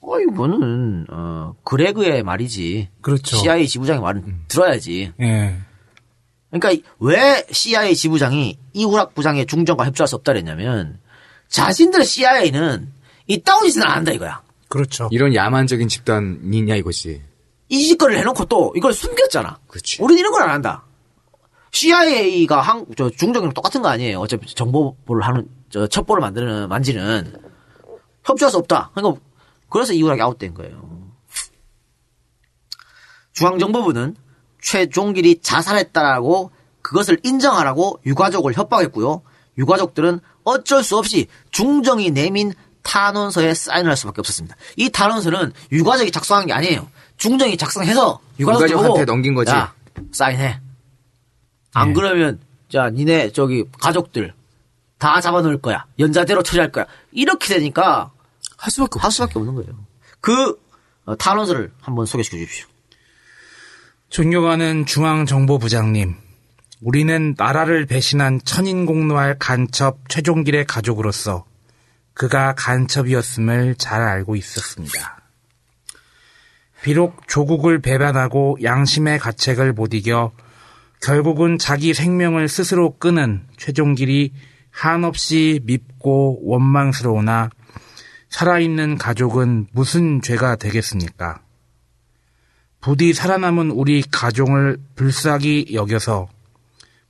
어, 0.02 0.20
이거는, 0.20 1.06
어, 1.10 1.54
그레그의 1.64 2.22
말이지. 2.22 2.90
그렇죠. 3.00 3.36
CIA 3.38 3.66
지부장의 3.68 4.00
말은 4.02 4.44
들어야지. 4.48 5.12
예. 5.20 5.58
그러니까 6.50 6.88
왜 6.98 7.46
CIA 7.50 7.94
지부장이 7.94 8.58
이후락 8.72 9.14
부장의 9.14 9.46
중정과 9.46 9.84
협조할 9.86 10.08
수 10.08 10.16
없다 10.16 10.32
그랬냐면, 10.32 10.98
자신들 11.48 12.04
CIA는 12.04 12.92
이따운 13.26 13.66
짓은 13.66 13.82
안 13.82 13.98
한다 13.98 14.12
이거야. 14.12 14.42
그렇죠. 14.68 15.08
이런 15.12 15.34
야만적인 15.34 15.88
집단이냐 15.88 16.76
이것이. 16.76 17.22
이 17.68 17.86
짓거리를 17.88 18.20
해놓고 18.20 18.46
또 18.46 18.72
이걸 18.76 18.92
숨겼잖아. 18.92 19.58
그렇지. 19.68 20.02
우린 20.02 20.18
이런 20.18 20.32
걸 20.32 20.42
안 20.42 20.50
한다. 20.50 20.84
CIA가 21.72 22.60
한, 22.60 22.84
저, 22.96 23.08
중정이랑 23.10 23.54
똑같은 23.54 23.80
거 23.82 23.88
아니에요. 23.88 24.18
어차피 24.18 24.52
정보를 24.54 25.22
하는, 25.22 25.48
저, 25.70 25.86
첩보를 25.86 26.20
만드는, 26.20 26.68
만지는. 26.68 27.32
협조할 28.24 28.50
수 28.50 28.58
없다. 28.58 28.90
그러니까, 28.94 29.20
그래서 29.68 29.92
이후락이 29.92 30.20
아웃된 30.20 30.52
거예요. 30.54 30.90
중앙정보부는 33.34 34.16
최종길이 34.62 35.40
자살했다라고 35.40 36.50
그것을 36.82 37.18
인정하라고 37.22 38.00
유가족을 38.06 38.54
협박했고요. 38.54 39.22
유가족들은 39.58 40.20
어쩔 40.44 40.82
수 40.82 40.96
없이 40.96 41.26
중정이 41.50 42.10
내민 42.10 42.52
탄원서에 42.82 43.54
사인을 43.54 43.90
할 43.90 43.96
수밖에 43.96 44.20
없었습니다. 44.20 44.56
이 44.76 44.88
탄원서는 44.90 45.52
유가족이 45.72 46.10
작성한 46.10 46.46
게 46.46 46.52
아니에요. 46.52 46.88
중정이 47.16 47.56
작성해서 47.56 48.20
유가족한테 48.38 49.04
넘긴 49.04 49.34
거지. 49.34 49.52
야, 49.52 49.74
사인해. 50.12 50.60
안 51.74 51.88
네. 51.88 51.94
그러면 51.94 52.40
자 52.70 52.88
니네 52.90 53.32
저기 53.32 53.64
가족들 53.78 54.32
다 54.98 55.20
잡아놓을 55.20 55.58
거야. 55.60 55.84
연자대로 55.98 56.42
처리할 56.42 56.72
거야. 56.72 56.86
이렇게 57.12 57.54
되니까 57.54 58.10
할 58.56 58.70
수밖에. 58.70 58.98
할 58.98 59.10
수밖에 59.10 59.38
없는 59.38 59.54
거예요. 59.54 59.72
그 60.20 60.58
어, 61.04 61.16
탄원서를 61.16 61.72
한번 61.80 62.06
소개시켜 62.06 62.36
주십시오. 62.36 62.66
존경하는 64.10 64.86
중앙정보부장님, 64.86 66.16
우리는 66.80 67.34
나라를 67.38 67.86
배신한 67.86 68.40
천인공노할 68.44 69.36
간첩 69.38 70.08
최종길의 70.08 70.64
가족으로서 70.66 71.44
그가 72.12 72.52
간첩이었음을 72.56 73.76
잘 73.76 74.02
알고 74.02 74.34
있었습니다. 74.34 75.20
비록 76.82 77.28
조국을 77.28 77.80
배반하고 77.80 78.58
양심의 78.64 79.20
가책을 79.20 79.74
못 79.74 79.94
이겨 79.94 80.32
결국은 81.00 81.56
자기 81.56 81.94
생명을 81.94 82.48
스스로 82.48 82.98
끊은 82.98 83.46
최종길이 83.58 84.32
한없이 84.72 85.60
밉고 85.66 86.40
원망스러우나 86.42 87.50
살아있는 88.28 88.98
가족은 88.98 89.68
무슨 89.70 90.20
죄가 90.20 90.56
되겠습니까? 90.56 91.42
부디 92.80 93.12
살아남은 93.12 93.70
우리 93.72 94.02
가족을 94.02 94.78
불쌍히 94.94 95.66
여겨서 95.72 96.28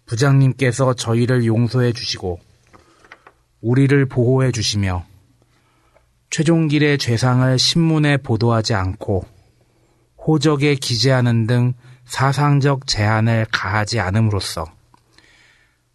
부장님께서 0.07 0.95
저희를 0.95 1.45
용서해 1.47 1.93
주시고 1.93 2.41
우리를 3.61 4.07
보호해 4.07 4.51
주시며 4.51 5.05
최종길의 6.31 6.99
죄상을 6.99 7.57
신문에 7.59 8.17
보도하지 8.17 8.75
않고 8.75 9.25
호적에 10.27 10.75
기재하는 10.75 11.47
등 11.47 11.75
사상적 12.05 12.89
제한을 12.89 13.47
가하지 13.53 14.01
않음으로써 14.01 14.65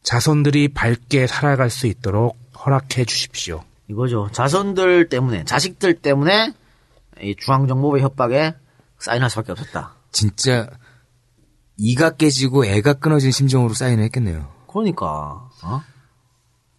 자손들이 0.03 0.69
밝게 0.69 1.27
살아갈 1.27 1.69
수 1.69 1.87
있도록 1.87 2.37
허락해 2.65 3.03
주십시오. 3.05 3.63
이거죠. 3.89 4.29
자손들 4.31 5.09
때문에 5.09 5.43
자식들 5.43 5.95
때문에 5.95 6.53
이 7.21 7.35
중앙정보부의 7.35 8.03
협박에 8.03 8.53
사인할 9.05 9.29
수밖에 9.29 9.51
없었다. 9.51 9.93
진짜 10.11 10.67
이가 11.77 12.11
깨지고 12.11 12.65
애가 12.65 12.93
끊어진 12.93 13.31
심정으로 13.31 13.73
사인을 13.73 14.03
했겠네요. 14.05 14.51
그러니까 14.67 15.47
어? 15.63 15.81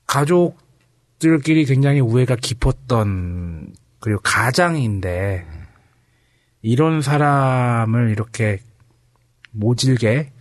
가족들끼리 0.07 1.64
굉장히 1.66 2.01
우애가 2.01 2.37
깊었던 2.37 3.74
그리고 4.01 4.20
가장인데 4.22 5.47
이런 6.62 7.01
사람을 7.01 8.11
이렇게 8.11 8.61
모질게 9.53 10.33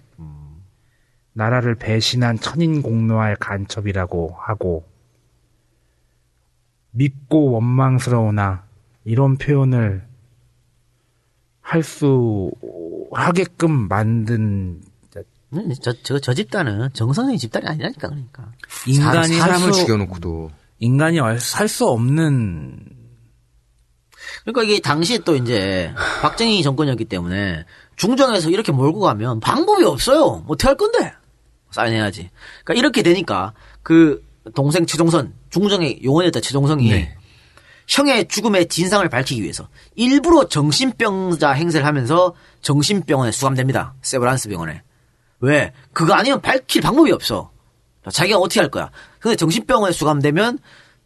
나라를 1.34 1.76
배신한 1.76 2.40
천인공노할 2.40 3.36
간첩이라고 3.36 4.38
하고 4.40 4.88
밉고 6.92 7.52
원망스러우나 7.52 8.64
이런 9.04 9.38
표현을 9.38 10.15
할 11.66 11.82
수 11.82 12.52
하게끔 13.12 13.88
만든 13.88 14.82
음, 15.54 15.74
저, 15.82 15.94
저, 16.04 16.20
저 16.20 16.34
집단은 16.34 16.90
정선의 16.94 17.38
집단이 17.40 17.66
아니라니까 17.66 18.08
그러니까. 18.10 18.52
인간이 18.86 19.36
사, 19.36 19.48
람을 19.48 19.72
죽여놓고도 19.72 20.52
인간이 20.80 21.18
살 21.40 21.68
수 21.68 21.88
없는 21.88 22.86
그러니까 24.44 24.64
이게 24.64 24.80
당시에 24.80 25.20
또 25.20 25.36
이제 25.36 25.92
박정희 26.22 26.62
정권이었기 26.62 27.06
때문에 27.06 27.66
중정에서 27.96 28.50
이렇게 28.50 28.72
몰고 28.72 29.00
가면 29.00 29.40
방법이 29.40 29.84
없어요. 29.86 30.44
뭐 30.46 30.46
어떻게 30.50 30.68
할 30.68 30.78
건데? 30.78 31.14
사인해야지. 31.72 32.30
그러니까 32.64 32.80
이렇게 32.80 33.02
되니까 33.02 33.54
그 33.82 34.24
동생 34.54 34.86
최종선 34.86 35.34
중정의 35.50 36.02
용원이었던 36.04 36.42
최종성이 36.44 36.90
네. 36.90 37.18
형의 37.88 38.28
죽음의 38.28 38.68
진상을 38.68 39.08
밝히기 39.10 39.42
위해서 39.42 39.68
일부러 39.96 40.48
정신병자 40.48 41.52
행세를 41.52 41.86
하면서 41.86 42.34
정신병원에 42.62 43.32
수감됩니다. 43.32 43.94
세브란스 44.02 44.50
병원에. 44.50 44.82
왜? 45.40 45.74
그거 45.94 46.14
아니면 46.14 46.42
밝힐 46.42 46.82
방법이 46.82 47.12
없어. 47.12 47.52
자기가 48.12 48.38
어떻게 48.38 48.60
할 48.60 48.70
거야. 48.70 48.92
근데 49.20 49.36
정신병원에 49.36 49.92
수감되면 49.92 50.60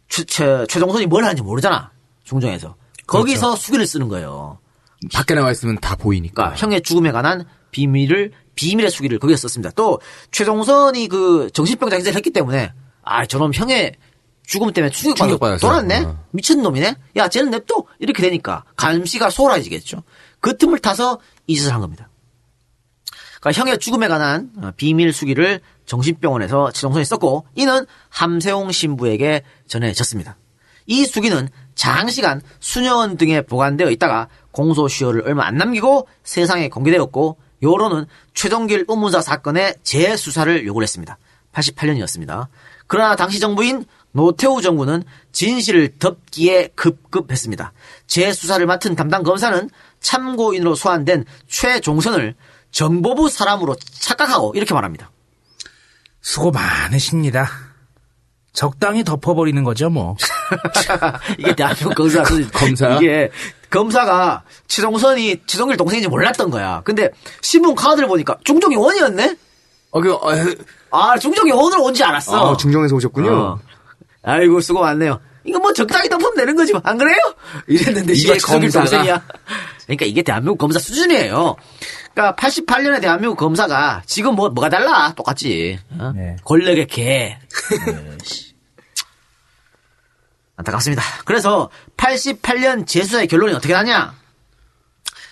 최, 0.08 0.24
최, 0.24 0.66
최종선이 0.68 1.06
뭘 1.06 1.24
하는지 1.24 1.42
모르잖아. 1.42 1.90
중정에서. 2.24 2.76
거기서 3.06 3.56
수기를 3.56 3.86
쓰는 3.86 4.08
거예요. 4.08 4.58
밖에 5.12 5.34
나와 5.34 5.50
있으면 5.50 5.78
다 5.80 5.96
보이니까. 5.96 6.34
그러니까 6.34 6.60
형의 6.60 6.82
죽음에 6.82 7.10
관한 7.10 7.44
비밀을 7.70 8.32
비밀의 8.54 8.90
수기를 8.90 9.18
거기서 9.18 9.42
썼습니다. 9.42 9.70
또 9.74 10.00
최종선이 10.30 11.08
그 11.08 11.50
정신병자 11.52 11.96
행세를 11.96 12.16
했기 12.16 12.30
때문에 12.30 12.72
아 13.02 13.26
저놈 13.26 13.52
형의 13.54 13.94
죽음 14.50 14.72
때문에 14.72 14.90
충격받아. 14.90 15.58
돌았네? 15.58 16.00
어. 16.00 16.24
미친놈이네? 16.32 16.96
야, 17.16 17.28
쟤는 17.28 17.52
냅둬! 17.52 17.84
이렇게 18.00 18.20
되니까 18.20 18.64
감시가 18.74 19.30
소홀해지겠죠. 19.30 20.02
그 20.40 20.56
틈을 20.56 20.80
타서 20.80 21.20
이 21.46 21.54
짓을 21.54 21.72
한 21.72 21.80
겁니다. 21.80 22.08
그러니까 23.40 23.60
형의 23.60 23.78
죽음에 23.78 24.08
관한 24.08 24.50
어, 24.60 24.72
비밀 24.76 25.12
수기를 25.12 25.60
정신병원에서 25.86 26.72
최종선이 26.72 27.04
썼고 27.04 27.46
이는 27.54 27.86
함세홍 28.08 28.72
신부에게 28.72 29.44
전해졌습니다. 29.68 30.36
이 30.86 31.04
수기는 31.04 31.48
장시간 31.76 32.42
수녀원 32.58 33.16
등에 33.16 33.42
보관되어 33.42 33.88
있다가 33.90 34.26
공소시효를 34.50 35.28
얼마 35.28 35.46
안 35.46 35.58
남기고 35.58 36.08
세상에 36.24 36.68
공개되었고 36.68 37.38
여론은 37.62 38.06
최종길 38.34 38.86
의문사 38.88 39.20
사건의 39.20 39.76
재수사를 39.84 40.66
요구를 40.66 40.82
했습니다. 40.82 41.18
88년이었습니다. 41.52 42.48
그러나 42.90 43.14
당시 43.14 43.38
정부인 43.38 43.84
노태우 44.12 44.60
정부는 44.60 45.04
진실을 45.32 45.98
덮기에 45.98 46.70
급급했습니다. 46.74 47.72
재수사를 48.06 48.64
맡은 48.66 48.96
담당 48.96 49.22
검사는 49.22 49.68
참고인으로 50.00 50.74
소환된 50.74 51.24
최종선을 51.48 52.34
정보부 52.70 53.28
사람으로 53.28 53.76
착각하고 53.76 54.52
이렇게 54.54 54.74
말합니다. 54.74 55.10
수고 56.20 56.50
많으십니다. 56.50 57.48
적당히 58.52 59.04
덮어버리는 59.04 59.62
거죠, 59.62 59.90
뭐. 59.90 60.16
이게 61.38 61.54
대한민국 61.54 61.94
검사 61.94 62.22
검사? 62.52 62.96
이게 62.96 63.30
검사가 63.70 64.42
최종선이 64.66 65.42
최종길 65.46 65.76
동생인지 65.76 66.08
몰랐던 66.08 66.50
거야. 66.50 66.82
근데 66.84 67.10
신문 67.42 67.76
카드를 67.76 68.08
보니까 68.08 68.36
중종이 68.44 68.74
원이었네. 68.74 69.36
어, 69.92 70.00
그, 70.00 70.12
어, 70.12 70.30
아 70.90 71.16
중종이 71.18 71.52
원으로 71.52 71.84
온지 71.84 72.02
알았어. 72.02 72.52
아, 72.52 72.56
중정에서 72.56 72.96
오셨군요. 72.96 73.32
어. 73.32 73.58
아이고 74.22 74.60
수고 74.60 74.80
많네요. 74.80 75.20
이거 75.44 75.58
뭐 75.58 75.72
적당히 75.72 76.08
덮으면 76.08 76.34
되는 76.34 76.54
거지 76.54 76.72
뭐. 76.72 76.82
안 76.84 76.98
그래요? 76.98 77.16
이랬는데 77.66 78.12
이게 78.12 78.36
검사가. 78.36 78.84
동생이야. 78.84 79.22
그러니까 79.84 80.04
이게 80.06 80.22
대한민국 80.22 80.58
검사 80.58 80.78
수준이에요. 80.78 81.56
그러니까 82.12 82.36
88년에 82.36 83.00
대한민국 83.00 83.36
검사가 83.36 84.02
지금 84.06 84.34
뭐 84.34 84.50
뭐가 84.50 84.68
달라? 84.68 85.12
똑같지. 85.16 85.78
어? 85.98 86.12
네. 86.14 86.36
권력의 86.44 86.86
개. 86.88 87.38
안타깝습니다. 90.56 91.02
그래서 91.24 91.70
88년 91.96 92.86
재수사의 92.86 93.26
결론이 93.28 93.54
어떻게 93.54 93.72
나냐? 93.72 94.14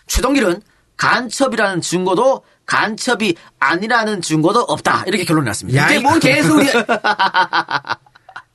최동길은 0.06 0.62
간첩이라는 0.96 1.82
증거도 1.82 2.44
간첩이 2.64 3.34
아니라는 3.58 4.22
증거도 4.22 4.60
없다. 4.60 5.04
이렇게 5.06 5.24
결론이 5.24 5.44
났습니다. 5.46 5.82
야, 5.82 5.90
이게. 5.90 6.00
뭔 6.00 6.18
개소리야. 6.18 6.72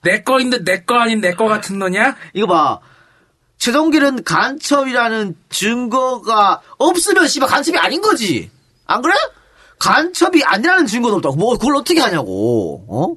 내 0.04 0.22
거인데 0.24 0.64
내 0.64 0.84
거 0.86 0.95
아닌 0.99 1.22
내 1.22 1.34
거 1.34 1.45
같은 1.47 1.80
너냐? 1.80 2.16
이거 2.34 2.47
봐. 2.47 2.80
최동길은 3.58 4.24
간첩이라는 4.24 5.36
증거가 5.49 6.62
없으면 6.78 7.28
씨발 7.28 7.47
간첩이 7.49 7.78
아닌 7.78 8.01
거지. 8.01 8.51
안 8.86 9.01
그래? 9.01 9.14
간첩이 9.80 10.43
아니라는 10.43 10.86
증거도 10.86 11.16
없다고. 11.16 11.36
뭐 11.36 11.58
그걸 11.58 11.76
어떻게 11.78 11.99
하냐고. 12.01 12.86
어? 12.89 13.16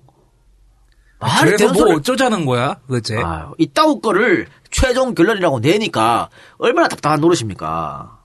말이 1.18 1.51
그래서 1.53 1.72
되는 1.72 1.72
뭐 1.87 1.97
어쩌자는 1.97 2.45
거야, 2.47 2.76
그제? 2.89 3.16
아유, 3.16 3.55
이따구 3.59 4.01
거를 4.01 4.47
최종 4.70 5.14
결론이라고 5.14 5.61
내니까 5.61 6.28
얼마나 6.59 6.89
답답한 6.89 7.20
노릇입니까? 7.20 8.18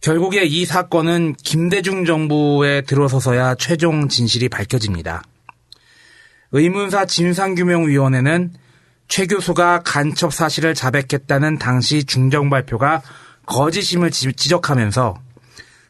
결국에 0.00 0.44
이 0.44 0.64
사건은 0.64 1.34
김대중 1.42 2.04
정부에 2.04 2.82
들어서서야 2.82 3.54
최종 3.54 4.08
진실이 4.08 4.48
밝혀집니다. 4.48 5.22
의문사 6.52 7.04
진상규명위원회는 7.06 8.52
최 9.08 9.26
교수가 9.26 9.82
간첩 9.84 10.32
사실을 10.32 10.74
자백했다는 10.74 11.58
당시 11.58 12.04
중정 12.04 12.50
발표가 12.50 13.02
거짓임을 13.46 14.10
지- 14.10 14.32
지적하면서 14.32 15.14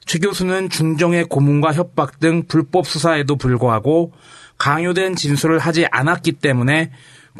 최 0.07 0.19
교수는 0.19 0.71
중정의 0.71 1.25
고문과 1.25 1.73
협박 1.75 2.19
등 2.21 2.45
불법 2.47 2.87
수사에도 2.87 3.37
불구하고 3.37 4.13
강요된 4.57 5.17
진술을 5.17 5.59
하지 5.59 5.87
않았기 5.91 6.33
때문에 6.33 6.91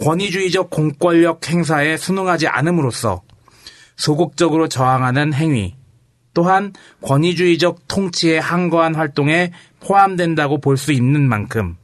권위주의적 0.01 0.71
공권력 0.71 1.49
행사에 1.49 1.97
순응하지 1.97 2.47
않음으로써 2.47 3.23
소극적으로 3.97 4.69
저항하는 4.69 5.33
행위, 5.35 5.75
또한 6.35 6.73
권위주의적 7.03 7.89
통치에 7.89 8.39
항거한 8.39 8.95
활동에 8.95 9.53
포함된다고 9.81 10.61
볼 10.61 10.77
수 10.77 10.93
있는 10.93 11.29
만큼 11.29 11.77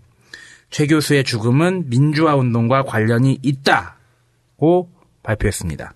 최 0.74 0.88
교수의 0.88 1.22
죽음은 1.22 1.88
민주화 1.88 2.34
운동과 2.34 2.82
관련이 2.82 3.38
있다고 3.42 4.90
발표했습니다. 5.22 5.94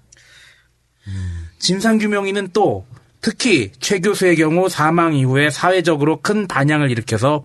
진상 1.59 1.99
규명위는 1.99 2.51
또 2.53 2.87
특히 3.21 3.73
최 3.81 3.99
교수의 3.99 4.37
경우 4.37 4.69
사망 4.69 5.15
이후에 5.15 5.51
사회적으로 5.51 6.21
큰 6.21 6.47
반향을 6.47 6.93
일으켜서 6.93 7.43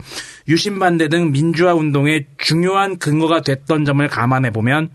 유신 0.48 0.78
반대 0.78 1.08
등 1.08 1.32
민주화 1.32 1.74
운동의 1.74 2.28
중요한 2.38 3.00
근거가 3.00 3.42
됐던 3.42 3.84
점을 3.84 4.08
감안해 4.08 4.52
보면 4.52 4.92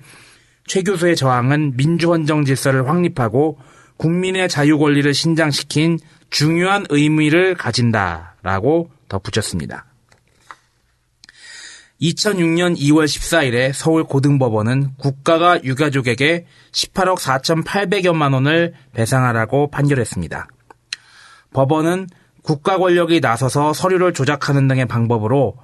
최 0.65 0.85
교수의 0.85 1.17
저항은 1.17 1.77
민주헌정 1.77 2.45
질서를 2.45 2.89
확립하고 2.89 3.59
국민의 3.97 4.49
자유 4.49 4.79
권리를 4.79 5.13
신장시킨 5.13 5.99
중요한 6.31 6.87
의미를 6.89 7.57
가진다라고 7.57 8.93
덧붙였습니다. 9.09 9.88
2006년 12.01 12.77
2월 12.79 13.07
14일에 13.07 13.73
서울 13.73 14.05
고등법원은 14.05 14.95
국가가 14.99 15.63
유가족에게 15.65 16.47
18억 16.73 17.19
4,800여만 17.19 18.35
원을 18.35 18.75
배상하라고 18.93 19.71
판결했습니다. 19.71 20.49
법원은 21.53 22.07
국가 22.43 22.79
권력이 22.79 23.21
나서서 23.21 23.73
서류를 23.73 24.13
조작하는 24.13 24.69
등의 24.69 24.87
방법으로 24.87 25.57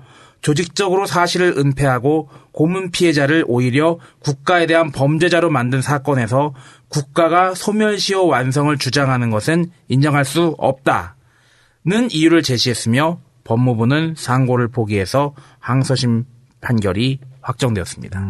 조직적으로 0.43 1.07
사실을 1.07 1.55
은폐하고 1.57 2.29
고문 2.53 2.91
피해자를 2.91 3.45
오히려 3.47 3.99
국가에 4.21 4.67
대한 4.67 4.93
범죄자로 4.93 5.49
만든 5.49 5.81
사건에서 5.81 6.53
국가가 6.89 7.55
소멸시효 7.55 8.27
완성을 8.27 8.77
주장하는 8.77 9.31
것은 9.31 9.71
인정할 9.89 10.27
수 10.27 10.55
없다는 10.59 12.11
이유를 12.11 12.43
제시했으며 12.43 13.21
법무부는 13.45 14.15
상고를 14.17 14.69
포기해서 14.69 15.35
항소심 15.61 16.25
판결이 16.61 17.21
확정되었습니다. 17.43 18.21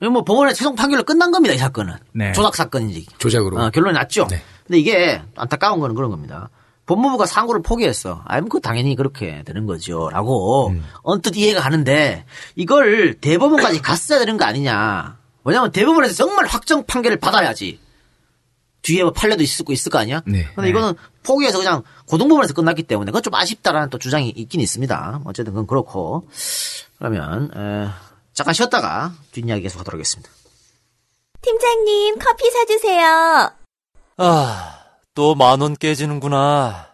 이거 0.00 0.10
뭐 0.10 0.24
법원의 0.24 0.54
최종 0.54 0.74
판결로 0.74 1.04
끝난 1.04 1.30
겁니다, 1.30 1.54
이 1.54 1.58
사건은. 1.58 1.94
네. 2.12 2.32
조작 2.32 2.56
사건인지. 2.56 3.06
조작으로. 3.18 3.58
어, 3.58 3.70
결론이 3.70 3.94
났죠. 3.94 4.26
네. 4.28 4.42
근데 4.66 4.78
이게 4.78 5.22
안타까운 5.36 5.80
거는 5.80 5.94
그런 5.94 6.10
겁니다. 6.10 6.50
법무부가 6.86 7.26
상고를 7.26 7.62
포기했어. 7.62 8.22
아니, 8.26 8.46
그 8.48 8.60
당연히 8.60 8.94
그렇게 8.96 9.42
되는 9.44 9.66
거죠. 9.66 10.10
라고 10.10 10.68
음. 10.68 10.84
언뜻 11.02 11.36
이해가 11.36 11.60
가는데 11.60 12.24
이걸 12.56 13.14
대법원까지 13.14 13.80
갔어야 13.80 14.18
되는 14.18 14.36
거 14.36 14.44
아니냐. 14.44 15.16
왜냐면 15.44 15.72
대법원에서 15.72 16.14
정말 16.14 16.46
확정 16.46 16.84
판결을 16.84 17.18
받아야지. 17.18 17.78
뒤에 18.84 19.02
뭐 19.02 19.12
판례도 19.12 19.42
있을 19.42 19.64
거 19.64 19.72
있을 19.72 19.90
거 19.90 19.98
아니야? 19.98 20.22
네. 20.26 20.46
근데 20.54 20.68
이거는 20.70 20.94
포기해서 21.24 21.58
그냥 21.58 21.82
고등법원에서 22.06 22.54
끝났기 22.54 22.84
때문에 22.84 23.10
그건 23.10 23.22
좀 23.22 23.34
아쉽다라는 23.34 23.90
또 23.90 23.98
주장이 23.98 24.28
있긴 24.28 24.60
있습니다. 24.60 25.22
어쨌든 25.24 25.52
그건 25.54 25.66
그렇고. 25.66 26.28
그러면, 26.98 27.50
에, 27.56 27.88
잠깐 28.34 28.52
쉬었다가 28.54 29.12
뒷이야기 29.32 29.62
계속 29.62 29.80
하도록 29.80 29.94
하겠습니다. 29.98 30.30
팀장님, 31.42 32.18
커피 32.18 32.50
사주세요. 32.50 33.50
아, 34.18 34.78
또 35.14 35.34
만 35.34 35.60
원 35.62 35.74
깨지는구나. 35.76 36.88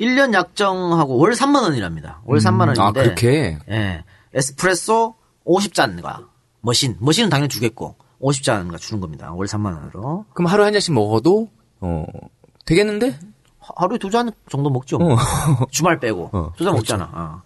1년 0.00 0.32
약정하고 0.32 1.18
월 1.18 1.32
3만 1.32 1.62
원이랍니다. 1.62 2.22
월 2.24 2.38
3만 2.38 2.60
원인데. 2.60 2.80
아, 2.80 2.92
그렇게? 2.92 3.58
예. 3.68 4.04
에스프레소 4.32 5.16
50잔과 5.44 6.28
머신, 6.62 6.96
머신은 6.98 7.28
당연히 7.28 7.48
주겠고 7.50 7.96
50잔가 8.22 8.78
주는 8.78 9.02
겁니다. 9.02 9.30
월 9.34 9.46
3만 9.46 9.66
원으로. 9.66 10.24
그럼 10.32 10.50
하루에 10.50 10.64
한 10.64 10.72
잔씩 10.72 10.94
먹어도 10.94 11.50
어 11.80 12.06
되겠는데? 12.64 13.18
하- 13.58 13.74
하루에 13.76 13.98
두 13.98 14.08
잔 14.10 14.30
정도 14.48 14.70
먹죠. 14.70 14.96
어. 14.96 15.14
주말 15.70 16.00
빼고 16.00 16.30
어, 16.32 16.52
두잔 16.56 16.72
먹잖아. 16.74 17.10
어. 17.12 17.42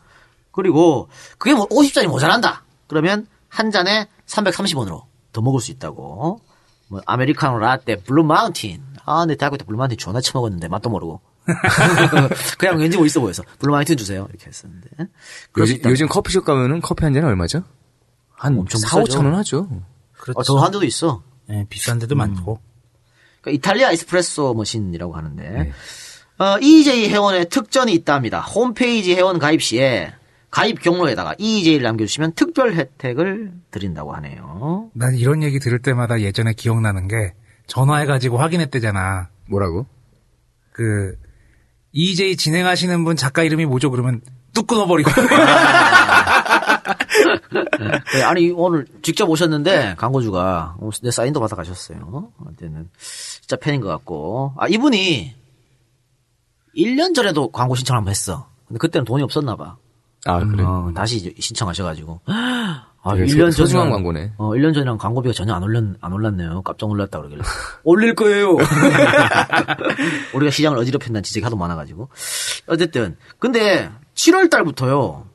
그리고 0.52 1.08
그게 1.36 1.52
뭐 1.52 1.66
50잔이 1.66 2.06
모자란다. 2.06 2.62
그러면 2.86 3.26
한 3.48 3.72
잔에 3.72 4.06
330원으로 4.26 5.02
더 5.32 5.40
먹을 5.40 5.60
수 5.60 5.70
있다고. 5.70 6.40
뭐 6.88 7.00
아메리카노 7.06 7.58
라떼 7.58 7.96
블루 7.96 8.24
마운틴. 8.24 8.82
아, 9.04 9.24
내 9.26 9.36
대학교 9.36 9.56
때 9.56 9.64
블루 9.64 9.76
마운틴 9.76 9.98
존나 9.98 10.20
처먹었는데 10.20 10.68
맛도 10.68 10.90
모르고. 10.90 11.20
그냥 12.58 12.78
왠지 12.78 12.96
뭐 12.96 13.06
있어 13.06 13.20
보여서 13.20 13.42
블루 13.58 13.72
마운틴 13.72 13.96
주세요 13.96 14.26
이렇게 14.28 14.46
했었는데. 14.46 14.88
요즘. 15.58 15.78
요즘 15.84 16.08
커피숍 16.08 16.44
가면은 16.44 16.80
커피 16.80 17.04
한 17.04 17.14
잔에 17.14 17.26
얼마죠? 17.26 17.64
한 18.32 18.58
엄청 18.58 18.80
4, 18.80 19.02
비싸죠. 19.02 19.18
5천 19.18 19.24
원 19.24 19.34
하죠. 19.36 19.68
어, 20.34 20.42
더한 20.42 20.70
데도 20.72 20.84
있어. 20.84 21.22
예, 21.50 21.66
비싼 21.68 21.98
데도 21.98 22.14
많고. 22.14 22.60
그러니까 23.40 23.50
이탈리아 23.50 23.90
에스프레소 23.90 24.54
머신이라고 24.54 25.14
하는데 25.14 25.72
어, 26.38 26.58
EJ 26.58 27.08
회원의 27.10 27.48
특전이 27.48 27.92
있다 27.92 28.14
합니다. 28.14 28.40
홈페이지 28.40 29.14
회원 29.14 29.38
가입 29.38 29.62
시에 29.62 30.12
가입 30.50 30.80
경로에다가 30.80 31.34
EJ를 31.38 31.82
남겨주시면 31.84 32.32
특별 32.32 32.74
혜택을 32.74 33.52
드린다고 33.70 34.12
하네요. 34.14 34.90
난 34.94 35.14
이런 35.14 35.42
얘기 35.42 35.58
들을 35.60 35.78
때마다 35.80 36.20
예전에 36.20 36.52
기억나는 36.54 37.06
게 37.08 37.34
전화해가지고 37.66 38.38
확인했대잖아. 38.38 39.28
뭐라고? 39.48 39.86
그 40.72 41.16
EJ 41.92 42.36
진행하시는 42.36 43.04
분 43.04 43.16
작가 43.16 43.42
이름이 43.42 43.66
뭐죠? 43.66 43.90
그러면 43.90 44.20
뚝 44.52 44.66
끊어버리고. 44.66 45.10
네, 48.14 48.22
아니 48.22 48.50
오늘 48.50 48.86
직접 49.02 49.28
오셨는데 49.28 49.94
광고주가 49.98 50.76
어, 50.80 50.90
내 51.02 51.10
사인도 51.10 51.38
받아 51.40 51.54
가셨어요. 51.56 52.32
그때는 52.46 52.88
진짜 52.98 53.56
팬인 53.56 53.80
것 53.80 53.88
같고 53.88 54.54
아 54.56 54.66
이분이 54.68 55.34
1년 56.76 57.14
전에도 57.14 57.50
광고 57.50 57.74
신청 57.76 57.96
한번 57.96 58.10
했어. 58.10 58.48
근데 58.66 58.78
그때는 58.78 59.04
돈이 59.04 59.22
없었나 59.22 59.56
봐. 59.56 59.76
아, 60.26 60.38
그래. 60.44 60.62
어, 60.64 60.92
다시 60.94 61.34
신청하셔가지고. 61.38 62.20
아, 63.02 63.14
되게 63.16 63.32
1년 63.32 63.46
소- 63.50 63.64
소중한 63.64 63.90
광고네. 63.90 64.32
어, 64.36 64.50
1년 64.50 64.74
전이랑 64.74 64.98
광고비가 64.98 65.32
전혀 65.32 65.54
안 65.54 65.62
올랐, 65.62 65.82
안 66.02 66.12
올랐네요. 66.12 66.60
깜짝 66.62 66.88
놀랐다 66.88 67.18
그러길래. 67.18 67.42
올릴 67.84 68.14
거예요. 68.14 68.56
우리가 70.34 70.50
시장을 70.50 70.78
어지럽힌다는 70.78 71.22
지적이 71.22 71.44
하도 71.44 71.56
많아가지고. 71.56 72.08
어쨌든. 72.66 73.16
근데 73.38 73.90
7월 74.14 74.50
달부터요. 74.50 75.26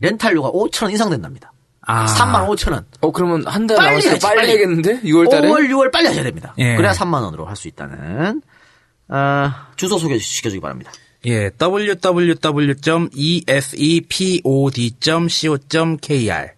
렌탈료가 0.00 0.50
5천원 0.50 0.92
이상 0.92 1.10
된답니다. 1.10 1.52
아. 1.86 2.06
3만 2.06 2.46
5천원. 2.48 2.84
어, 3.00 3.12
그러면 3.12 3.44
한 3.46 3.66
달 3.66 3.76
빨리 3.76 4.06
해야지, 4.06 4.20
빨리. 4.26 4.48
해야겠는데? 4.48 5.02
6월 5.02 5.30
달에? 5.30 5.48
5월, 5.48 5.68
6월 5.68 5.92
빨리 5.92 6.06
하셔야 6.06 6.24
됩니다. 6.24 6.54
예. 6.58 6.76
그래야 6.76 6.92
3만 6.92 7.22
원으로 7.22 7.44
할 7.46 7.56
수 7.56 7.68
있다는. 7.68 8.42
아, 9.08 9.66
주소 9.76 9.98
소개시켜주기 9.98 10.60
바랍니다. 10.60 10.90
예, 11.26 11.50
www.esepod.co.kr 15.12 16.50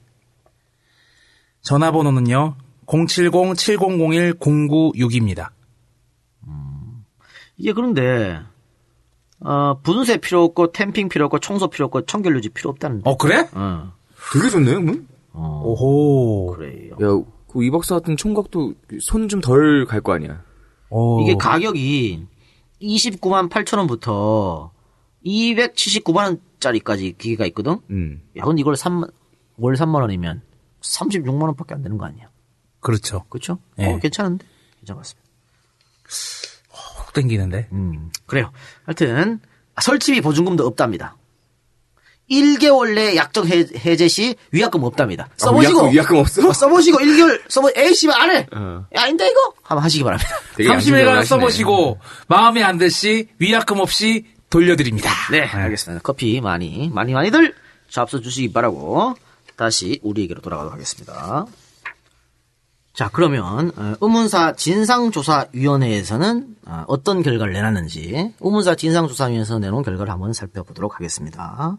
전화번호는요. 1.62 2.56
070-7001-0962입니다. 2.86 5.48
이게 7.56 7.72
그런데 7.72 8.40
어, 9.40 9.78
분쇄 9.82 10.16
필요 10.18 10.42
없고 10.44 10.72
캠핑 10.72 11.08
필요 11.08 11.24
없고 11.26 11.38
청소 11.38 11.68
필요 11.68 11.86
없고 11.86 12.04
청결유지 12.06 12.48
필요 12.50 12.70
없다는. 12.70 13.00
어, 13.04 13.16
그래? 13.16 13.48
어. 13.52 13.92
되게 14.32 14.48
좋네요, 14.50 14.80
문? 14.80 15.06
오호. 15.34 16.56
그래요. 16.56 16.92
야, 16.94 16.98
그 17.48 17.62
이 17.62 17.70
박사 17.70 17.94
같은 17.96 18.16
총각도 18.16 18.74
손 19.00 19.28
좀 19.28 19.40
덜 19.40 19.86
갈 19.86 20.00
거 20.02 20.14
아니야. 20.14 20.42
오. 20.90 21.20
이게 21.22 21.34
가격이 21.36 22.26
29만 22.84 23.48
8천 23.50 23.78
원부터 23.78 24.72
279만 25.24 26.24
원짜리까지 26.26 27.14
기계가 27.18 27.46
있거든. 27.46 27.78
음. 27.90 28.22
야, 28.36 28.44
근데 28.44 28.60
이걸 28.60 28.76
3 28.76 29.04
월 29.56 29.74
3만 29.74 30.00
원이면 30.00 30.42
36만 30.80 31.42
원밖에 31.42 31.74
안 31.74 31.82
되는 31.82 31.96
거 31.96 32.06
아니야? 32.06 32.28
그렇죠. 32.80 33.24
그렇죠? 33.28 33.58
예. 33.78 33.86
어, 33.86 33.98
괜찮은데? 33.98 34.46
괜찮았습니다. 34.80 35.28
훅 36.70 37.12
땡기는데. 37.14 37.68
음, 37.72 38.10
그래요. 38.26 38.50
하여튼 38.84 39.40
아, 39.74 39.80
설치비 39.80 40.20
보증금도 40.20 40.66
없답니다. 40.66 41.16
1개월 42.30 42.94
내 42.94 43.16
약정 43.16 43.46
해, 43.48 43.66
해제 43.84 44.08
시 44.08 44.34
위약금 44.52 44.82
없답니다. 44.82 45.28
써보시고 45.36 45.80
위약금- 45.88 45.92
위약금 45.92 46.16
없어? 46.16 46.48
어, 46.48 46.52
써보시고 46.52 46.98
1개월 46.98 47.40
써보 47.48 47.70
에이씨만 47.76 48.20
안 48.20 48.30
해. 48.30 48.46
어. 48.54 48.86
야, 48.96 49.02
아닌데 49.02 49.28
이거? 49.28 49.52
한번 49.62 49.84
하시기 49.84 50.02
바랍니다. 50.04 50.30
되게 50.56 50.70
양심적으로 50.70 51.04
30일간 51.10 51.16
하시네. 51.18 51.24
써보시고 51.40 51.98
마음에 52.28 52.62
안 52.62 52.78
들 52.78 52.90
시 52.90 53.28
위약금 53.38 53.78
없이 53.80 54.26
돌려드립니다. 54.50 55.10
네, 55.30 55.42
알겠습니다. 55.44 56.00
커피 56.02 56.40
많이 56.40 56.90
많이 56.92 57.12
많이들 57.12 57.54
잡숴 57.90 58.22
주시기 58.22 58.52
바라고 58.52 59.14
다시 59.56 60.00
우리에게로 60.02 60.40
돌아가도록 60.40 60.72
하겠습니다. 60.74 61.46
자, 62.94 63.10
그러면 63.12 63.72
어, 63.76 63.94
의문사 64.00 64.54
진상조사위원회에서는 64.54 66.46
어, 66.66 66.84
어떤 66.86 67.22
결과를 67.22 67.52
내놨는지 67.52 68.32
의문사 68.40 68.76
진상조사위원회에서 68.76 69.58
내놓은 69.58 69.82
결과를 69.82 70.12
한번 70.12 70.32
살펴보도록 70.32 70.94
하겠습니다. 70.96 71.76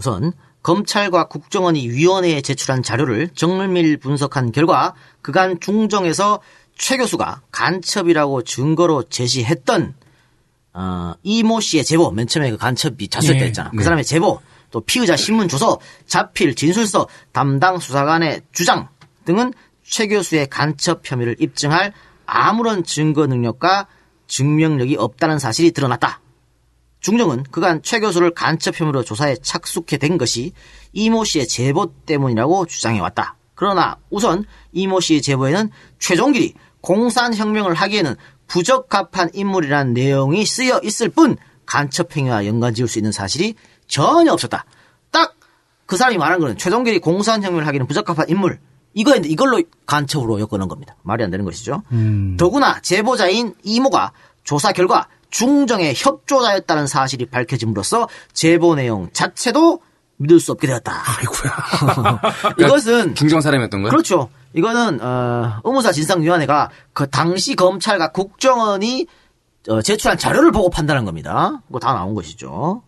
자, 0.00 0.10
우선 0.10 0.32
검찰과 0.62 1.28
국정원이 1.28 1.88
위원회에 1.88 2.40
제출한 2.40 2.82
자료를 2.82 3.28
정밀 3.34 3.96
분석한 3.98 4.52
결과 4.52 4.94
그간 5.22 5.60
중정에서 5.60 6.40
최 6.76 6.96
교수가 6.96 7.42
간첩이라고 7.52 8.42
증거로 8.42 9.04
제시했던 9.04 9.94
어, 10.72 11.14
이모 11.22 11.60
씨의 11.60 11.84
제보, 11.84 12.10
맨 12.10 12.26
처음에 12.26 12.50
그 12.50 12.56
간첩이 12.56 13.08
네, 13.08 13.46
했잖아. 13.46 13.70
그 13.70 13.76
네. 13.76 13.82
사람의 13.82 14.04
제보, 14.04 14.40
또 14.70 14.80
피의자 14.80 15.16
신문 15.16 15.48
주소, 15.48 15.80
자필 16.06 16.54
진술서, 16.54 17.08
담당 17.32 17.78
수사관의 17.78 18.42
주장 18.52 18.88
등은 19.24 19.52
최 19.82 20.06
교수의 20.06 20.48
간첩 20.48 21.00
혐의를 21.04 21.36
입증할 21.40 21.92
아무런 22.24 22.84
증거 22.84 23.26
능력과 23.26 23.88
증명력이 24.28 24.96
없다는 24.96 25.40
사실이 25.40 25.72
드러났다. 25.72 26.20
중정은 27.00 27.44
그간 27.50 27.82
최 27.82 28.00
교수를 28.00 28.30
간첩 28.30 28.78
혐의로 28.78 29.02
조사에 29.02 29.36
착수해 29.42 29.98
된 29.98 30.18
것이 30.18 30.52
이모 30.92 31.24
씨의 31.24 31.48
제보 31.48 31.92
때문이라고 32.06 32.66
주장해왔다. 32.66 33.36
그러나 33.54 33.96
우선 34.10 34.44
이모 34.72 35.00
씨의 35.00 35.22
제보에는 35.22 35.70
최종길이 35.98 36.54
공산혁명을 36.80 37.74
하기에는 37.74 38.16
부적합한 38.46 39.30
인물이라는 39.34 39.92
내용이 39.94 40.44
쓰여 40.44 40.80
있을 40.82 41.08
뿐 41.08 41.36
간첩 41.66 42.16
행위와 42.16 42.46
연관 42.46 42.74
지을 42.74 42.88
수 42.88 42.98
있는 42.98 43.12
사실이 43.12 43.54
전혀 43.86 44.32
없었다. 44.32 44.64
딱 45.10 45.40
그 45.90 45.96
사람이 45.96 46.18
말한 46.18 46.38
거는 46.38 46.56
최종길이 46.56 47.00
공산혁명을 47.00 47.66
하기에는 47.66 47.88
부적합한 47.88 48.28
인물. 48.28 48.60
이거인데 48.94 49.28
이걸로 49.28 49.60
간첩으로 49.86 50.38
엮어놓은 50.38 50.68
겁니다. 50.68 50.94
말이 51.02 51.24
안 51.24 51.32
되는 51.32 51.44
것이죠. 51.44 51.82
더구나 52.38 52.80
제보자인 52.80 53.54
이모가 53.64 54.12
조사 54.44 54.70
결과 54.70 55.08
중정의 55.30 55.94
협조자였다는 55.96 56.86
사실이 56.86 57.26
밝혀짐으로써 57.26 58.08
제보 58.32 58.74
내용 58.74 59.10
자체도 59.12 59.80
믿을 60.16 60.38
수 60.38 60.52
없게 60.52 60.66
되었다. 60.66 60.92
아이고야. 60.92 62.20
이것은 62.58 63.14
중정 63.14 63.40
사람이었던 63.40 63.82
거야? 63.82 63.90
그렇죠. 63.90 64.28
이거는 64.52 65.00
어, 65.00 65.60
의무사 65.64 65.92
진상위원회가 65.92 66.70
그 66.92 67.08
당시 67.08 67.54
검찰과 67.54 68.12
국정원이 68.12 69.06
어, 69.68 69.80
제출한 69.82 70.18
자료를 70.18 70.52
보고 70.52 70.68
판단한 70.68 71.04
겁니다. 71.04 71.62
그거 71.66 71.78
다 71.78 71.94
나온 71.94 72.14
것이죠. 72.14 72.82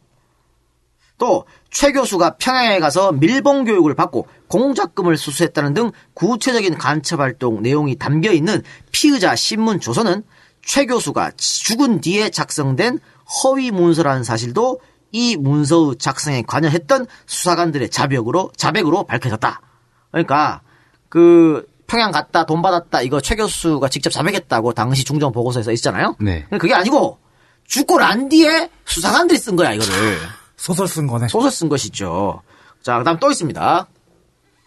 또 1.19 1.45
최 1.73 1.91
교수가 1.91 2.37
평양에 2.37 2.79
가서 2.81 3.13
밀봉 3.13 3.65
교육을 3.65 3.95
받고 3.95 4.29
공작금을 4.49 5.17
수수했다는 5.17 5.73
등 5.73 5.91
구체적인 6.13 6.77
간첩 6.77 7.21
활동 7.21 7.63
내용이 7.63 7.97
담겨 7.97 8.31
있는 8.31 8.63
피의자 8.93 9.35
신문 9.35 9.81
조서는 9.81 10.23
최 10.65 10.87
교수가 10.87 11.33
죽은 11.37 12.01
뒤에 12.01 12.31
작성된 12.31 12.99
허위 13.45 13.71
문서라는 13.71 14.25
사실도 14.25 14.81
이 15.11 15.37
문서의 15.37 15.97
작성에 15.99 16.43
관여했던 16.43 17.07
수사관들의 17.27 17.91
자백으로 17.91 18.51
자백으로 18.57 19.05
밝혀졌다. 19.05 19.61
그러니까 20.11 20.63
그 21.09 21.67
평양 21.87 22.11
갔다 22.11 22.47
돈 22.47 22.63
받았다 22.63 23.03
이거 23.03 23.21
최 23.21 23.37
교수가 23.37 23.89
직접 23.89 24.11
자백했다고 24.11 24.73
당시 24.73 25.05
중정 25.05 25.33
보고서에 25.33 25.63
써 25.63 25.73
있잖아요. 25.73 26.17
네. 26.21 26.47
그게 26.59 26.75
아니고 26.75 27.19
죽고 27.67 27.99
난 27.99 28.29
뒤에 28.29 28.71
수사관들이 28.87 29.39
쓴 29.39 29.57
거야 29.57 29.73
이거를 29.73 29.93
소설 30.57 30.89
쓴 30.89 31.07
거네. 31.07 31.29
소설 31.29 31.51
쓴 31.51 31.69
것이죠. 31.69 32.43
자 32.83 32.99
그다음 32.99 33.19
또 33.19 33.31
있습니다. 33.31 33.89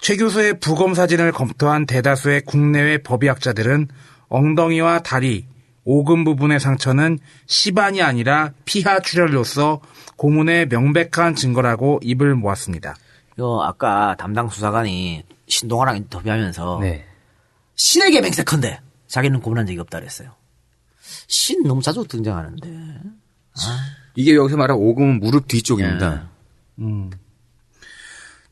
최 0.01 0.17
교수의 0.17 0.59
부검 0.59 0.93
사진을 0.93 1.31
검토한 1.31 1.87
대다수의 1.87 2.41
국내외 2.45 2.99
법의학자들은 2.99 3.87
엉덩이와 4.29 4.99
다리, 4.99 5.47
오금 5.85 6.23
부분의 6.23 6.59
상처는 6.59 7.19
시반이 7.45 8.01
아니라 8.01 8.51
피하 8.65 8.99
출혈로서 8.99 9.81
고문의 10.17 10.67
명백한 10.67 11.35
증거라고 11.35 11.99
입을 12.03 12.35
모았습니다. 12.35 12.95
이거 13.37 13.63
아까 13.63 14.15
담당 14.17 14.49
수사관이 14.49 15.23
신동아랑 15.47 15.97
인터뷰하면서 15.97 16.79
네. 16.81 17.05
신에게 17.75 18.21
맹세컨대 18.21 18.81
자기는 19.07 19.39
고문한 19.41 19.67
적이 19.67 19.79
없다 19.79 19.99
그랬어요. 19.99 20.31
신 21.27 21.63
너무 21.63 21.81
자주 21.81 22.03
등장하는데 22.07 22.67
이게 24.15 24.35
여기서 24.35 24.57
말한 24.57 24.75
오금은 24.77 25.19
무릎 25.19 25.47
뒤쪽입니다. 25.47 26.29
음. 26.79 27.11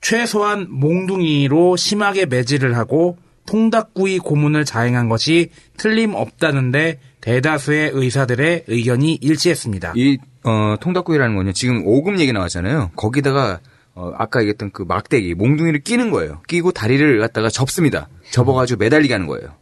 최소한 0.01 0.67
몽둥이로 0.69 1.77
심하게 1.77 2.25
매질을 2.25 2.77
하고 2.77 3.17
통닭구이 3.45 4.19
고문을 4.19 4.65
자행한 4.65 5.09
것이 5.09 5.49
틀림없다는데 5.77 6.99
대다수의 7.23 7.91
의사들의 7.93 8.65
의견이 8.67 9.15
일치했습니다. 9.21 9.93
이 9.95 10.17
어, 10.43 10.75
통닭구이라는 10.81 11.35
건요. 11.37 11.53
지금 11.53 11.81
오금 11.85 12.19
얘기 12.19 12.33
나왔잖아요. 12.33 12.91
거기다가 12.97 13.61
어, 13.95 14.11
아까 14.17 14.41
얘기했던 14.41 14.71
그 14.71 14.81
막대기 14.81 15.33
몽둥이를 15.35 15.83
끼는 15.83 16.11
거예요. 16.11 16.41
끼고 16.49 16.73
다리를 16.73 17.19
갖다가 17.19 17.47
접습니다. 17.47 18.09
접어가지고 18.31 18.79
매달리게 18.79 19.13
하는 19.13 19.27
거예요. 19.27 19.55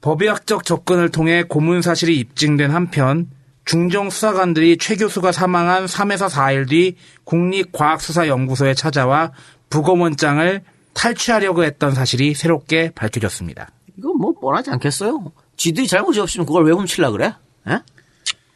법의학적 0.00 0.64
접근을 0.64 1.10
통해 1.10 1.44
고문 1.44 1.80
사실이 1.82 2.18
입증된 2.18 2.72
한편 2.72 3.30
중정 3.64 4.10
수사관들이 4.10 4.78
최 4.78 4.96
교수가 4.96 5.30
사망한 5.30 5.86
3에서 5.86 6.28
4일 6.28 6.68
뒤 6.68 6.96
국립과학수사연구소에 7.22 8.74
찾아와 8.74 9.30
부검원장을 9.70 10.62
탈취하려고 10.92 11.62
했던 11.62 11.94
사실이 11.94 12.34
새롭게 12.34 12.90
밝혀졌습니다. 12.96 13.70
이거 13.96 14.12
뭐 14.14 14.32
뻔하지 14.32 14.70
않겠어요? 14.70 15.32
지들이 15.58 15.86
잘못이 15.86 16.18
없으면 16.20 16.46
그걸 16.46 16.64
왜 16.64 16.72
훔치려 16.72 17.10
그래? 17.10 17.34
에? 17.68 17.78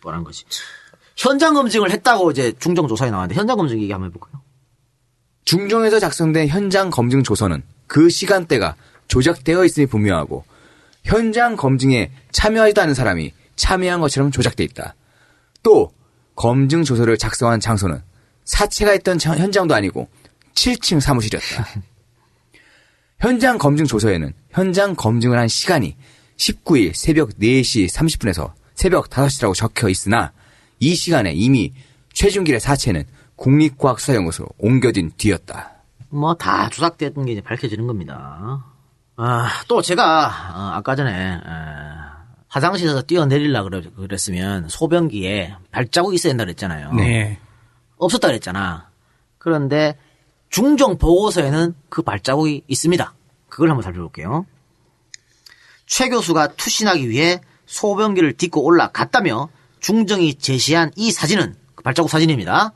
뻔한 0.01 0.25
거지. 0.25 0.45
현장 1.17 1.53
검증을 1.53 1.91
했다고 1.91 2.31
이제 2.31 2.53
중정 2.59 2.89
조사에 2.89 3.11
나왔는데 3.11 3.39
현장 3.39 3.57
검증 3.59 3.79
얘기 3.81 3.93
한번 3.93 4.09
해볼까요? 4.09 4.41
중정에서 5.45 5.99
작성된 6.01 6.49
현장 6.49 6.89
검증 6.91 7.23
조서는 7.23 7.63
그 7.87 8.09
시간대가 8.09 8.77
조작되어 9.09 9.65
있음이 9.65 9.87
분명하고 9.87 10.45
현장 11.05 11.57
검증에 11.57 12.11
참여하지도 12.31 12.81
않은 12.83 12.95
사람이 12.95 13.33
참여한 13.57 14.01
것처럼 14.01 14.31
조작돼 14.31 14.65
있다. 14.65 14.95
또 15.63 15.93
검증 16.37 16.85
조서를 16.85 17.19
작성한 17.19 17.61
장소는 17.61 18.03
사체가 18.45 18.95
있던 18.95 19.19
자- 19.19 19.37
현장도 19.37 19.75
아니고 19.75 20.09
7층 20.55 21.01
사무실이었다. 21.01 21.67
현장 23.19 23.59
검증 23.59 23.85
조서에는 23.87 24.33
현장 24.51 24.95
검증을 24.95 25.39
한 25.39 25.49
시간이 25.49 25.97
19일 26.37 26.95
새벽 26.95 27.31
4시 27.39 27.89
30분에서 27.89 28.53
새벽 28.75 29.09
5시라고 29.11 29.55
적혀 29.55 29.89
있으나 29.89 30.33
이 30.81 30.95
시간에 30.95 31.33
이미 31.33 31.73
최준길의 32.13 32.61
사체는 32.61 33.05
국립과학수사연구소로 33.37 34.49
옮겨진 34.59 35.13
뒤였다. 35.17 35.71
뭐 36.11 36.35
다 36.35 36.69
조작됐던 36.69 37.25
게 37.27 37.33
이제 37.33 37.41
밝혀지는 37.41 37.87
겁니다. 37.87 38.65
아, 39.17 39.49
또 39.69 39.81
제가 39.83 40.27
어, 40.55 40.71
아까 40.75 40.95
전에 40.97 41.11
에, 41.35 41.39
화장실에서 42.49 43.03
뛰어내리려 43.03 43.69
그랬으면 43.97 44.69
소변기에 44.69 45.55
발자국이 45.71 46.17
있어야 46.17 46.33
된다 46.33 46.45
그랬잖아요. 46.45 46.93
네. 46.95 47.39
없었다 47.97 48.29
그랬잖아. 48.29 48.91
그런데 49.39 49.97
중정 50.51 50.99
보고서에는 50.99 51.75
그 51.89 52.03
발자국이 52.03 52.65
있습니다. 52.69 53.15
그걸 53.49 53.71
한번 53.71 53.83
살펴볼게요. 53.83 54.45
최 55.95 56.09
교수가 56.09 56.55
투신하기 56.55 57.11
위해 57.11 57.43
소변기를 57.67 58.39
딛고 58.39 58.65
올라갔다며 58.65 59.51
중정이 59.81 60.37
제시한 60.37 60.91
이 60.97 61.13
사진은 61.13 61.55
그 61.75 61.83
발자국 61.83 62.11
사진입니다. 62.11 62.73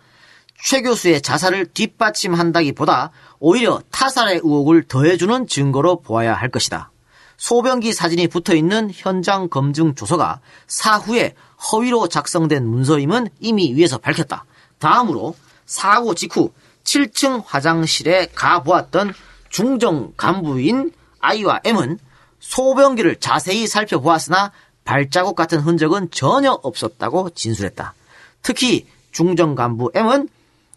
최 0.63 0.83
교수의 0.83 1.23
자살을 1.23 1.65
뒷받침한다기보다 1.65 3.13
오히려 3.39 3.81
타살의 3.91 4.43
의혹을 4.45 4.83
더해주는 4.83 5.47
증거로 5.47 6.03
보아야 6.03 6.35
할 6.35 6.51
것이다. 6.51 6.91
소변기 7.39 7.95
사진이 7.95 8.29
붙어 8.29 8.55
있는 8.55 8.91
현장 8.93 9.49
검증 9.49 9.95
조서가 9.95 10.41
사후에 10.67 11.33
허위로 11.73 12.09
작성된 12.09 12.67
문서임은 12.67 13.31
이미 13.41 13.73
위에서 13.73 13.97
밝혔다. 13.97 14.45
다음으로 14.79 15.35
사고 15.65 16.15
직후 16.15 16.53
7층 16.85 17.45
화장실에 17.47 18.29
가보았던 18.35 19.15
중정 19.49 20.13
간부인 20.19 20.93
I와 21.21 21.63
M은 21.65 21.99
소변기를 22.47 23.17
자세히 23.17 23.67
살펴보았으나 23.67 24.53
발자국 24.85 25.35
같은 25.35 25.59
흔적은 25.59 26.11
전혀 26.13 26.53
없었다고 26.53 27.31
진술했다. 27.31 27.95
특히 28.43 28.87
중정 29.11 29.57
간부 29.57 29.91
M은 29.95 30.29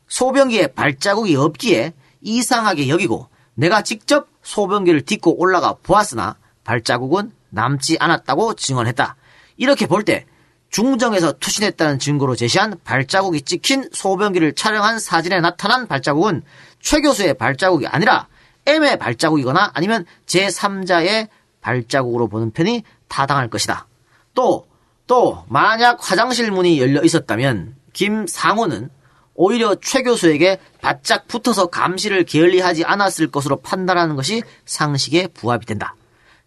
소변기에 0.08 0.68
발자국이 0.68 1.36
없기에 1.36 1.94
이상하게 2.22 2.90
여기고 2.90 3.28
내가 3.54 3.84
직접 3.84 4.28
소변기를 4.42 5.04
딛고 5.04 5.40
올라가 5.40 5.76
보았으나 5.84 6.38
발자국은 6.64 7.32
남지 7.52 7.98
않았다고 8.00 8.56
증언했다. 8.56 9.16
이렇게 9.58 9.86
볼 9.86 10.04
때 10.04 10.26
중정에서 10.72 11.34
투신했다는 11.34 12.00
증거로 12.00 12.36
제시한 12.36 12.80
발자국이 12.84 13.42
찍힌 13.42 13.90
소변기를 13.92 14.54
촬영한 14.54 15.00
사진에 15.00 15.40
나타난 15.40 15.88
발자국은 15.88 16.44
최 16.80 17.02
교수의 17.02 17.36
발자국이 17.36 17.88
아니라 17.88 18.28
M의 18.66 18.98
발자국이거나 18.98 19.72
아니면 19.74 20.06
제3자의 20.28 21.28
발자국으로 21.70 22.28
보는 22.28 22.52
편이 22.52 22.84
타당할 23.08 23.50
것이다. 23.50 23.88
또, 24.34 24.66
또, 25.06 25.44
만약 25.48 25.98
화장실 26.00 26.52
문이 26.52 26.80
열려 26.80 27.04
있었다면 27.04 27.76
김상호는 27.94 28.90
오히려 29.36 29.76
최 29.76 30.02
교수에게 30.04 30.60
바짝 30.82 31.28
붙어서 31.28 31.68
감시를 31.68 32.26
게을리하지 32.26 32.84
않았을 32.84 33.32
것으로 33.32 33.58
판단하는 33.58 34.16
것이 34.16 34.42
상식에 34.66 35.28
부합이 35.28 35.66
된다. 35.66 35.96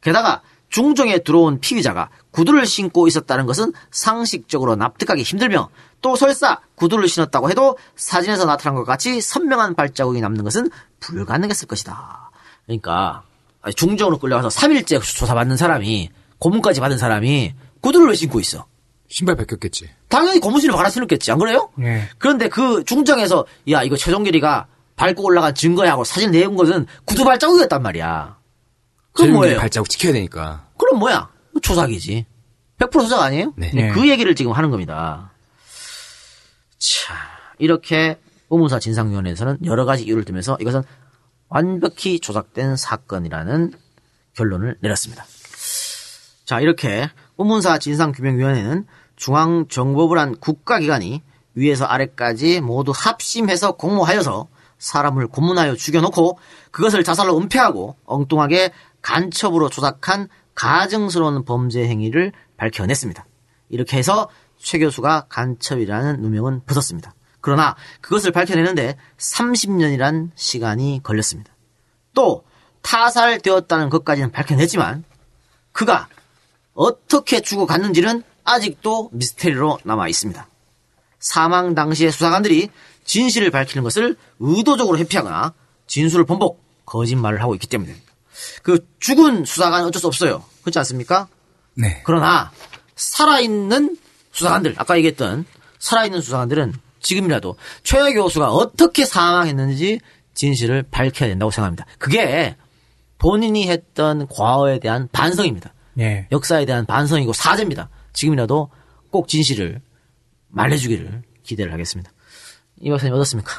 게다가 0.01 0.43
중정에 0.69 1.19
들어온 1.19 1.61
피의자가 1.61 2.11
구두를 2.33 2.67
신고 2.67 3.07
있었다는 3.07 3.47
것은 3.47 3.73
상식적으로 3.91 4.75
납득하기 4.75 5.23
힘들며 5.23 5.69
또 6.01 6.17
설사 6.17 6.61
구두를 6.75 7.09
신었다고 7.09 7.51
해도 7.51 7.77
사진에서 7.95 8.47
나타난 8.47 8.75
것 8.75 8.85
같이 8.85 9.21
선명한 9.21 9.75
발자국이 9.75 10.21
남는 10.21 10.45
것은 10.45 10.71
불가능했을 11.01 11.69
것이다. 11.69 12.31
그러니까 12.67 13.23
중정으로 13.71 14.19
끌려가서 14.19 14.49
3일째 14.49 15.01
조사받는 15.03 15.57
사람이 15.57 16.11
고문까지 16.39 16.81
받은 16.81 16.99
사람이 16.99 17.55
구두를 17.81 18.09
왜 18.09 18.15
신고 18.15 18.41
있어? 18.41 18.67
신발 19.09 19.37
벗겼겠지. 19.37 19.91
당연히 20.09 20.41
고무신을 20.41 20.75
갈아 20.75 20.89
신었겠지 20.91 21.31
안 21.33 21.39
그래요? 21.39 21.71
네. 21.77 22.09
그런데 22.19 22.49
그 22.49 22.83
중정에서 22.85 23.45
야 23.71 23.83
이거 23.83 23.97
최종길이가 23.97 24.67
밟고 24.97 25.23
올라간 25.25 25.55
증거야 25.55 25.93
하고 25.93 26.05
사진 26.05 26.31
내온 26.31 26.57
것은 26.57 26.87
구두 27.05 27.25
발자국이었단 27.25 27.83
말이야. 27.83 28.39
그럼 29.13 29.33
뭐예요? 29.35 29.59
발자국 29.59 29.89
지켜야 29.89 30.13
되니까. 30.13 30.67
그럼 30.79 30.99
뭐야? 30.99 31.29
조작이지. 31.61 32.27
100% 32.79 32.93
조작 32.93 33.21
아니에요? 33.23 33.53
네. 33.57 33.71
네, 33.75 33.91
그 33.91 34.09
얘기를 34.09 34.35
지금 34.35 34.53
하는 34.53 34.71
겁니다. 34.71 35.31
자, 36.79 37.15
이렇게 37.59 38.19
의문사 38.51 38.79
진상위원회에서는 38.79 39.59
여러 39.65 39.85
가지 39.85 40.05
이유를 40.05 40.25
들면서 40.25 40.57
이것은 40.61 40.83
완벽히 41.53 42.19
조작된 42.19 42.77
사건이라는 42.77 43.75
결론을 44.35 44.79
내렸습니다. 44.81 45.25
자, 46.47 46.61
이렇게 46.61 47.11
의문사 47.37 47.79
진상규명위원회는 47.79 48.87
중앙정보부란 49.17 50.37
국가기관이 50.39 51.23
위에서 51.55 51.85
아래까지 51.85 52.63
모두 52.63 52.93
합심해서 52.95 53.73
공모하여서 53.73 54.49
사람을 54.79 55.29
고문하여 55.29 55.77
죽여놓고 55.77 56.39
그것을 56.71 57.05
자살로 57.05 57.37
은폐하고 57.39 57.97
엉뚱하게 58.07 58.73
간첩으로 59.03 59.69
조작한 59.69 60.29
가증스러운 60.55 61.45
범죄 61.45 61.87
행위를 61.87 62.33
밝혀냈습니다. 62.57 63.27
이렇게 63.69 63.99
해서 63.99 64.29
최 64.57 64.79
교수가 64.79 65.27
간첩이라는 65.29 66.23
누명은 66.23 66.63
벗었습니다. 66.65 67.15
그러나 67.43 67.77
그것을 68.01 68.31
밝혀내는데 68.33 68.97
30년이란 69.19 70.31
시간이 70.35 71.01
걸렸습니다. 71.03 71.53
또 72.15 72.45
타살되었다는 72.81 73.91
것까지는 73.91 74.33
밝혀냈지만 74.33 75.05
그가 75.73 76.09
어떻게 76.73 77.41
죽어갔는지는 77.41 78.23
아직도 78.45 79.11
미스테리로 79.13 79.81
남아 79.85 80.09
있습니다. 80.09 80.47
사망 81.19 81.75
당시의 81.75 82.11
수사관들이 82.11 82.71
진실을 83.05 83.51
밝히는 83.51 83.85
것을 83.85 84.17
의도적으로 84.39 84.99
회피하거나 84.99 85.53
진술을 85.87 86.25
번복, 86.25 86.63
거짓말을 86.87 87.43
하고 87.43 87.55
있기 87.55 87.67
때문입니다. 87.67 88.13
그 88.63 88.87
죽은 88.99 89.45
수사관 89.45 89.85
어쩔 89.85 90.01
수 90.01 90.07
없어요. 90.07 90.45
그렇지 90.63 90.79
않습니까? 90.81 91.29
네. 91.75 92.03
그러나 92.05 92.51
살아있는 92.97 93.97
수사관들, 94.33 94.75
아까 94.79 94.97
얘기했던 94.97 95.45
살아있는 95.79 96.21
수사관들은 96.21 96.75
지금이라도 97.03 97.57
최 97.83 98.13
교수가 98.13 98.51
어떻게 98.51 99.05
사망했는지 99.05 100.01
진실을 100.35 100.85
밝혀야 100.91 101.29
된다고 101.29 101.51
생각합니다. 101.51 101.87
그게 101.99 102.57
본인이 103.19 103.69
했던 103.69 104.27
과거에 104.29 104.79
대한 104.79 105.09
반성입니다. 105.13 105.75
예. 106.01 106.27
역사에 106.33 106.65
대한 106.65 106.87
반성이고 106.87 107.33
사죄입니다. 107.33 107.91
지금이라도 108.13 108.71
꼭 109.11 109.29
진실을 109.29 109.81
말해주기를 110.49 111.23
기대를 111.43 111.73
하겠습니다. 111.73 112.11
이 112.81 112.91
박사님 112.91 113.15
어떻습니까? 113.15 113.53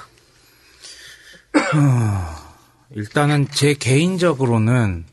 일단은 2.91 3.48
제 3.52 3.74
개인적으로는 3.74 5.06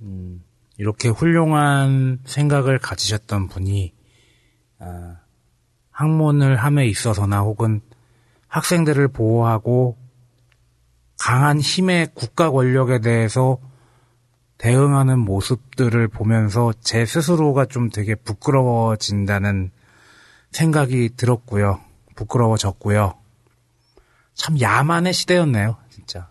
음, 0.00 0.42
이렇게 0.78 1.08
훌륭한 1.08 2.20
생각을 2.24 2.78
가지셨던 2.78 3.48
분이 3.48 3.92
아, 4.78 5.16
학문을 5.92 6.56
함에 6.56 6.86
있어서나 6.86 7.40
혹은 7.40 7.80
학생들을 8.48 9.08
보호하고 9.08 9.96
강한 11.18 11.60
힘의 11.60 12.08
국가 12.14 12.50
권력에 12.50 12.98
대해서 12.98 13.58
대응하는 14.58 15.18
모습들을 15.18 16.08
보면서 16.08 16.72
제 16.80 17.04
스스로가 17.04 17.66
좀 17.66 17.90
되게 17.90 18.14
부끄러워진다는 18.14 19.70
생각이 20.50 21.10
들었고요. 21.16 21.80
부끄러워졌고요. 22.14 23.14
참 24.34 24.60
야만의 24.60 25.12
시대였네요, 25.12 25.76
진짜. 25.90 26.30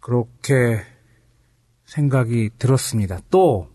그렇게 0.00 0.84
생각이 1.84 2.50
들었습니다. 2.58 3.18
또 3.30 3.70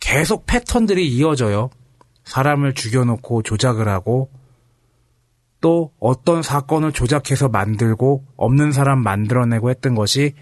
계속 0.00 0.46
패턴들이 0.46 1.08
이어져요. 1.08 1.70
사람을 2.28 2.74
죽여놓고 2.74 3.42
조작을 3.42 3.88
하고 3.88 4.30
또 5.62 5.92
어떤 5.98 6.42
사건을 6.42 6.92
조작해서 6.92 7.48
만들고 7.48 8.24
없는 8.36 8.70
사람 8.72 9.02
만들어내고 9.02 9.70
했던 9.70 9.94
것이 9.94 10.34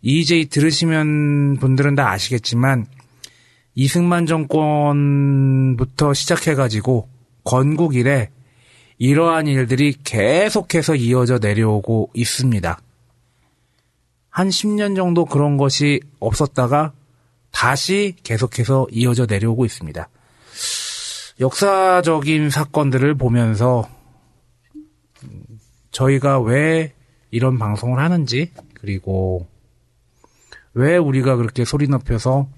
EJ 0.00 0.46
들으시면 0.46 1.56
분들은 1.56 1.96
다 1.96 2.10
아시겠지만 2.10 2.86
이승만 3.74 4.26
정권부터 4.26 6.14
시작해가지고 6.14 7.08
건국 7.42 7.96
이래 7.96 8.30
이러한 8.98 9.48
일들이 9.48 9.92
계속해서 10.04 10.94
이어져 10.94 11.38
내려오고 11.38 12.10
있습니다. 12.14 12.78
한 14.30 14.48
10년 14.48 14.94
정도 14.94 15.24
그런 15.24 15.56
것이 15.56 16.00
없었다가 16.20 16.92
다시 17.50 18.14
계속해서 18.22 18.86
이어져 18.92 19.26
내려오고 19.26 19.64
있습니다. 19.64 20.08
역사적인 21.40 22.50
사건들을 22.50 23.14
보면서 23.14 23.88
저희가 25.90 26.40
왜 26.40 26.94
이런 27.30 27.58
방송을 27.58 27.98
하는지 27.98 28.52
그리고 28.74 29.48
왜 30.74 30.96
우리가 30.96 31.36
그렇게 31.36 31.64
소리 31.64 31.88
높여서 31.88 32.48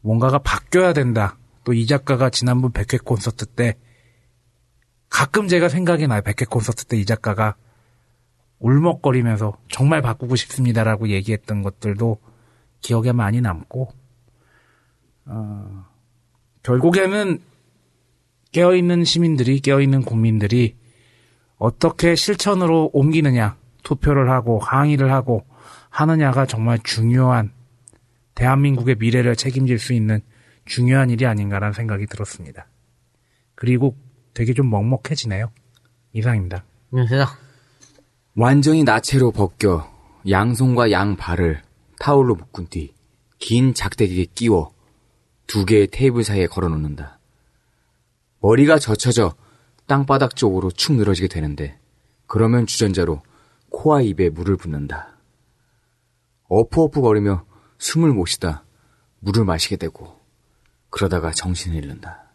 뭔가가 0.00 0.38
바뀌어야 0.38 0.92
된다. 0.92 1.36
또 1.64 1.72
이 1.72 1.86
작가가 1.86 2.30
지난번 2.30 2.70
100회 2.72 3.04
콘서트 3.04 3.44
때 3.44 3.76
가끔 5.08 5.48
제가 5.48 5.68
생각이 5.68 6.06
나요. 6.06 6.20
100회 6.22 6.48
콘서트 6.48 6.84
때 6.84 6.96
이 6.96 7.04
작가가 7.04 7.56
울먹거리면서 8.60 9.58
정말 9.68 10.00
바꾸고 10.00 10.36
싶습니다라고 10.36 11.08
얘기했던 11.08 11.62
것들도 11.62 12.18
기억에 12.80 13.12
많이 13.12 13.40
남고 13.40 13.88
어, 15.26 15.84
결국에는 16.62 17.40
깨어있는 18.56 19.04
시민들이 19.04 19.60
깨어있는 19.60 20.00
국민들이 20.00 20.76
어떻게 21.58 22.14
실천으로 22.14 22.88
옮기느냐 22.94 23.58
투표를 23.82 24.30
하고 24.30 24.58
항의를 24.58 25.12
하고 25.12 25.44
하느냐가 25.90 26.46
정말 26.46 26.78
중요한 26.82 27.52
대한민국의 28.34 28.96
미래를 28.98 29.36
책임질 29.36 29.78
수 29.78 29.92
있는 29.92 30.22
중요한 30.64 31.10
일이 31.10 31.26
아닌가라는 31.26 31.74
생각이 31.74 32.06
들었습니다. 32.06 32.66
그리고 33.54 33.94
되게 34.32 34.54
좀 34.54 34.70
먹먹해지네요. 34.70 35.50
이상입니다. 36.14 36.64
네, 36.94 37.06
세상. 37.06 37.26
완전히 38.34 38.84
나체로 38.84 39.32
벗겨 39.32 39.86
양손과 40.26 40.92
양발을 40.92 41.60
타올로 41.98 42.34
묶은 42.36 42.68
뒤 42.70 42.96
긴 43.38 43.74
작대기에 43.74 44.26
끼워 44.34 44.72
두 45.46 45.66
개의 45.66 45.88
테이블 45.88 46.24
사이에 46.24 46.46
걸어 46.46 46.68
놓는다. 46.68 47.15
머리가 48.40 48.78
젖혀져 48.78 49.34
땅바닥 49.86 50.36
쪽으로 50.36 50.70
축 50.70 50.94
늘어지게 50.94 51.28
되는데 51.28 51.78
그러면 52.26 52.66
주전자로 52.66 53.22
코와 53.70 54.02
입에 54.02 54.30
물을 54.30 54.56
붓는다. 54.56 55.18
어프어프 56.48 57.00
거리며 57.00 57.44
숨을 57.78 58.12
못 58.12 58.26
쉬다 58.26 58.64
물을 59.20 59.44
마시게 59.44 59.76
되고 59.76 60.20
그러다가 60.90 61.30
정신을 61.32 61.76
잃는다. 61.76 62.32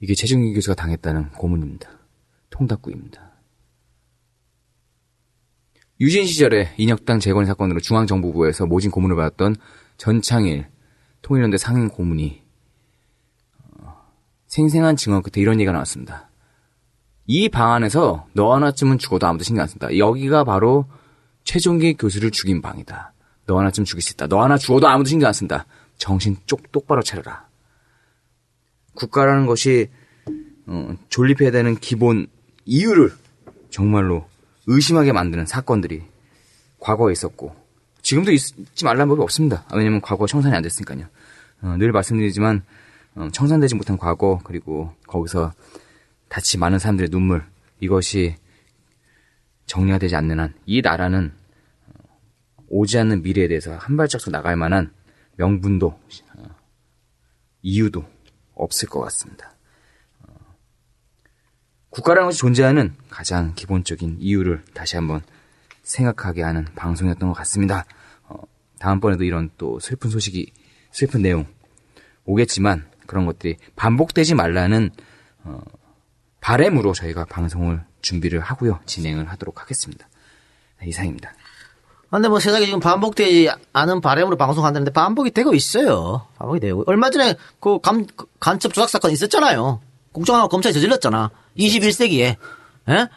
이게 0.00 0.14
최종기 0.14 0.52
교수가 0.54 0.74
당했다는 0.74 1.30
고문입니다. 1.32 1.90
통닭구입니다. 2.50 3.32
유진 6.00 6.26
시절에 6.26 6.74
인혁당 6.76 7.20
재건 7.20 7.46
사건으로 7.46 7.80
중앙정부부에서 7.80 8.66
모진 8.66 8.90
고문을 8.90 9.16
받았던 9.16 9.56
전창일 9.96 10.68
통일연대 11.22 11.56
상임 11.56 11.88
고문이 11.88 12.42
어, 12.42 12.45
생생한 14.56 14.96
증언 14.96 15.22
끝에 15.22 15.42
이런 15.42 15.56
얘기가 15.60 15.72
나왔습니다. 15.72 16.30
이 17.26 17.48
방 17.50 17.72
안에서 17.74 18.26
너 18.32 18.54
하나쯤은 18.54 18.96
죽어도 18.98 19.26
아무도 19.26 19.44
신경 19.44 19.62
안 19.62 19.68
쓴다. 19.68 19.94
여기가 19.98 20.44
바로 20.44 20.86
최종기 21.44 21.94
교수를 21.94 22.30
죽인 22.30 22.62
방이다. 22.62 23.12
너 23.46 23.58
하나쯤 23.58 23.84
죽일 23.84 24.00
수 24.02 24.14
있다. 24.14 24.28
너 24.28 24.42
하나 24.42 24.56
죽어도 24.56 24.88
아무도 24.88 25.08
신경 25.08 25.26
안 25.28 25.34
쓴다. 25.34 25.66
정신 25.98 26.36
쪽 26.46 26.72
똑바로 26.72 27.02
차려라. 27.02 27.46
국가라는 28.94 29.44
것이 29.44 29.90
어, 30.66 30.96
존립해야 31.10 31.50
되는 31.50 31.76
기본 31.76 32.26
이유를 32.64 33.12
정말로 33.68 34.26
의심하게 34.66 35.12
만드는 35.12 35.44
사건들이 35.46 36.02
과거에 36.80 37.12
있었고 37.12 37.54
지금도 38.00 38.32
있지 38.32 38.84
말라는 38.84 39.08
법이 39.08 39.20
없습니다. 39.22 39.64
왜냐하면 39.74 40.00
과거 40.00 40.26
청산이 40.26 40.54
안 40.54 40.62
됐으니까요. 40.62 41.06
어, 41.62 41.76
늘 41.78 41.92
말씀드리지만 41.92 42.56
어, 42.56 42.85
청산되지 43.32 43.74
못한 43.74 43.96
과거 43.96 44.40
그리고 44.44 44.92
거기서 45.06 45.52
다치 46.28 46.58
많은 46.58 46.78
사람들의 46.78 47.10
눈물 47.10 47.44
이것이 47.80 48.36
정리가 49.66 49.98
되지 49.98 50.16
않는 50.16 50.38
한 50.38 50.54
이 50.66 50.82
나라는 50.82 51.32
오지 52.68 52.98
않는 52.98 53.22
미래에 53.22 53.48
대해서 53.48 53.76
한 53.76 53.96
발짝 53.96 54.20
더 54.20 54.30
나갈 54.30 54.56
만한 54.56 54.92
명분도 55.36 55.86
어, 55.88 56.44
이유도 57.62 58.04
없을 58.54 58.88
것 58.88 59.00
같습니다. 59.02 59.54
어, 60.22 60.34
국가라는 61.90 62.28
것이 62.28 62.38
존재하는 62.38 62.94
가장 63.08 63.54
기본적인 63.54 64.16
이유를 64.18 64.64
다시 64.74 64.96
한번 64.96 65.22
생각하게 65.82 66.42
하는 66.42 66.64
방송이었던 66.74 67.28
것 67.28 67.34
같습니다. 67.34 67.84
어, 68.24 68.42
다음번에도 68.80 69.24
이런 69.24 69.50
또 69.56 69.78
슬픈 69.78 70.10
소식이 70.10 70.52
슬픈 70.90 71.22
내용 71.22 71.46
오겠지만 72.24 72.90
그런 73.06 73.26
것들이 73.26 73.56
반복되지 73.76 74.34
말라는 74.34 74.90
어, 75.44 75.60
바램으로 76.40 76.92
저희가 76.92 77.24
방송을 77.24 77.82
준비를 78.02 78.40
하고요 78.40 78.80
진행을 78.86 79.28
하도록 79.30 79.60
하겠습니다. 79.60 80.08
네, 80.80 80.88
이상입니다. 80.88 81.32
근데 82.10 82.28
뭐 82.28 82.38
세상에 82.38 82.64
지금 82.64 82.80
반복되지 82.80 83.50
않은 83.72 84.00
바람으로 84.00 84.36
방송한다는데 84.36 84.92
반복이 84.92 85.32
되고 85.32 85.54
있어요. 85.54 86.26
반복이 86.38 86.60
되고. 86.60 86.84
얼마 86.86 87.10
전에 87.10 87.34
그 87.60 87.80
감, 87.80 88.06
간첩 88.40 88.72
조작 88.72 88.88
사건 88.88 89.10
있었잖아요. 89.10 89.80
국정원하고 90.12 90.48
검찰이 90.48 90.72
저질렀잖아. 90.72 91.30
21세기에. 91.58 92.36
예? 92.88 93.08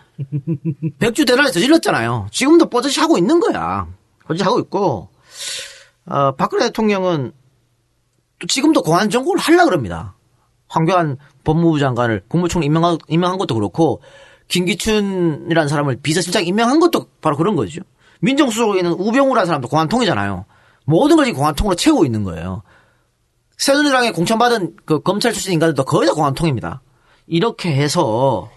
백주 1.00 1.26
대란에 1.26 1.52
저질렀잖아요. 1.52 2.28
지금도 2.32 2.70
뻗어시 2.70 3.00
하고 3.00 3.18
있는 3.18 3.40
거야. 3.40 3.88
뻗어시 4.28 4.44
하고 4.44 4.60
있고, 4.60 5.10
어, 6.06 6.36
박근혜 6.36 6.66
대통령은 6.66 7.32
또 8.40 8.48
지금도 8.48 8.82
공안 8.82 9.10
정국을 9.10 9.40
하려 9.40 9.66
그럽니다. 9.66 10.16
황교안 10.68 11.18
법무부 11.44 11.80
장관을 11.80 12.24
국무총리 12.28 12.66
임명한, 12.68 13.00
임명한 13.08 13.38
것도 13.38 13.56
그렇고, 13.56 14.02
김기춘이라는 14.48 15.68
사람을 15.68 16.00
비서실장 16.02 16.46
임명한 16.46 16.80
것도 16.80 17.08
바로 17.22 17.38
그런 17.38 17.56
거죠. 17.56 17.82
민정수석에 18.22 18.80
있는 18.80 18.92
우병우라는 18.94 19.46
사람도 19.46 19.68
공안통이잖아요. 19.68 20.46
모든 20.86 21.16
걸 21.16 21.26
지금 21.26 21.40
공안통으로 21.40 21.76
채우고 21.76 22.06
있는 22.06 22.24
거예요. 22.24 22.64
새누리당에 23.58 24.12
공천받은 24.12 24.78
그 24.86 25.02
검찰 25.02 25.34
출신 25.34 25.54
인간들도 25.54 25.84
거의 25.86 26.08
다 26.08 26.14
공안통입니다. 26.14 26.82
이렇게 27.28 27.76
해서 27.76 28.50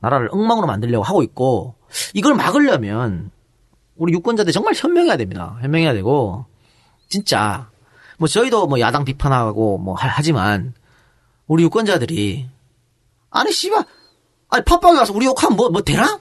나라를 0.00 0.28
엉망으로 0.30 0.66
만들려고 0.66 1.02
하고 1.02 1.22
있고 1.22 1.74
이걸 2.12 2.34
막으려면 2.34 3.30
우리 3.96 4.12
유권자들 4.12 4.52
정말 4.52 4.74
현명해야 4.74 5.16
됩니다. 5.16 5.56
현명해야 5.62 5.94
되고 5.94 6.46
진짜 7.08 7.70
뭐 8.24 8.28
저희도 8.28 8.66
뭐 8.68 8.80
야당 8.80 9.04
비판하고 9.04 9.76
뭐 9.76 9.94
하- 9.94 10.08
하지만 10.08 10.72
우리 11.46 11.62
유권자들이 11.64 12.48
아니 13.30 13.52
씨발 13.52 13.84
아니 14.48 14.64
팟빵에 14.64 14.96
가서 14.96 15.12
우리 15.12 15.26
욕하면 15.26 15.56
뭐 15.58 15.68
뭐 15.68 15.82
되나? 15.82 16.18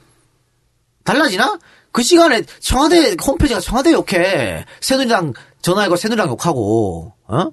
달라지나? 1.06 1.58
그 1.94 2.04
시간에 2.04 2.42
청와대 2.60 3.16
홈페이지가 3.26 3.62
청와대 3.62 3.94
욕해 3.94 4.66
새누리당 4.82 5.32
전화해고 5.62 5.96
새누리당 5.96 6.28
욕하고 6.28 7.14
어? 7.28 7.46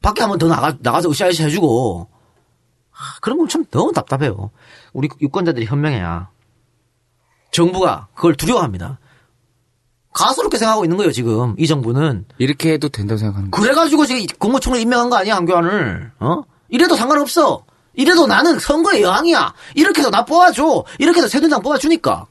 밖에 0.00 0.22
한 0.22 0.30
번 0.30 0.38
더 0.38 0.48
나가 0.48 0.74
나가서 0.80 1.10
으쌰으쌰 1.10 1.44
해주고 1.44 2.08
아, 2.92 2.96
그런 3.20 3.36
건 3.36 3.48
참 3.48 3.66
너무 3.70 3.92
답답해요. 3.92 4.50
우리 4.94 5.10
유권자들이 5.20 5.66
현명해야 5.66 6.30
정부가 7.50 8.08
그걸 8.14 8.34
두려워합니다. 8.34 8.98
가소롭게 10.12 10.58
생각하고 10.58 10.84
있는 10.84 10.96
거예요 10.96 11.12
지금 11.12 11.54
이 11.58 11.66
정부는. 11.66 12.26
이렇게 12.38 12.72
해도 12.72 12.88
된다고 12.88 13.18
생각하는 13.18 13.50
거예요. 13.50 13.62
그래가지고 13.62 14.06
지금 14.06 14.26
국무총리 14.38 14.82
임명한 14.82 15.10
거 15.10 15.16
아니야 15.16 15.36
한교안을? 15.36 16.12
어? 16.20 16.42
이래도 16.68 16.96
상관없어. 16.96 17.64
이래도 17.94 18.26
나는 18.26 18.58
선거의 18.58 19.02
여왕이야. 19.02 19.54
이렇게 19.74 20.00
해서 20.00 20.10
나 20.10 20.24
뽑아줘. 20.24 20.84
이렇게 20.98 21.18
해서 21.18 21.28
새누리당 21.28 21.62
뽑아주니까. 21.62 22.26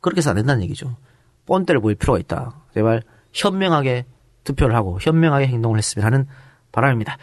그렇게 0.00 0.18
해서 0.18 0.30
안 0.30 0.36
된다는 0.36 0.62
얘기죠. 0.62 0.96
뻔때를 1.46 1.80
보일 1.80 1.96
필요가 1.96 2.18
있다. 2.18 2.60
제발 2.74 3.02
현명하게 3.32 4.04
투표를 4.44 4.74
하고 4.76 4.98
현명하게 5.00 5.48
행동을 5.48 5.78
했으면 5.78 6.06
하는 6.06 6.26
바람입니다. 6.72 7.18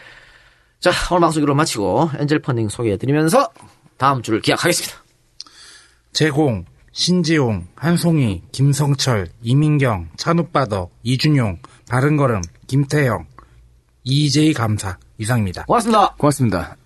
자 0.79 0.91
오늘 1.11 1.21
방송 1.21 1.41
이로 1.41 1.55
마치고 1.55 2.09
엔젤 2.19 2.39
펀딩 2.39 2.67
소개해드리면서 2.69 3.49
다음 3.97 4.21
주를 4.21 4.41
기약하겠습니다. 4.41 4.97
제공, 6.11 6.65
신지용, 6.93 7.65
한송이, 7.75 8.43
김성철, 8.51 9.27
이민경, 9.41 10.09
찬우빠더, 10.15 10.89
이준용, 11.01 11.57
바른걸음, 11.89 12.41
김태형, 12.67 13.25
이재희 14.03 14.53
감사 14.53 14.97
이상입니다. 15.17 15.65
고맙습니다. 15.65 16.13
고맙습니다. 16.17 16.77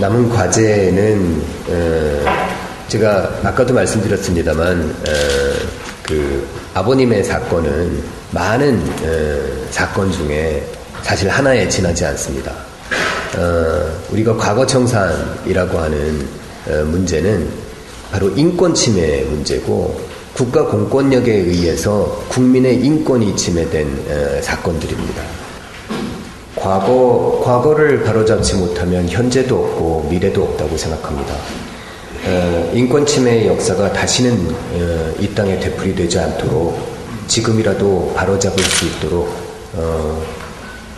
남은 0.00 0.30
과제는 0.30 1.42
어, 1.68 2.88
제가 2.88 3.40
아까도 3.44 3.74
말씀드렸습니다만 3.74 4.80
어, 4.80 5.04
그 6.02 6.48
아버님의 6.72 7.24
사건은 7.24 8.02
많은 8.30 8.78
어, 8.78 9.70
사건 9.70 10.10
중에 10.10 10.66
사실 11.02 11.28
하나에 11.28 11.68
지나지 11.68 12.06
않습니다. 12.06 12.50
어, 13.36 14.08
우리가 14.10 14.36
과거 14.36 14.64
청산이라고 14.64 15.78
하는 15.78 16.28
어, 16.68 16.84
문제는 16.86 17.71
바로 18.12 18.28
인권 18.36 18.74
침해 18.74 19.22
문제고 19.22 19.98
국가 20.34 20.66
공권력에 20.66 21.32
의해서 21.32 22.22
국민의 22.28 22.84
인권이 22.84 23.34
침해된 23.34 23.86
어, 24.08 24.42
사건들입니다. 24.42 25.22
과거, 26.54 27.40
과거를 27.42 28.04
바로잡지 28.04 28.54
못하면 28.56 29.08
현재도 29.08 29.56
없고 29.56 30.08
미래도 30.10 30.44
없다고 30.44 30.76
생각합니다. 30.76 31.34
어, 32.26 32.70
인권 32.74 33.04
침해의 33.04 33.48
역사가 33.48 33.92
다시는 33.92 34.32
어, 34.74 35.14
이 35.18 35.28
땅에 35.34 35.58
되풀이되지 35.58 36.18
않도록 36.18 36.78
지금이라도 37.28 38.12
바로잡을 38.14 38.62
수 38.62 38.86
있도록 38.86 39.28
어, 39.74 40.22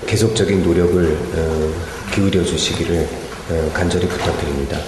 계속적인 0.07 0.65
노력을 0.65 1.17
어, 1.37 1.73
기울여 2.13 2.45
주시기를 2.45 3.09
어, 3.51 3.71
간절히 3.73 4.09
부탁드립니다. 4.09 4.79